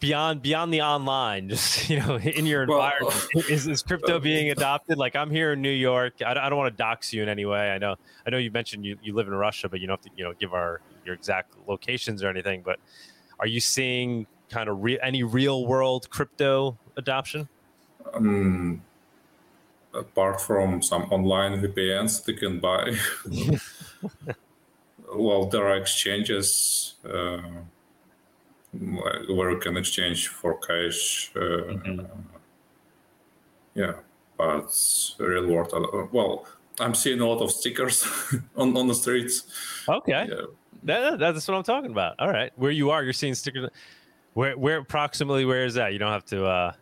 beyond 0.00 0.42
beyond 0.42 0.72
the 0.72 0.82
online, 0.82 1.48
just 1.50 1.88
you 1.88 2.00
know, 2.00 2.16
in 2.16 2.46
your 2.46 2.62
environment? 2.62 3.28
Well, 3.34 3.44
is, 3.48 3.66
is 3.66 3.82
crypto 3.82 4.18
being 4.18 4.50
adopted? 4.56 4.98
Like 4.98 5.16
I'm 5.16 5.30
here 5.30 5.52
in 5.52 5.62
New 5.62 5.70
York. 5.70 6.14
I, 6.24 6.30
I 6.32 6.48
don't 6.48 6.58
want 6.58 6.72
to 6.72 6.76
dox 6.76 7.12
you 7.12 7.22
in 7.22 7.28
any 7.28 7.44
way. 7.44 7.70
I 7.70 7.78
know 7.78 7.96
I 8.26 8.30
know 8.30 8.38
you 8.38 8.50
mentioned 8.50 8.84
you, 8.84 8.98
you 9.02 9.14
live 9.14 9.28
in 9.28 9.34
Russia, 9.34 9.68
but 9.68 9.80
you 9.80 9.86
don't 9.86 10.02
have 10.02 10.12
to 10.12 10.18
you 10.18 10.24
know 10.24 10.32
give 10.38 10.52
our 10.52 10.80
your 11.04 11.14
exact 11.14 11.54
locations 11.66 12.22
or 12.22 12.28
anything. 12.28 12.62
But 12.62 12.78
are 13.38 13.46
you 13.46 13.60
seeing 13.60 14.26
kind 14.50 14.68
of 14.68 14.82
re- 14.82 14.98
any 15.00 15.22
real 15.22 15.66
world 15.66 16.10
crypto 16.10 16.76
adoption? 16.96 17.48
Um, 18.14 18.82
apart 19.94 20.40
from 20.40 20.82
some 20.82 21.02
online 21.04 21.60
VPNs 21.60 22.24
they 22.24 22.32
can 22.32 22.60
buy. 22.60 22.96
well, 25.14 25.46
there 25.46 25.66
are 25.66 25.76
exchanges 25.76 26.94
uh, 27.04 27.40
where 28.78 29.50
you 29.50 29.58
can 29.58 29.76
exchange 29.76 30.28
for 30.28 30.58
cash. 30.58 31.30
Uh, 31.34 31.40
mm-hmm. 31.40 32.00
Yeah, 33.74 33.94
but 34.36 34.72
real 35.18 35.46
world. 35.46 35.72
Uh, 35.74 36.06
well, 36.12 36.46
I'm 36.80 36.94
seeing 36.94 37.20
a 37.20 37.26
lot 37.26 37.42
of 37.42 37.50
stickers 37.50 38.06
on, 38.56 38.76
on 38.76 38.86
the 38.86 38.94
streets. 38.94 39.44
Okay. 39.88 40.26
Yeah. 40.28 40.42
That, 40.84 41.18
that's 41.18 41.48
what 41.48 41.56
I'm 41.56 41.62
talking 41.62 41.90
about. 41.90 42.14
All 42.18 42.30
right. 42.30 42.52
Where 42.56 42.70
you 42.70 42.90
are, 42.90 43.02
you're 43.02 43.12
seeing 43.12 43.34
stickers. 43.34 43.68
Where, 44.34 44.56
where 44.56 44.78
approximately, 44.78 45.44
where 45.44 45.64
is 45.64 45.74
that? 45.74 45.92
You 45.92 45.98
don't 45.98 46.12
have 46.12 46.26
to. 46.26 46.44
Uh... 46.44 46.72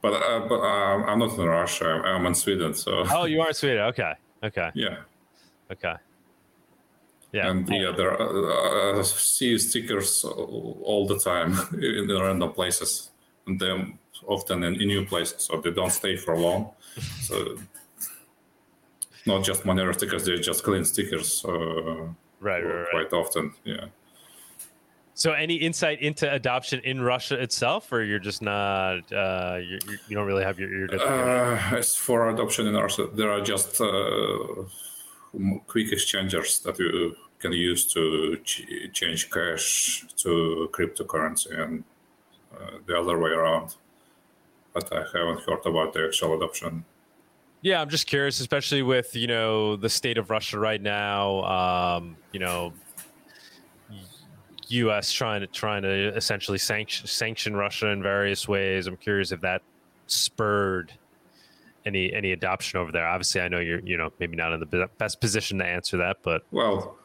But, 0.00 0.14
uh, 0.14 0.40
but 0.48 0.60
uh, 0.60 1.04
I'm 1.04 1.18
not 1.18 1.38
in 1.38 1.44
Russia. 1.44 2.02
I'm 2.04 2.26
in 2.26 2.34
Sweden. 2.34 2.74
So. 2.74 3.04
Oh, 3.10 3.24
you 3.24 3.40
are 3.40 3.48
in 3.48 3.54
Sweden. 3.62 3.82
Okay. 3.84 4.14
Okay. 4.42 4.70
Yeah. 4.74 4.96
Okay. 5.70 5.94
Yeah. 7.32 7.50
And 7.50 7.68
yeah, 7.68 7.92
there 7.96 8.12
are 8.20 9.00
uh, 9.00 9.02
see 9.02 9.56
stickers 9.58 10.22
all 10.24 11.06
the 11.06 11.18
time 11.18 11.52
in 11.72 12.06
the 12.06 12.18
random 12.20 12.52
places, 12.52 13.10
and 13.46 13.58
then 13.58 13.98
often 14.26 14.62
in, 14.62 14.74
in 14.74 14.88
new 14.88 15.06
places, 15.06 15.44
so 15.44 15.60
they 15.60 15.70
don't 15.70 15.90
stay 15.90 16.16
for 16.16 16.38
long. 16.38 16.70
so 17.22 17.56
not 19.26 19.44
just 19.44 19.64
Monero 19.64 19.94
stickers; 19.94 20.26
they're 20.26 20.36
just 20.36 20.62
clean 20.62 20.84
stickers. 20.84 21.44
Uh, 21.44 22.08
right, 22.40 22.60
right, 22.60 22.86
Quite 22.90 23.12
often, 23.12 23.52
yeah. 23.64 23.86
So, 25.14 25.32
any 25.32 25.54
insight 25.54 26.00
into 26.00 26.32
adoption 26.32 26.80
in 26.84 27.00
Russia 27.00 27.40
itself, 27.40 27.92
or 27.92 28.02
you're 28.02 28.18
just 28.18 28.42
not, 28.42 29.12
uh, 29.12 29.58
you, 29.60 29.78
you 30.08 30.16
don't 30.16 30.26
really 30.26 30.42
have 30.42 30.58
your 30.58 30.72
ear 30.72 30.86
to 30.86 31.02
uh, 31.02 31.76
As 31.76 31.94
for 31.94 32.30
adoption 32.30 32.66
in 32.66 32.74
Russia, 32.74 33.08
there 33.12 33.30
are 33.30 33.42
just 33.42 33.80
uh, 33.80 34.64
quick 35.66 35.92
exchangers 35.92 36.60
that 36.60 36.78
you 36.78 37.16
can 37.38 37.52
use 37.52 37.84
to 37.92 38.38
ch- 38.44 38.66
change 38.92 39.30
cash 39.30 40.04
to 40.16 40.68
cryptocurrency 40.72 41.58
and 41.60 41.84
uh, 42.54 42.78
the 42.86 42.98
other 42.98 43.18
way 43.18 43.30
around. 43.30 43.74
But 44.72 44.92
I 44.92 45.04
haven't 45.12 45.40
heard 45.46 45.66
about 45.66 45.92
the 45.92 46.06
actual 46.06 46.36
adoption. 46.36 46.84
Yeah, 47.60 47.80
I'm 47.80 47.88
just 47.88 48.06
curious, 48.06 48.40
especially 48.40 48.82
with 48.82 49.14
you 49.14 49.26
know 49.26 49.76
the 49.76 49.88
state 49.88 50.18
of 50.18 50.30
Russia 50.30 50.58
right 50.58 50.80
now. 50.80 51.42
Um, 51.44 52.16
you 52.32 52.40
know, 52.40 52.72
U.S. 54.68 55.12
trying 55.12 55.42
to 55.42 55.46
trying 55.46 55.82
to 55.82 56.16
essentially 56.16 56.58
sanction 56.58 57.06
sanction 57.06 57.54
Russia 57.54 57.88
in 57.88 58.02
various 58.02 58.48
ways. 58.48 58.86
I'm 58.86 58.96
curious 58.96 59.30
if 59.30 59.40
that 59.42 59.62
spurred 60.06 60.92
any 61.84 62.12
any 62.12 62.32
adoption 62.32 62.78
over 62.78 62.92
there. 62.92 63.06
Obviously, 63.06 63.40
I 63.40 63.48
know 63.48 63.58
you're 63.58 63.80
you 63.80 63.96
know 63.96 64.10
maybe 64.18 64.36
not 64.36 64.52
in 64.52 64.60
the 64.60 64.88
best 64.98 65.20
position 65.20 65.58
to 65.58 65.64
answer 65.64 65.96
that, 65.98 66.18
but 66.22 66.42
well, 66.50 66.96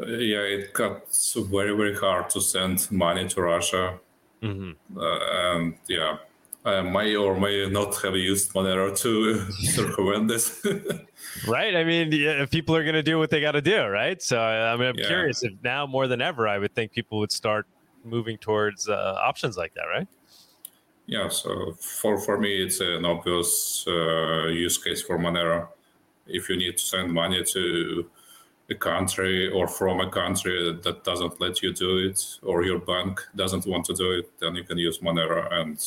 uh, 0.00 0.06
yeah, 0.06 0.38
it 0.38 0.72
got 0.72 1.02
very 1.34 1.76
very 1.76 1.94
hard 1.94 2.30
to 2.30 2.40
send 2.40 2.90
money 2.90 3.28
to 3.28 3.42
Russia, 3.42 3.98
mm-hmm. 4.42 4.98
uh, 4.98 5.18
and 5.54 5.74
yeah, 5.88 6.16
I 6.64 6.80
may 6.82 7.16
or 7.16 7.38
may 7.38 7.68
not 7.68 8.00
have 8.02 8.16
used 8.16 8.52
Monero 8.52 8.96
to 8.98 9.50
circumvent 9.50 10.28
this. 10.28 10.64
right. 11.48 11.74
I 11.74 11.82
mean, 11.84 12.12
if 12.12 12.50
people 12.50 12.76
are 12.76 12.84
going 12.84 12.94
to 12.94 13.02
do 13.02 13.18
what 13.18 13.30
they 13.30 13.40
got 13.40 13.52
to 13.52 13.62
do, 13.62 13.84
right? 13.86 14.22
So 14.22 14.38
I 14.40 14.76
mean, 14.76 14.88
I'm 14.88 14.98
yeah. 14.98 15.06
curious 15.06 15.42
if 15.42 15.52
now 15.62 15.86
more 15.86 16.06
than 16.06 16.22
ever, 16.22 16.46
I 16.46 16.58
would 16.58 16.74
think 16.74 16.92
people 16.92 17.18
would 17.18 17.32
start 17.32 17.66
moving 18.04 18.38
towards 18.38 18.88
uh, 18.88 19.18
options 19.20 19.56
like 19.56 19.74
that, 19.74 19.84
right? 19.84 20.06
Yeah. 21.06 21.28
So 21.28 21.72
for 21.80 22.18
for 22.18 22.38
me, 22.38 22.62
it's 22.62 22.80
an 22.80 23.04
obvious 23.04 23.84
uh, 23.86 24.46
use 24.46 24.78
case 24.78 25.02
for 25.02 25.18
Monero. 25.18 25.68
If 26.26 26.48
you 26.48 26.56
need 26.56 26.78
to 26.78 26.84
send 26.84 27.12
money 27.12 27.44
to 27.44 28.08
a 28.70 28.74
country 28.74 29.50
or 29.50 29.66
from 29.68 30.00
a 30.00 30.10
country 30.10 30.78
that 30.82 31.04
doesn't 31.04 31.40
let 31.40 31.62
you 31.62 31.72
do 31.72 31.98
it, 31.98 32.38
or 32.42 32.64
your 32.64 32.78
bank 32.78 33.20
doesn't 33.36 33.66
want 33.66 33.84
to 33.86 33.94
do 33.94 34.12
it, 34.12 34.38
then 34.38 34.54
you 34.54 34.64
can 34.64 34.78
use 34.78 34.98
Monero 34.98 35.52
and 35.52 35.78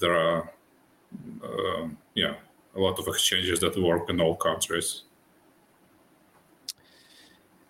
there 0.00 0.16
are 0.16 0.52
uh, 1.42 1.88
yeah 2.14 2.34
a 2.74 2.80
lot 2.80 2.98
of 2.98 3.08
exchanges 3.08 3.60
that 3.60 3.76
work 3.82 4.10
in 4.10 4.20
all 4.20 4.36
countries. 4.36 5.05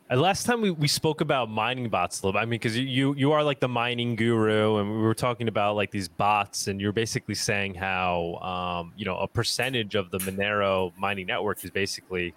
Last 0.08 0.46
time 0.46 0.60
we, 0.60 0.70
we 0.70 0.86
spoke 0.86 1.20
about 1.20 1.50
mining 1.50 1.88
bots 1.88 2.22
a 2.22 2.26
little. 2.26 2.40
I 2.40 2.44
mean, 2.44 2.50
because 2.50 2.78
you 2.78 3.14
you 3.14 3.32
are 3.32 3.42
like 3.42 3.58
the 3.58 3.68
mining 3.68 4.14
guru, 4.14 4.76
and 4.76 4.88
we 4.88 4.98
were 4.98 5.14
talking 5.14 5.48
about 5.48 5.74
like 5.74 5.90
these 5.90 6.06
bots, 6.06 6.68
and 6.68 6.80
you're 6.80 6.92
basically 6.92 7.34
saying 7.34 7.74
how 7.74 8.36
um, 8.36 8.92
you 8.96 9.04
know 9.04 9.16
a 9.18 9.26
percentage 9.26 9.96
of 9.96 10.12
the 10.12 10.18
Monero 10.18 10.92
mining 10.96 11.26
network 11.26 11.64
is 11.64 11.70
basically 11.70 12.34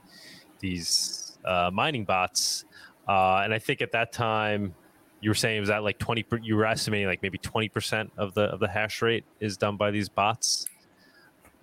these 0.60 1.38
uh, 1.46 1.70
mining 1.72 2.06
bots. 2.06 2.66
Uh, 3.08 3.42
and 3.44 3.54
I 3.54 3.60
think 3.60 3.82
at 3.82 3.92
that 3.92 4.12
time 4.12 4.74
you 5.22 5.30
were 5.30 5.36
saying 5.36 5.60
was 5.60 5.70
that 5.70 5.84
like 5.84 5.98
20 5.98 6.26
you 6.42 6.56
were 6.56 6.66
estimating 6.66 7.08
like 7.08 7.22
maybe 7.22 7.38
20% 7.38 8.10
of 8.18 8.34
the 8.34 8.44
of 8.44 8.60
the 8.60 8.68
hash 8.68 9.02
rate 9.02 9.26
is 9.40 9.58
done 9.58 9.78
by 9.78 9.92
these 9.92 10.10
bots 10.10 10.66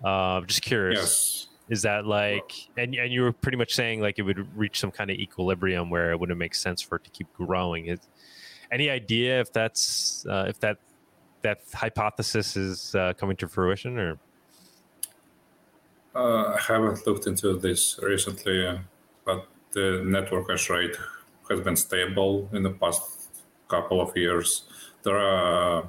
uh 0.03 0.41
just 0.41 0.61
curious 0.61 0.99
yes. 0.99 1.46
Is 1.69 1.81
that 1.81 2.05
like 2.05 2.51
and 2.77 2.95
and 2.95 3.11
you 3.11 3.21
were 3.21 3.33
pretty 3.33 3.57
much 3.57 3.73
saying 3.73 4.01
like 4.01 4.19
it 4.19 4.23
would 4.23 4.57
reach 4.57 4.79
some 4.79 4.91
kind 4.91 5.09
of 5.09 5.17
equilibrium 5.17 5.89
where 5.89 6.11
it 6.11 6.19
wouldn't 6.19 6.39
make 6.39 6.55
sense 6.55 6.81
for 6.81 6.95
it 6.97 7.03
to 7.03 7.09
keep 7.09 7.31
growing. 7.33 7.87
Is 7.87 7.99
any 8.71 8.89
idea 8.89 9.39
if 9.41 9.51
that's 9.51 10.25
uh, 10.29 10.45
if 10.47 10.59
that 10.59 10.77
that 11.41 11.61
hypothesis 11.73 12.55
is 12.57 12.95
uh, 12.95 13.13
coming 13.13 13.37
to 13.37 13.47
fruition 13.47 13.97
or? 13.97 14.19
Uh, 16.15 16.55
i 16.55 16.59
haven't 16.59 17.05
looked 17.05 17.27
into 17.27 17.55
this 17.59 17.99
recently 18.01 18.79
but 19.23 19.47
the 19.73 20.01
network 20.03 20.49
hash 20.49 20.67
rate 20.67 20.95
has 21.49 21.61
been 21.61 21.75
stable 21.75 22.49
in 22.53 22.63
the 22.63 22.71
past 22.71 23.03
couple 23.67 24.01
of 24.01 24.15
years. 24.15 24.63
There 25.03 25.17
are 25.17 25.87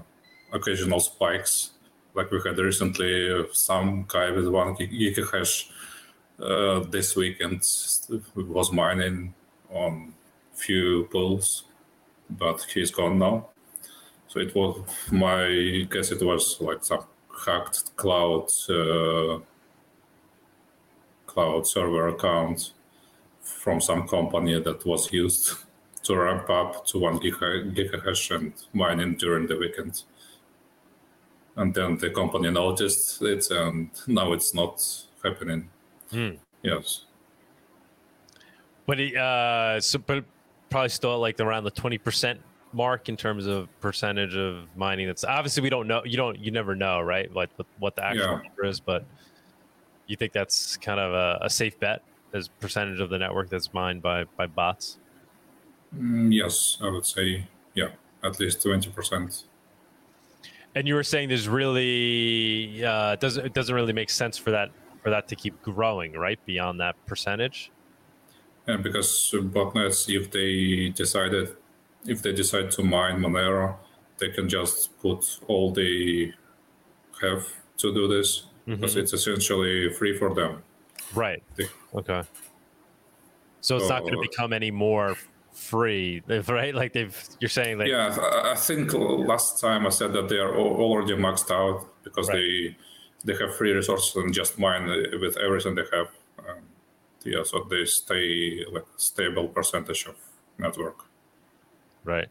occasional 0.52 1.00
spikes, 1.00 1.70
like 2.18 2.32
we 2.32 2.40
had 2.44 2.58
recently 2.58 3.46
some 3.52 4.04
guy 4.08 4.30
with 4.32 4.48
one 4.48 4.74
gigahash 4.74 5.70
uh, 6.40 6.80
this 6.80 7.14
weekend 7.14 7.62
was 8.34 8.72
mining 8.72 9.34
on 9.70 10.12
few 10.52 11.08
pools, 11.12 11.64
but 12.28 12.58
he's 12.74 12.90
gone 12.90 13.18
now. 13.18 13.48
So 14.26 14.40
it 14.40 14.52
was 14.54 14.72
my 15.12 15.86
guess. 15.92 16.10
It 16.10 16.22
was 16.22 16.60
like 16.60 16.84
some 16.84 17.04
hacked 17.46 17.96
cloud 17.96 18.48
uh, 18.68 19.38
cloud 21.26 21.66
server 21.66 22.08
account 22.08 22.72
from 23.42 23.80
some 23.80 24.08
company 24.08 24.60
that 24.60 24.84
was 24.84 25.12
used 25.12 25.44
to 26.02 26.16
ramp 26.16 26.50
up 26.50 26.84
to 26.86 26.98
one 26.98 27.18
gigahash 27.20 28.34
and 28.34 28.52
mining 28.72 29.14
during 29.14 29.46
the 29.46 29.56
weekend. 29.56 30.02
And 31.58 31.74
then 31.74 31.98
the 31.98 32.10
company 32.10 32.50
noticed 32.50 33.20
it, 33.20 33.50
and 33.50 33.90
now 34.06 34.32
it's 34.32 34.54
not 34.54 34.80
happening. 35.22 35.68
Hmm. 36.10 36.36
Yes. 36.62 37.04
But 38.86 39.00
uh, 39.00 39.80
so, 39.80 39.98
but 39.98 40.24
probably 40.70 40.88
still 40.88 41.18
like 41.18 41.38
around 41.40 41.64
the 41.64 41.72
twenty 41.72 41.98
percent 41.98 42.40
mark 42.72 43.08
in 43.08 43.16
terms 43.16 43.46
of 43.46 43.68
percentage 43.80 44.36
of 44.36 44.68
mining. 44.76 45.08
That's 45.08 45.24
obviously 45.24 45.64
we 45.64 45.68
don't 45.68 45.88
know. 45.88 46.02
You 46.04 46.16
don't. 46.16 46.38
You 46.38 46.52
never 46.52 46.74
know, 46.76 47.00
right? 47.00 47.30
Like 47.34 47.50
what, 47.56 47.66
what 47.78 47.96
the 47.96 48.04
actual 48.04 48.24
yeah. 48.24 48.42
number 48.42 48.64
is, 48.64 48.78
but 48.78 49.04
you 50.06 50.16
think 50.16 50.32
that's 50.32 50.76
kind 50.76 51.00
of 51.00 51.12
a, 51.12 51.44
a 51.44 51.50
safe 51.50 51.78
bet 51.80 52.02
as 52.32 52.48
percentage 52.48 53.00
of 53.00 53.10
the 53.10 53.18
network 53.18 53.50
that's 53.50 53.74
mined 53.74 54.00
by 54.00 54.24
by 54.36 54.46
bots. 54.46 54.98
Mm, 55.96 56.32
yes, 56.32 56.78
I 56.80 56.88
would 56.88 57.04
say, 57.06 57.46
yeah, 57.74 57.90
at 58.22 58.38
least 58.38 58.60
20%. 58.60 59.44
And 60.74 60.86
you 60.86 60.94
were 60.94 61.02
saying 61.02 61.28
there's 61.28 61.48
really 61.48 62.84
uh, 62.84 63.16
doesn't 63.16 63.44
it 63.46 63.54
doesn't 63.54 63.74
really 63.74 63.92
make 63.92 64.10
sense 64.10 64.38
for 64.38 64.50
that 64.50 64.70
for 65.02 65.10
that 65.10 65.28
to 65.28 65.36
keep 65.36 65.60
growing, 65.62 66.12
right? 66.12 66.38
Beyond 66.44 66.80
that 66.80 66.94
percentage. 67.06 67.70
Yeah, 68.66 68.76
because 68.76 69.34
botnets, 69.34 70.14
if 70.14 70.30
they 70.30 70.90
decided, 70.90 71.56
if 72.06 72.20
they 72.20 72.32
decide 72.32 72.70
to 72.72 72.82
mine 72.82 73.18
Monero, 73.18 73.76
they 74.18 74.28
can 74.28 74.48
just 74.48 74.98
put 75.00 75.40
all 75.46 75.72
they 75.72 76.34
have 77.22 77.46
to 77.78 77.94
do 77.94 78.06
this 78.08 78.46
mm-hmm. 78.66 78.74
because 78.74 78.96
it's 78.96 79.12
essentially 79.14 79.92
free 79.94 80.16
for 80.16 80.34
them. 80.34 80.62
Right. 81.14 81.42
They, 81.56 81.64
okay. 81.94 82.22
So 83.60 83.76
it's 83.76 83.86
so, 83.86 83.94
not 83.94 84.02
going 84.02 84.14
to 84.14 84.20
become 84.20 84.52
any 84.52 84.70
more 84.70 85.16
free, 85.58 86.22
right? 86.46 86.74
Like 86.74 86.92
they've, 86.92 87.16
you're 87.40 87.48
saying 87.48 87.78
like 87.78 87.88
yeah. 87.88 88.16
I 88.44 88.54
think 88.54 88.92
last 88.94 89.60
time 89.60 89.86
I 89.86 89.90
said 89.90 90.12
that 90.12 90.28
they 90.28 90.36
are 90.38 90.54
already 90.56 91.14
maxed 91.14 91.50
out 91.50 91.86
because 92.04 92.28
right. 92.28 92.36
they 92.36 92.76
they 93.24 93.34
have 93.38 93.54
free 93.56 93.72
resources 93.72 94.14
and 94.16 94.32
just 94.32 94.58
mine 94.58 94.86
with 95.20 95.36
everything 95.36 95.74
they 95.74 95.84
have. 95.92 96.08
Um, 96.38 96.62
yeah, 97.24 97.42
so 97.42 97.66
they 97.68 97.84
stay 97.84 98.64
like 98.72 98.86
stable 98.96 99.48
percentage 99.48 100.06
of 100.06 100.14
network. 100.58 101.04
Right. 102.04 102.28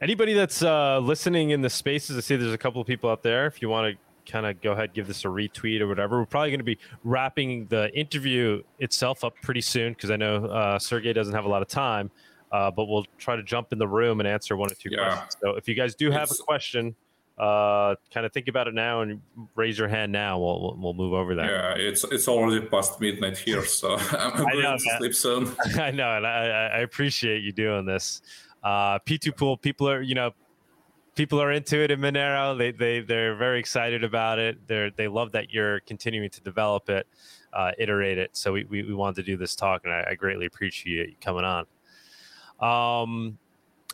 Anybody 0.00 0.34
that's 0.34 0.62
uh, 0.62 0.98
listening 0.98 1.50
in 1.50 1.62
the 1.62 1.70
spaces, 1.70 2.16
I 2.16 2.20
see 2.20 2.36
there's 2.36 2.52
a 2.52 2.58
couple 2.58 2.80
of 2.80 2.86
people 2.86 3.08
out 3.10 3.22
there. 3.22 3.46
If 3.46 3.62
you 3.62 3.68
want 3.68 3.92
to 3.92 4.30
kind 4.30 4.46
of 4.46 4.60
go 4.60 4.72
ahead, 4.72 4.92
give 4.92 5.06
this 5.06 5.24
a 5.24 5.28
retweet 5.28 5.80
or 5.80 5.86
whatever. 5.86 6.18
We're 6.18 6.26
probably 6.26 6.50
going 6.50 6.60
to 6.60 6.64
be 6.64 6.78
wrapping 7.04 7.66
the 7.66 7.92
interview 7.96 8.62
itself 8.78 9.24
up 9.24 9.34
pretty 9.42 9.60
soon 9.60 9.92
because 9.92 10.10
I 10.10 10.16
know 10.16 10.46
uh, 10.46 10.78
Sergey 10.78 11.12
doesn't 11.12 11.34
have 11.34 11.44
a 11.44 11.48
lot 11.48 11.62
of 11.62 11.68
time. 11.68 12.10
Uh, 12.54 12.70
but 12.70 12.84
we'll 12.84 13.04
try 13.18 13.34
to 13.34 13.42
jump 13.42 13.72
in 13.72 13.78
the 13.80 13.88
room 13.88 14.20
and 14.20 14.28
answer 14.28 14.56
one 14.56 14.70
or 14.70 14.76
two 14.76 14.88
yeah. 14.92 15.08
questions. 15.08 15.36
So 15.42 15.56
if 15.56 15.66
you 15.66 15.74
guys 15.74 15.96
do 15.96 16.12
have 16.12 16.30
it's, 16.30 16.38
a 16.38 16.42
question, 16.44 16.94
uh, 17.36 17.96
kind 18.12 18.24
of 18.24 18.32
think 18.32 18.46
about 18.46 18.68
it 18.68 18.74
now 18.74 19.00
and 19.00 19.20
raise 19.56 19.76
your 19.76 19.88
hand 19.88 20.12
now. 20.12 20.38
We'll, 20.38 20.60
we'll, 20.60 20.76
we'll 20.78 20.94
move 20.94 21.14
over 21.14 21.34
there. 21.34 21.50
Yeah, 21.50 21.88
it's 21.88 22.04
it's 22.04 22.28
already 22.28 22.64
past 22.64 23.00
midnight 23.00 23.38
here, 23.38 23.64
so 23.80 23.96
I'm 24.12 24.36
going 24.36 24.62
know, 24.62 24.76
to 24.76 24.96
sleep 24.98 25.16
soon. 25.16 25.52
I 25.80 25.90
know, 25.90 26.16
and 26.16 26.24
I, 26.24 26.68
I 26.76 26.78
appreciate 26.82 27.42
you 27.42 27.50
doing 27.50 27.86
this. 27.86 28.22
Uh, 28.62 29.00
P2Pool, 29.00 29.60
people 29.60 29.90
are 29.90 30.00
you 30.00 30.14
know 30.14 30.30
people 31.16 31.42
are 31.42 31.50
into 31.50 31.82
it 31.82 31.90
in 31.90 31.98
Monero. 31.98 32.56
They 32.56 32.70
they 32.70 33.00
they're 33.00 33.34
very 33.34 33.58
excited 33.58 34.04
about 34.04 34.38
it. 34.38 34.64
They 34.68 34.92
they 34.94 35.08
love 35.08 35.32
that 35.32 35.52
you're 35.52 35.80
continuing 35.80 36.30
to 36.30 36.40
develop 36.40 36.88
it, 36.88 37.08
uh, 37.52 37.72
iterate 37.78 38.18
it. 38.18 38.36
So 38.36 38.52
we, 38.52 38.62
we, 38.62 38.84
we 38.84 38.94
wanted 38.94 39.16
to 39.16 39.22
do 39.24 39.36
this 39.36 39.56
talk, 39.56 39.82
and 39.84 39.92
I, 39.92 40.10
I 40.10 40.14
greatly 40.14 40.46
appreciate 40.46 41.08
you 41.08 41.16
coming 41.20 41.44
on. 41.44 41.66
Um, 42.64 43.38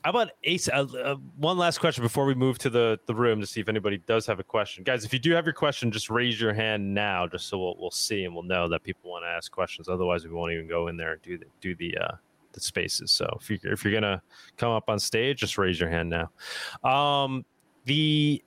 how 0.04 0.10
about 0.10 0.30
Ace? 0.44 0.68
Uh, 0.68 0.86
uh, 1.04 1.16
one 1.36 1.58
last 1.58 1.78
question 1.78 2.02
before 2.02 2.24
we 2.24 2.34
move 2.34 2.58
to 2.58 2.70
the 2.70 2.98
the 3.06 3.14
room 3.14 3.40
to 3.40 3.46
see 3.46 3.60
if 3.60 3.68
anybody 3.68 3.98
does 4.06 4.26
have 4.26 4.38
a 4.40 4.44
question, 4.44 4.82
guys. 4.82 5.04
If 5.04 5.12
you 5.12 5.18
do 5.18 5.32
have 5.32 5.44
your 5.44 5.52
question, 5.52 5.90
just 5.90 6.08
raise 6.08 6.40
your 6.40 6.54
hand 6.54 6.94
now, 6.94 7.26
just 7.26 7.48
so 7.48 7.58
we'll 7.58 7.76
we'll 7.78 7.90
see 7.90 8.24
and 8.24 8.32
we'll 8.32 8.44
know 8.44 8.68
that 8.68 8.82
people 8.82 9.10
want 9.10 9.24
to 9.24 9.28
ask 9.28 9.52
questions. 9.52 9.88
Otherwise, 9.88 10.24
we 10.24 10.30
won't 10.30 10.52
even 10.52 10.66
go 10.68 10.88
in 10.88 10.96
there 10.96 11.12
and 11.12 11.22
do 11.22 11.36
the 11.36 11.44
do 11.60 11.74
the 11.74 11.98
uh, 11.98 12.14
the 12.52 12.60
spaces. 12.60 13.10
So 13.10 13.26
if 13.40 13.50
you 13.50 13.58
if 13.64 13.84
you're 13.84 13.92
gonna 13.92 14.22
come 14.56 14.72
up 14.72 14.88
on 14.88 14.98
stage, 14.98 15.40
just 15.40 15.58
raise 15.58 15.78
your 15.78 15.90
hand 15.90 16.08
now. 16.08 16.88
Um, 16.88 17.44
the 17.84 18.42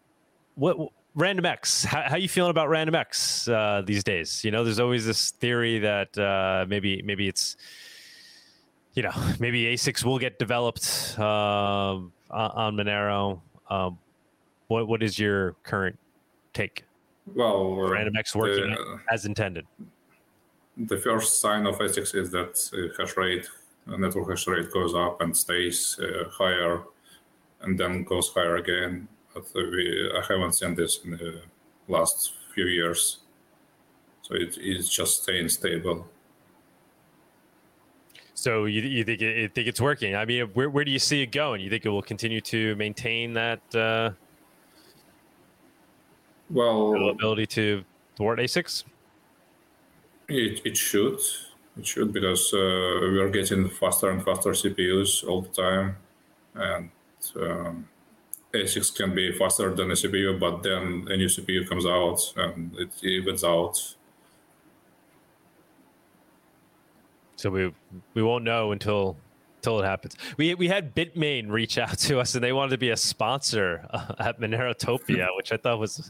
what 0.56 0.78
RandomX? 1.18 1.86
How, 1.86 2.02
how 2.10 2.16
you 2.16 2.30
feeling 2.30 2.52
about 2.52 2.70
RandomX 2.70 3.52
uh, 3.52 3.82
these 3.82 4.04
days? 4.04 4.44
You 4.44 4.52
know, 4.52 4.64
there's 4.64 4.80
always 4.80 5.06
this 5.06 5.32
theory 5.32 5.80
that 5.80 6.18
uh, 6.18 6.66
maybe 6.68 7.02
maybe 7.04 7.28
it's 7.28 7.58
you 8.94 9.04
know 9.04 9.12
maybe 9.40 9.64
ASICs 9.66 10.04
will 10.04 10.20
get 10.20 10.40
developed 10.40 11.16
uh, 11.18 12.00
on 12.30 12.76
Monero. 12.76 13.42
Um, 13.70 13.98
what 14.68 14.88
what 14.88 15.04
is 15.04 15.20
your 15.20 15.54
current 15.64 15.98
take? 16.54 16.86
Well, 17.36 17.78
RandomX 17.78 18.36
working 18.36 18.72
the, 18.72 19.00
as 19.12 19.26
intended. 19.26 19.66
The 20.76 20.98
first 20.98 21.40
sign 21.40 21.66
of 21.66 21.78
ASICs 21.78 22.16
is 22.16 22.32
that 22.32 22.94
hash 22.98 23.16
rate 23.16 23.48
network 23.86 24.30
hash 24.30 24.48
rate 24.48 24.72
goes 24.72 24.94
up 24.94 25.22
and 25.22 25.36
stays 25.36 26.00
uh, 26.00 26.30
higher 26.30 26.84
and 27.62 27.80
then 27.80 28.04
goes 28.04 28.30
higher 28.30 28.58
again. 28.58 29.08
But 29.34 29.46
we, 29.56 30.12
I 30.16 30.22
haven't 30.22 30.54
seen 30.54 30.76
this 30.76 31.00
in 31.04 31.12
the 31.12 31.42
last 31.88 32.34
few 32.54 32.66
years. 32.66 33.20
So 34.22 34.36
it 34.36 34.58
is 34.58 34.90
just 34.90 35.24
staying 35.24 35.50
stable. 35.50 36.08
So 38.36 38.66
you, 38.66 38.82
you 38.82 39.04
think 39.04 39.22
it, 39.22 39.38
you 39.38 39.48
think 39.48 39.68
it's 39.68 39.82
working? 39.82 40.16
I 40.16 40.26
mean, 40.26 40.48
where, 40.54 40.70
where 40.70 40.84
do 40.84 40.92
you 40.92 41.00
see 41.00 41.22
it 41.22 41.32
going? 41.32 41.62
You 41.62 41.70
think 41.70 41.86
it 41.86 41.90
will 41.90 42.02
continue 42.02 42.42
to 42.42 42.76
maintain 42.76 43.34
that 43.34 43.76
uh, 43.76 44.12
well 46.50 47.10
ability 47.10 47.48
to 47.48 47.84
thwart 48.16 48.40
ASICs? 48.40 48.84
It, 50.28 50.62
it 50.66 50.78
should. 50.78 51.20
It 51.78 51.86
should 51.86 52.14
because 52.14 52.54
uh, 52.54 52.58
we 53.02 53.20
are 53.20 53.30
getting 53.30 53.70
faster 53.70 54.10
and 54.10 54.24
faster 54.24 54.52
CPUs 54.52 55.28
all 55.28 55.42
the 55.42 55.50
time, 55.50 55.98
and 56.56 56.90
um, 57.36 57.88
ASICs 58.54 58.96
can 58.96 59.16
be 59.16 59.32
faster 59.32 59.74
than 59.74 59.90
a 59.92 59.96
CPU, 59.96 60.40
but 60.40 60.62
then 60.62 61.08
a 61.10 61.18
new 61.18 61.28
CPU 61.28 61.68
comes 61.68 61.86
out 61.86 62.34
and 62.36 62.76
it 62.78 63.04
evens 63.04 63.44
out. 63.44 63.96
So 67.44 67.50
we 67.50 67.74
we 68.14 68.24
won't 68.24 68.46
know 68.46 68.72
until 68.72 69.18
until 69.58 69.82
it 69.82 69.84
happens. 69.84 70.16
We 70.38 70.56
we 70.56 70.70
had 70.70 70.96
Bitmain 70.96 71.52
reach 71.52 71.78
out 71.78 71.98
to 72.00 72.22
us 72.22 72.36
and 72.36 72.42
they 72.42 72.54
wanted 72.54 72.70
to 72.70 72.78
be 72.78 72.92
a 72.92 72.96
sponsor 72.96 73.86
uh, 73.90 74.14
at 74.18 74.40
Monerotopia, 74.40 75.28
which 75.36 75.52
I 75.52 75.58
thought 75.58 75.78
was 75.78 76.10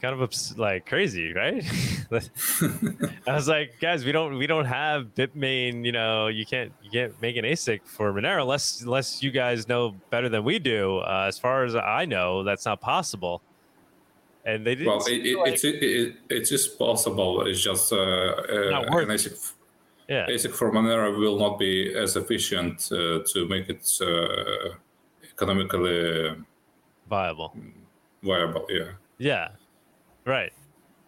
kind 0.00 0.14
of 0.14 0.56
like 0.56 0.86
crazy, 0.86 1.32
right? 1.32 1.64
I 3.26 3.34
was 3.34 3.48
like, 3.48 3.80
guys, 3.80 4.04
we 4.04 4.12
don't 4.12 4.38
we 4.38 4.46
don't 4.46 4.66
have 4.66 5.16
Bitmain. 5.16 5.84
You 5.84 5.90
know, 5.90 6.28
you 6.28 6.46
can't 6.46 6.72
you 6.80 6.92
can't 6.92 7.20
make 7.20 7.36
an 7.36 7.44
ASIC 7.44 7.80
for 7.84 8.12
Monero 8.12 8.42
unless 8.42 8.82
unless 8.82 9.24
you 9.24 9.32
guys 9.32 9.66
know 9.66 9.96
better 10.10 10.28
than 10.28 10.44
we 10.44 10.60
do. 10.60 10.98
Uh, 10.98 11.24
as 11.26 11.40
far 11.40 11.64
as 11.64 11.74
I 11.74 12.04
know, 12.04 12.44
that's 12.44 12.66
not 12.66 12.80
possible. 12.80 13.42
And 14.44 14.64
they 14.64 14.76
didn't. 14.76 14.86
Well, 14.86 15.04
it, 15.06 15.26
it, 15.26 15.36
like, 15.36 15.54
it's 15.54 15.64
it, 15.64 15.82
it, 15.82 16.16
it 16.30 16.42
is 16.42 16.50
just 16.50 16.78
possible. 16.78 17.44
It's 17.46 17.60
just 17.60 17.92
uh, 17.92 17.96
uh, 17.96 18.84
an 18.86 19.08
ASIC. 19.08 19.54
Yeah. 20.08 20.26
ASIC 20.26 20.52
for 20.52 20.70
Monero 20.70 21.18
will 21.18 21.38
not 21.38 21.58
be 21.58 21.94
as 21.94 22.16
efficient 22.16 22.88
uh, 22.92 23.20
to 23.26 23.48
make 23.48 23.68
it 23.68 23.90
uh, 24.00 24.76
economically 25.32 26.36
viable. 27.08 27.56
Viable, 28.22 28.66
yeah. 28.70 28.92
Yeah, 29.18 29.48
Right. 30.26 30.52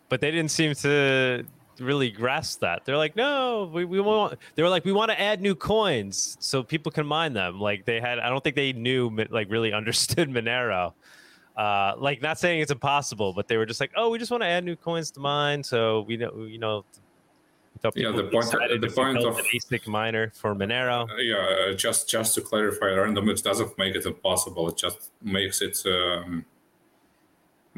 But 0.09 0.23
they 0.23 0.31
didn't 0.31 0.53
seem 0.53 0.75
to 0.77 1.45
really 1.81 2.11
grasp 2.11 2.61
that. 2.61 2.85
They're 2.85 2.97
like, 2.97 3.15
no, 3.15 3.71
we, 3.73 3.85
we 3.85 4.01
want, 4.01 4.39
they 4.55 4.63
were 4.63 4.69
like, 4.71 4.85
we 4.85 4.93
want 4.93 5.11
to 5.11 5.21
add 5.21 5.43
new 5.43 5.55
coins 5.55 6.39
so 6.41 6.63
people 6.63 6.91
can 6.91 7.07
mine 7.07 7.35
them. 7.35 7.61
Like 7.61 7.85
they 7.85 8.01
had, 8.01 8.19
I 8.19 8.31
don't 8.31 8.43
think 8.43 8.57
they 8.57 8.73
knew, 8.73 9.11
like 9.29 9.51
really 9.51 9.73
understood 9.75 10.31
Monero. 10.31 10.95
Uh, 11.57 11.95
like 11.99 12.23
not 12.23 12.39
saying 12.39 12.61
it's 12.61 12.71
impossible, 12.71 13.33
but 13.33 13.49
they 13.49 13.57
were 13.57 13.67
just 13.67 13.81
like, 13.81 13.91
oh, 13.97 14.09
we 14.09 14.19
just 14.19 14.31
want 14.31 14.45
to 14.45 14.47
add 14.47 14.65
new 14.65 14.77
coins 14.77 15.11
to 15.11 15.21
mine. 15.21 15.63
So 15.63 16.03
we 16.03 16.17
know, 16.17 16.47
you 16.49 16.59
know, 16.59 16.85
yeah, 17.95 18.11
the 18.11 18.25
point, 18.25 18.51
the 18.81 18.93
point 18.95 19.19
of 19.19 19.37
ASIC 19.55 19.87
miner 19.87 20.31
for 20.35 20.55
Monero. 20.55 21.11
Uh, 21.11 21.17
yeah, 21.17 21.75
just 21.75 22.09
just 22.09 22.35
to 22.35 22.41
clarify, 22.41 22.87
randomX 22.87 23.43
doesn't 23.43 23.77
make 23.79 23.95
it 23.95 24.07
impossible. 24.07 24.69
It 24.69 24.77
just 24.77 25.11
makes 25.23 25.61
it 25.63 25.83
um, 25.87 26.45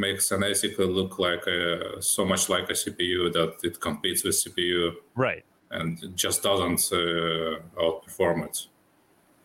makes 0.01 0.31
an 0.33 0.41
ASIC 0.41 0.79
look 0.79 1.19
like 1.19 1.47
a, 1.47 2.03
so 2.03 2.25
much 2.25 2.49
like 2.49 2.69
a 2.71 2.73
CPU 2.73 3.33
that 3.33 3.57
it 3.63 3.81
competes 3.81 4.25
with 4.25 4.35
CPU. 4.35 4.93
Right. 5.15 5.45
And 5.71 6.03
it 6.03 6.17
just 6.17 6.43
doesn't 6.43 6.83
uh, 6.93 7.61
outperform 7.79 8.47
it. 8.47 8.67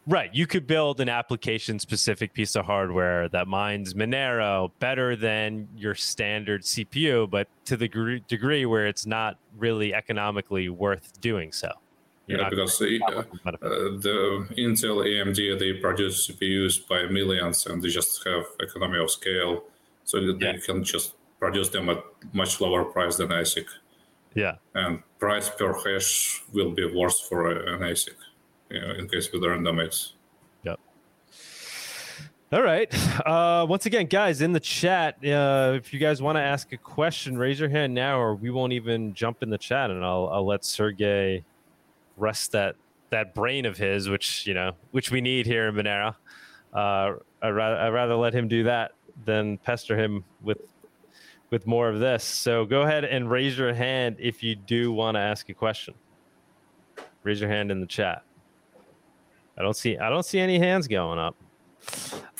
Right. 0.07 0.29
You 0.33 0.45
could 0.45 0.67
build 0.67 0.99
an 0.99 1.09
application 1.09 1.79
specific 1.79 2.33
piece 2.33 2.55
of 2.55 2.65
hardware 2.65 3.27
that 3.29 3.47
mines 3.47 3.95
Monero 3.95 4.71
better 4.79 5.15
than 5.15 5.67
your 5.75 5.95
standard 5.95 6.61
CPU, 6.61 7.29
but 7.29 7.47
to 7.65 7.75
the 7.75 8.21
degree 8.27 8.65
where 8.65 8.85
it's 8.85 9.07
not 9.07 9.37
really 9.57 9.93
economically 9.93 10.69
worth 10.69 11.19
doing 11.21 11.51
so. 11.51 11.71
You're 12.27 12.41
yeah, 12.41 12.49
because 12.49 12.81
uh, 12.81 12.85
uh, 12.85 13.21
the 13.51 14.47
Intel, 14.57 15.05
AMD, 15.05 15.59
they 15.59 15.73
produce 15.73 16.27
CPUs 16.27 16.87
by 16.87 17.05
millions 17.05 17.65
and 17.67 17.81
they 17.83 17.89
just 17.89 18.23
have 18.25 18.45
economy 18.59 18.99
of 18.99 19.11
scale 19.11 19.63
so 20.05 20.19
that 20.19 20.39
yeah. 20.39 20.53
they 20.53 20.57
can 20.59 20.83
just 20.83 21.13
produce 21.39 21.69
them 21.69 21.89
at 21.89 22.03
much 22.33 22.61
lower 22.61 22.83
price 22.83 23.17
than 23.17 23.29
ASIC. 23.29 23.65
Yeah. 24.33 24.55
And 24.73 25.03
price 25.19 25.49
per 25.49 25.73
hash 25.73 26.43
will 26.51 26.71
be 26.71 26.85
worse 26.85 27.19
for 27.19 27.51
an 27.51 27.81
ASIC 27.81 28.15
you 28.69 28.81
know, 28.81 28.93
in 28.93 29.07
case 29.07 29.31
with 29.31 29.41
RandomX. 29.41 30.13
Yep. 30.63 30.79
All 32.51 32.63
right. 32.63 32.93
Uh, 33.25 33.65
once 33.67 33.85
again, 33.85 34.05
guys, 34.05 34.41
in 34.41 34.51
the 34.51 34.59
chat, 34.59 35.15
uh, 35.25 35.73
if 35.75 35.93
you 35.93 35.99
guys 35.99 36.21
want 36.21 36.37
to 36.37 36.41
ask 36.41 36.71
a 36.73 36.77
question, 36.77 37.37
raise 37.37 37.59
your 37.59 37.69
hand 37.69 37.93
now, 37.93 38.19
or 38.19 38.35
we 38.35 38.51
won't 38.51 38.73
even 38.73 39.13
jump 39.13 39.41
in 39.41 39.49
the 39.49 39.57
chat, 39.57 39.89
and 39.89 40.03
I'll 40.03 40.29
I'll 40.31 40.45
let 40.45 40.63
Sergey 40.63 41.43
rest 42.17 42.51
that 42.51 42.75
that 43.09 43.33
brain 43.33 43.65
of 43.65 43.77
his, 43.77 44.09
which 44.09 44.45
you 44.45 44.53
know, 44.53 44.73
which 44.91 45.11
we 45.11 45.21
need 45.21 45.45
here 45.45 45.67
in 45.67 45.75
Monero. 45.75 46.15
Uh, 46.73 47.13
I'd 47.41 47.49
rather 47.49 47.77
I'd 47.77 47.93
rather 47.93 48.15
let 48.15 48.33
him 48.33 48.47
do 48.47 48.63
that 48.63 48.91
than 49.25 49.57
pester 49.59 49.97
him 49.97 50.23
with 50.41 50.59
with 51.49 51.65
more 51.65 51.87
of 51.87 51.99
this. 51.99 52.23
So 52.23 52.65
go 52.65 52.81
ahead 52.81 53.05
and 53.05 53.31
raise 53.31 53.57
your 53.57 53.73
hand 53.73 54.17
if 54.19 54.43
you 54.43 54.55
do 54.55 54.91
want 54.91 55.15
to 55.15 55.21
ask 55.21 55.47
a 55.49 55.53
question. 55.53 55.93
Raise 57.23 57.39
your 57.39 57.49
hand 57.49 57.71
in 57.71 57.79
the 57.79 57.87
chat. 57.87 58.24
I 59.57 59.61
don't 59.61 59.75
see 59.75 59.97
I 59.97 60.09
don't 60.09 60.25
see 60.25 60.39
any 60.39 60.59
hands 60.59 60.87
going 60.87 61.19
up. 61.19 61.35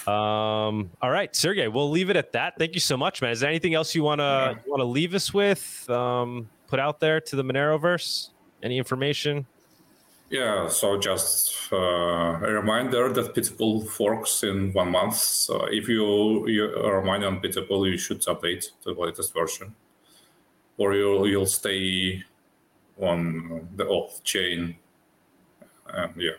Um, 0.08 0.92
all 1.02 1.10
right, 1.10 1.36
Sergey, 1.36 1.68
we'll 1.68 1.90
leave 1.90 2.10
it 2.10 2.16
at 2.16 2.32
that. 2.34 2.54
Thank 2.58 2.74
you 2.74 2.80
so 2.80 2.98
much, 2.98 3.22
man. 3.22 3.32
Is 3.32 3.40
there 3.40 3.50
anything 3.50 3.74
else 3.74 3.96
you 3.96 4.04
wanna 4.04 4.60
want 4.68 4.82
to 4.82 4.86
leave 4.86 5.14
us 5.14 5.34
with? 5.34 5.90
Um, 5.90 6.50
put 6.68 6.80
out 6.80 7.00
there 7.00 7.22
to 7.22 7.36
the 7.36 7.44
Moneroverse? 7.44 8.30
Any 8.62 8.78
information? 8.78 9.46
Yeah, 10.30 10.68
so 10.68 11.00
just 11.00 11.72
uh, 11.72 11.76
a 11.78 12.52
reminder 12.52 13.14
that 13.14 13.36
P2Pool 13.36 13.88
forks 13.88 14.44
in 14.44 14.74
one 14.74 14.90
month. 14.92 15.16
So 15.16 15.66
if 15.66 15.88
you, 15.88 16.48
you 16.48 16.66
are 16.84 17.04
mining 17.04 17.28
on 17.28 17.42
P2Pool, 17.42 17.92
you 17.92 17.98
should 17.98 18.22
update 18.22 18.66
to 18.84 18.94
the 18.94 19.00
latest 19.00 19.34
version, 19.34 19.76
or 20.78 20.96
you'll 20.96 21.28
you'll 21.28 21.46
stay 21.46 22.24
on 23.00 23.70
the 23.76 23.86
off 23.86 24.24
chain. 24.24 24.76
And 25.88 26.14
yeah, 26.18 26.38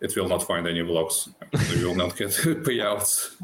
it 0.00 0.14
will 0.16 0.28
not 0.28 0.42
find 0.42 0.66
any 0.66 0.82
blocks. 0.82 1.28
you 1.76 1.88
will 1.88 1.94
not 1.94 2.16
get 2.16 2.28
payouts. 2.64 3.34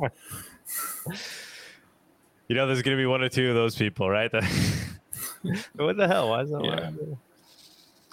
You 2.48 2.56
know, 2.56 2.66
there's 2.66 2.82
going 2.82 2.96
to 2.96 3.00
be 3.00 3.06
one 3.06 3.22
or 3.22 3.28
two 3.28 3.48
of 3.48 3.54
those 3.54 3.74
people, 3.74 4.08
right? 4.08 4.30
what 5.76 5.96
the 5.96 6.06
hell? 6.06 6.30
Why 6.30 6.42
is 6.42 6.50
that? 6.50 6.64
Yeah. 6.64 6.90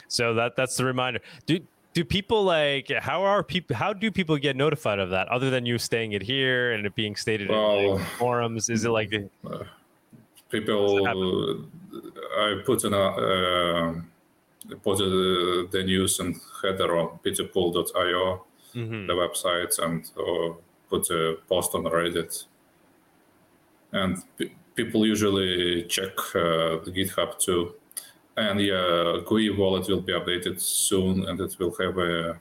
So 0.07 0.33
that 0.35 0.55
that's 0.55 0.75
the 0.75 0.85
reminder. 0.85 1.19
Do 1.45 1.59
do 1.93 2.05
people 2.05 2.43
like 2.43 2.91
how 2.99 3.23
are 3.23 3.43
people 3.43 3.75
how 3.75 3.93
do 3.93 4.11
people 4.11 4.37
get 4.37 4.55
notified 4.55 4.99
of 4.99 5.09
that 5.09 5.27
other 5.27 5.49
than 5.49 5.65
you 5.65 5.77
staying 5.77 6.13
it 6.13 6.21
here 6.21 6.71
and 6.71 6.85
it 6.85 6.95
being 6.95 7.15
stated 7.15 7.49
well, 7.49 7.79
in 7.79 7.91
like, 7.95 8.07
forums 8.17 8.69
is 8.69 8.85
it 8.85 8.89
like 8.89 9.13
uh, 9.45 9.63
people 10.49 11.05
i 12.37 12.61
put 12.65 12.83
in 12.85 12.93
a 12.93 12.97
uh, 12.97 13.93
put 14.77 14.97
the 14.97 15.83
news 15.83 16.19
and 16.19 16.35
header 16.61 16.97
on 16.97 17.19
p2pool.io 17.23 18.45
mm-hmm. 18.75 19.07
the 19.07 19.13
website 19.13 19.77
and 19.79 20.09
uh, 20.17 20.53
put 20.89 21.09
a 21.09 21.37
post 21.47 21.75
on 21.75 21.83
reddit 21.83 22.45
and 23.93 24.17
p- 24.37 24.53
people 24.75 25.05
usually 25.05 25.83
check 25.83 26.13
uh, 26.35 26.79
the 26.83 26.91
github 26.95 27.37
too 27.37 27.73
and 28.37 28.59
yeah, 28.59 29.19
GUI 29.25 29.49
wallet 29.49 29.87
will 29.87 30.01
be 30.01 30.13
updated 30.13 30.61
soon, 30.61 31.27
and 31.27 31.39
it 31.39 31.55
will 31.59 31.75
have 31.75 31.97
a 31.97 32.39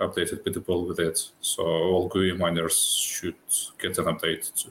updated 0.00 0.42
P2Pool 0.44 0.88
with 0.88 1.00
it. 1.00 1.30
So 1.40 1.62
all 1.62 2.08
GUI 2.08 2.32
miners 2.32 2.78
should 2.94 3.36
get 3.78 3.98
an 3.98 4.06
update 4.06 4.68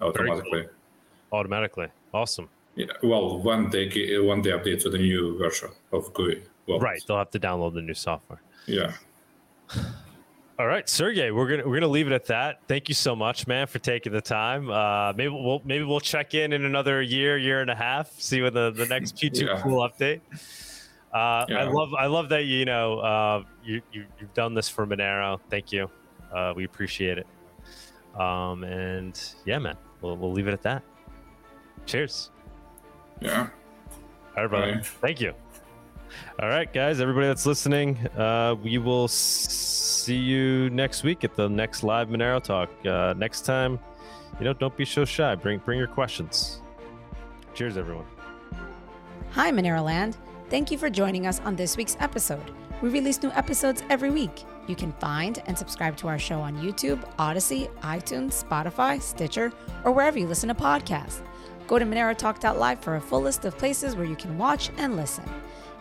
automatically. 0.00 0.62
Cool. 0.62 1.38
Automatically, 1.38 1.88
awesome. 2.12 2.48
Yeah, 2.76 2.86
well, 3.02 3.38
when 3.38 3.70
they 3.70 3.86
when 4.18 4.42
they 4.42 4.50
update 4.50 4.82
to 4.82 4.90
the 4.90 4.98
new 4.98 5.36
version 5.38 5.70
of 5.92 6.12
GUI. 6.12 6.42
Wallet. 6.66 6.82
Right, 6.82 7.02
they'll 7.06 7.18
have 7.18 7.30
to 7.30 7.40
download 7.40 7.74
the 7.74 7.82
new 7.82 7.94
software. 7.94 8.42
Yeah. 8.66 8.92
All 10.58 10.66
right, 10.66 10.88
Sergey, 10.88 11.30
we're 11.30 11.48
gonna 11.48 11.68
we're 11.68 11.76
gonna 11.76 11.92
leave 11.92 12.06
it 12.06 12.12
at 12.12 12.26
that. 12.26 12.60
Thank 12.66 12.88
you 12.88 12.94
so 12.94 13.14
much, 13.14 13.46
man, 13.46 13.66
for 13.66 13.78
taking 13.78 14.12
the 14.12 14.22
time. 14.22 14.70
Uh, 14.70 15.12
maybe 15.12 15.28
we'll 15.28 15.60
maybe 15.64 15.84
we'll 15.84 16.00
check 16.00 16.34
in 16.34 16.52
in 16.52 16.64
another 16.64 17.02
year, 17.02 17.36
year 17.36 17.60
and 17.60 17.70
a 17.70 17.74
half, 17.74 18.10
see 18.18 18.40
when 18.40 18.54
the 18.54 18.70
the 18.70 18.86
next 18.86 19.16
P2 19.22 19.42
yeah. 19.42 19.62
Pool 19.62 19.86
update. 19.86 20.20
Uh, 21.12 21.44
yeah. 21.48 21.58
I 21.58 21.64
love 21.64 21.94
I 21.94 22.06
love 22.06 22.28
that 22.30 22.44
you 22.44 22.64
know 22.64 22.98
uh, 23.00 23.44
you, 23.64 23.82
you 23.92 24.06
have 24.18 24.32
done 24.34 24.54
this 24.54 24.68
for 24.68 24.86
Monero. 24.86 25.38
Thank 25.50 25.72
you. 25.72 25.90
Uh, 26.34 26.52
we 26.56 26.64
appreciate 26.64 27.18
it. 27.18 27.26
Um, 28.18 28.64
and 28.64 29.18
yeah, 29.44 29.58
man, 29.58 29.76
we'll 30.00 30.16
we'll 30.16 30.32
leave 30.32 30.48
it 30.48 30.52
at 30.52 30.62
that. 30.62 30.82
Cheers. 31.84 32.30
Yeah. 33.20 33.48
All 34.36 34.42
right, 34.42 34.50
brother. 34.50 34.74
Bye. 34.76 34.80
Thank 34.82 35.20
you. 35.20 35.32
All 36.40 36.48
right, 36.48 36.72
guys, 36.72 37.00
everybody 37.00 37.26
that's 37.26 37.46
listening, 37.46 37.96
uh, 38.16 38.54
we 38.62 38.78
will 38.78 39.08
see 39.08 40.16
you 40.16 40.70
next 40.70 41.02
week 41.02 41.24
at 41.24 41.34
the 41.34 41.48
next 41.48 41.82
live 41.82 42.08
Monero 42.08 42.42
talk. 42.42 42.70
Uh, 42.86 43.14
next 43.16 43.42
time, 43.42 43.78
you 44.38 44.44
know, 44.44 44.52
don't 44.52 44.76
be 44.76 44.84
so 44.84 45.04
shy. 45.04 45.34
Bring 45.34 45.58
bring 45.58 45.78
your 45.78 45.88
questions. 45.88 46.60
Cheers, 47.54 47.76
everyone. 47.76 48.04
Hi, 49.32 49.50
Monero 49.50 49.82
Land. 49.84 50.16
Thank 50.50 50.70
you 50.70 50.78
for 50.78 50.88
joining 50.90 51.26
us 51.26 51.40
on 51.40 51.56
this 51.56 51.76
week's 51.76 51.96
episode. 52.00 52.52
We 52.82 52.90
release 52.90 53.22
new 53.22 53.30
episodes 53.30 53.82
every 53.88 54.10
week. 54.10 54.44
You 54.66 54.76
can 54.76 54.92
find 54.94 55.42
and 55.46 55.56
subscribe 55.56 55.96
to 55.98 56.08
our 56.08 56.18
show 56.18 56.40
on 56.40 56.56
YouTube, 56.58 57.02
Odysee, 57.18 57.68
iTunes, 57.80 58.44
Spotify, 58.44 59.00
Stitcher, 59.00 59.52
or 59.84 59.92
wherever 59.92 60.18
you 60.18 60.26
listen 60.26 60.48
to 60.48 60.54
podcasts. 60.54 61.20
Go 61.66 61.78
to 61.78 61.84
MoneroTalk.live 61.84 62.80
for 62.80 62.96
a 62.96 63.00
full 63.00 63.22
list 63.22 63.44
of 63.44 63.58
places 63.58 63.96
where 63.96 64.06
you 64.06 64.16
can 64.16 64.38
watch 64.38 64.70
and 64.78 64.96
listen. 64.96 65.24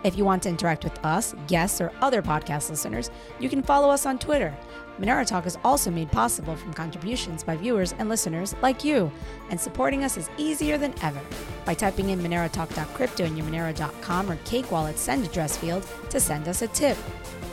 If 0.04 0.18
you 0.18 0.26
want 0.26 0.44
to 0.44 0.50
interact 0.50 0.84
with 0.84 1.04
us, 1.04 1.34
guests, 1.48 1.82
or 1.82 1.92
other 2.02 2.22
podcast 2.22 2.70
listeners, 2.70 3.10
you 3.40 3.50
can 3.50 3.64
follow 3.64 3.90
us 3.90 4.06
on 4.06 4.20
Twitter. 4.20 4.56
Monero 5.00 5.26
Talk 5.26 5.46
is 5.46 5.58
also 5.64 5.92
made 5.92 6.12
possible 6.12 6.56
from 6.56 6.74
contributions 6.74 7.44
by 7.44 7.58
viewers 7.58 7.94
and 7.98 8.08
listeners 8.08 8.56
like 8.62 8.84
you, 8.84 9.12
and 9.50 9.60
supporting 9.60 10.04
us 10.04 10.16
is 10.16 10.30
easier 10.38 10.78
than 10.78 10.94
ever 11.02 11.20
by 11.66 11.74
typing 11.74 12.10
in 12.10 12.20
monerotalk.crypto 12.20 13.26
in 13.26 13.36
your 13.36 13.46
monero.com 13.48 14.32
or 14.32 14.38
Cake 14.46 14.72
Wallet 14.72 14.98
send 14.98 15.26
address 15.26 15.58
field 15.58 15.86
to 16.10 16.20
send 16.20 16.48
us 16.48 16.62
a 16.62 16.68
tip. 16.68 16.98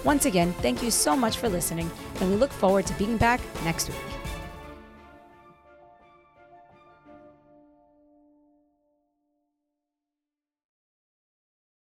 Once 0.04 0.26
again, 0.26 0.52
thank 0.54 0.82
you 0.82 0.90
so 0.90 1.16
much 1.16 1.38
for 1.38 1.48
listening, 1.48 1.90
and 2.20 2.30
we 2.30 2.36
look 2.36 2.52
forward 2.52 2.86
to 2.86 2.94
being 2.94 3.16
back 3.16 3.40
next 3.64 3.88
week. 3.88 4.21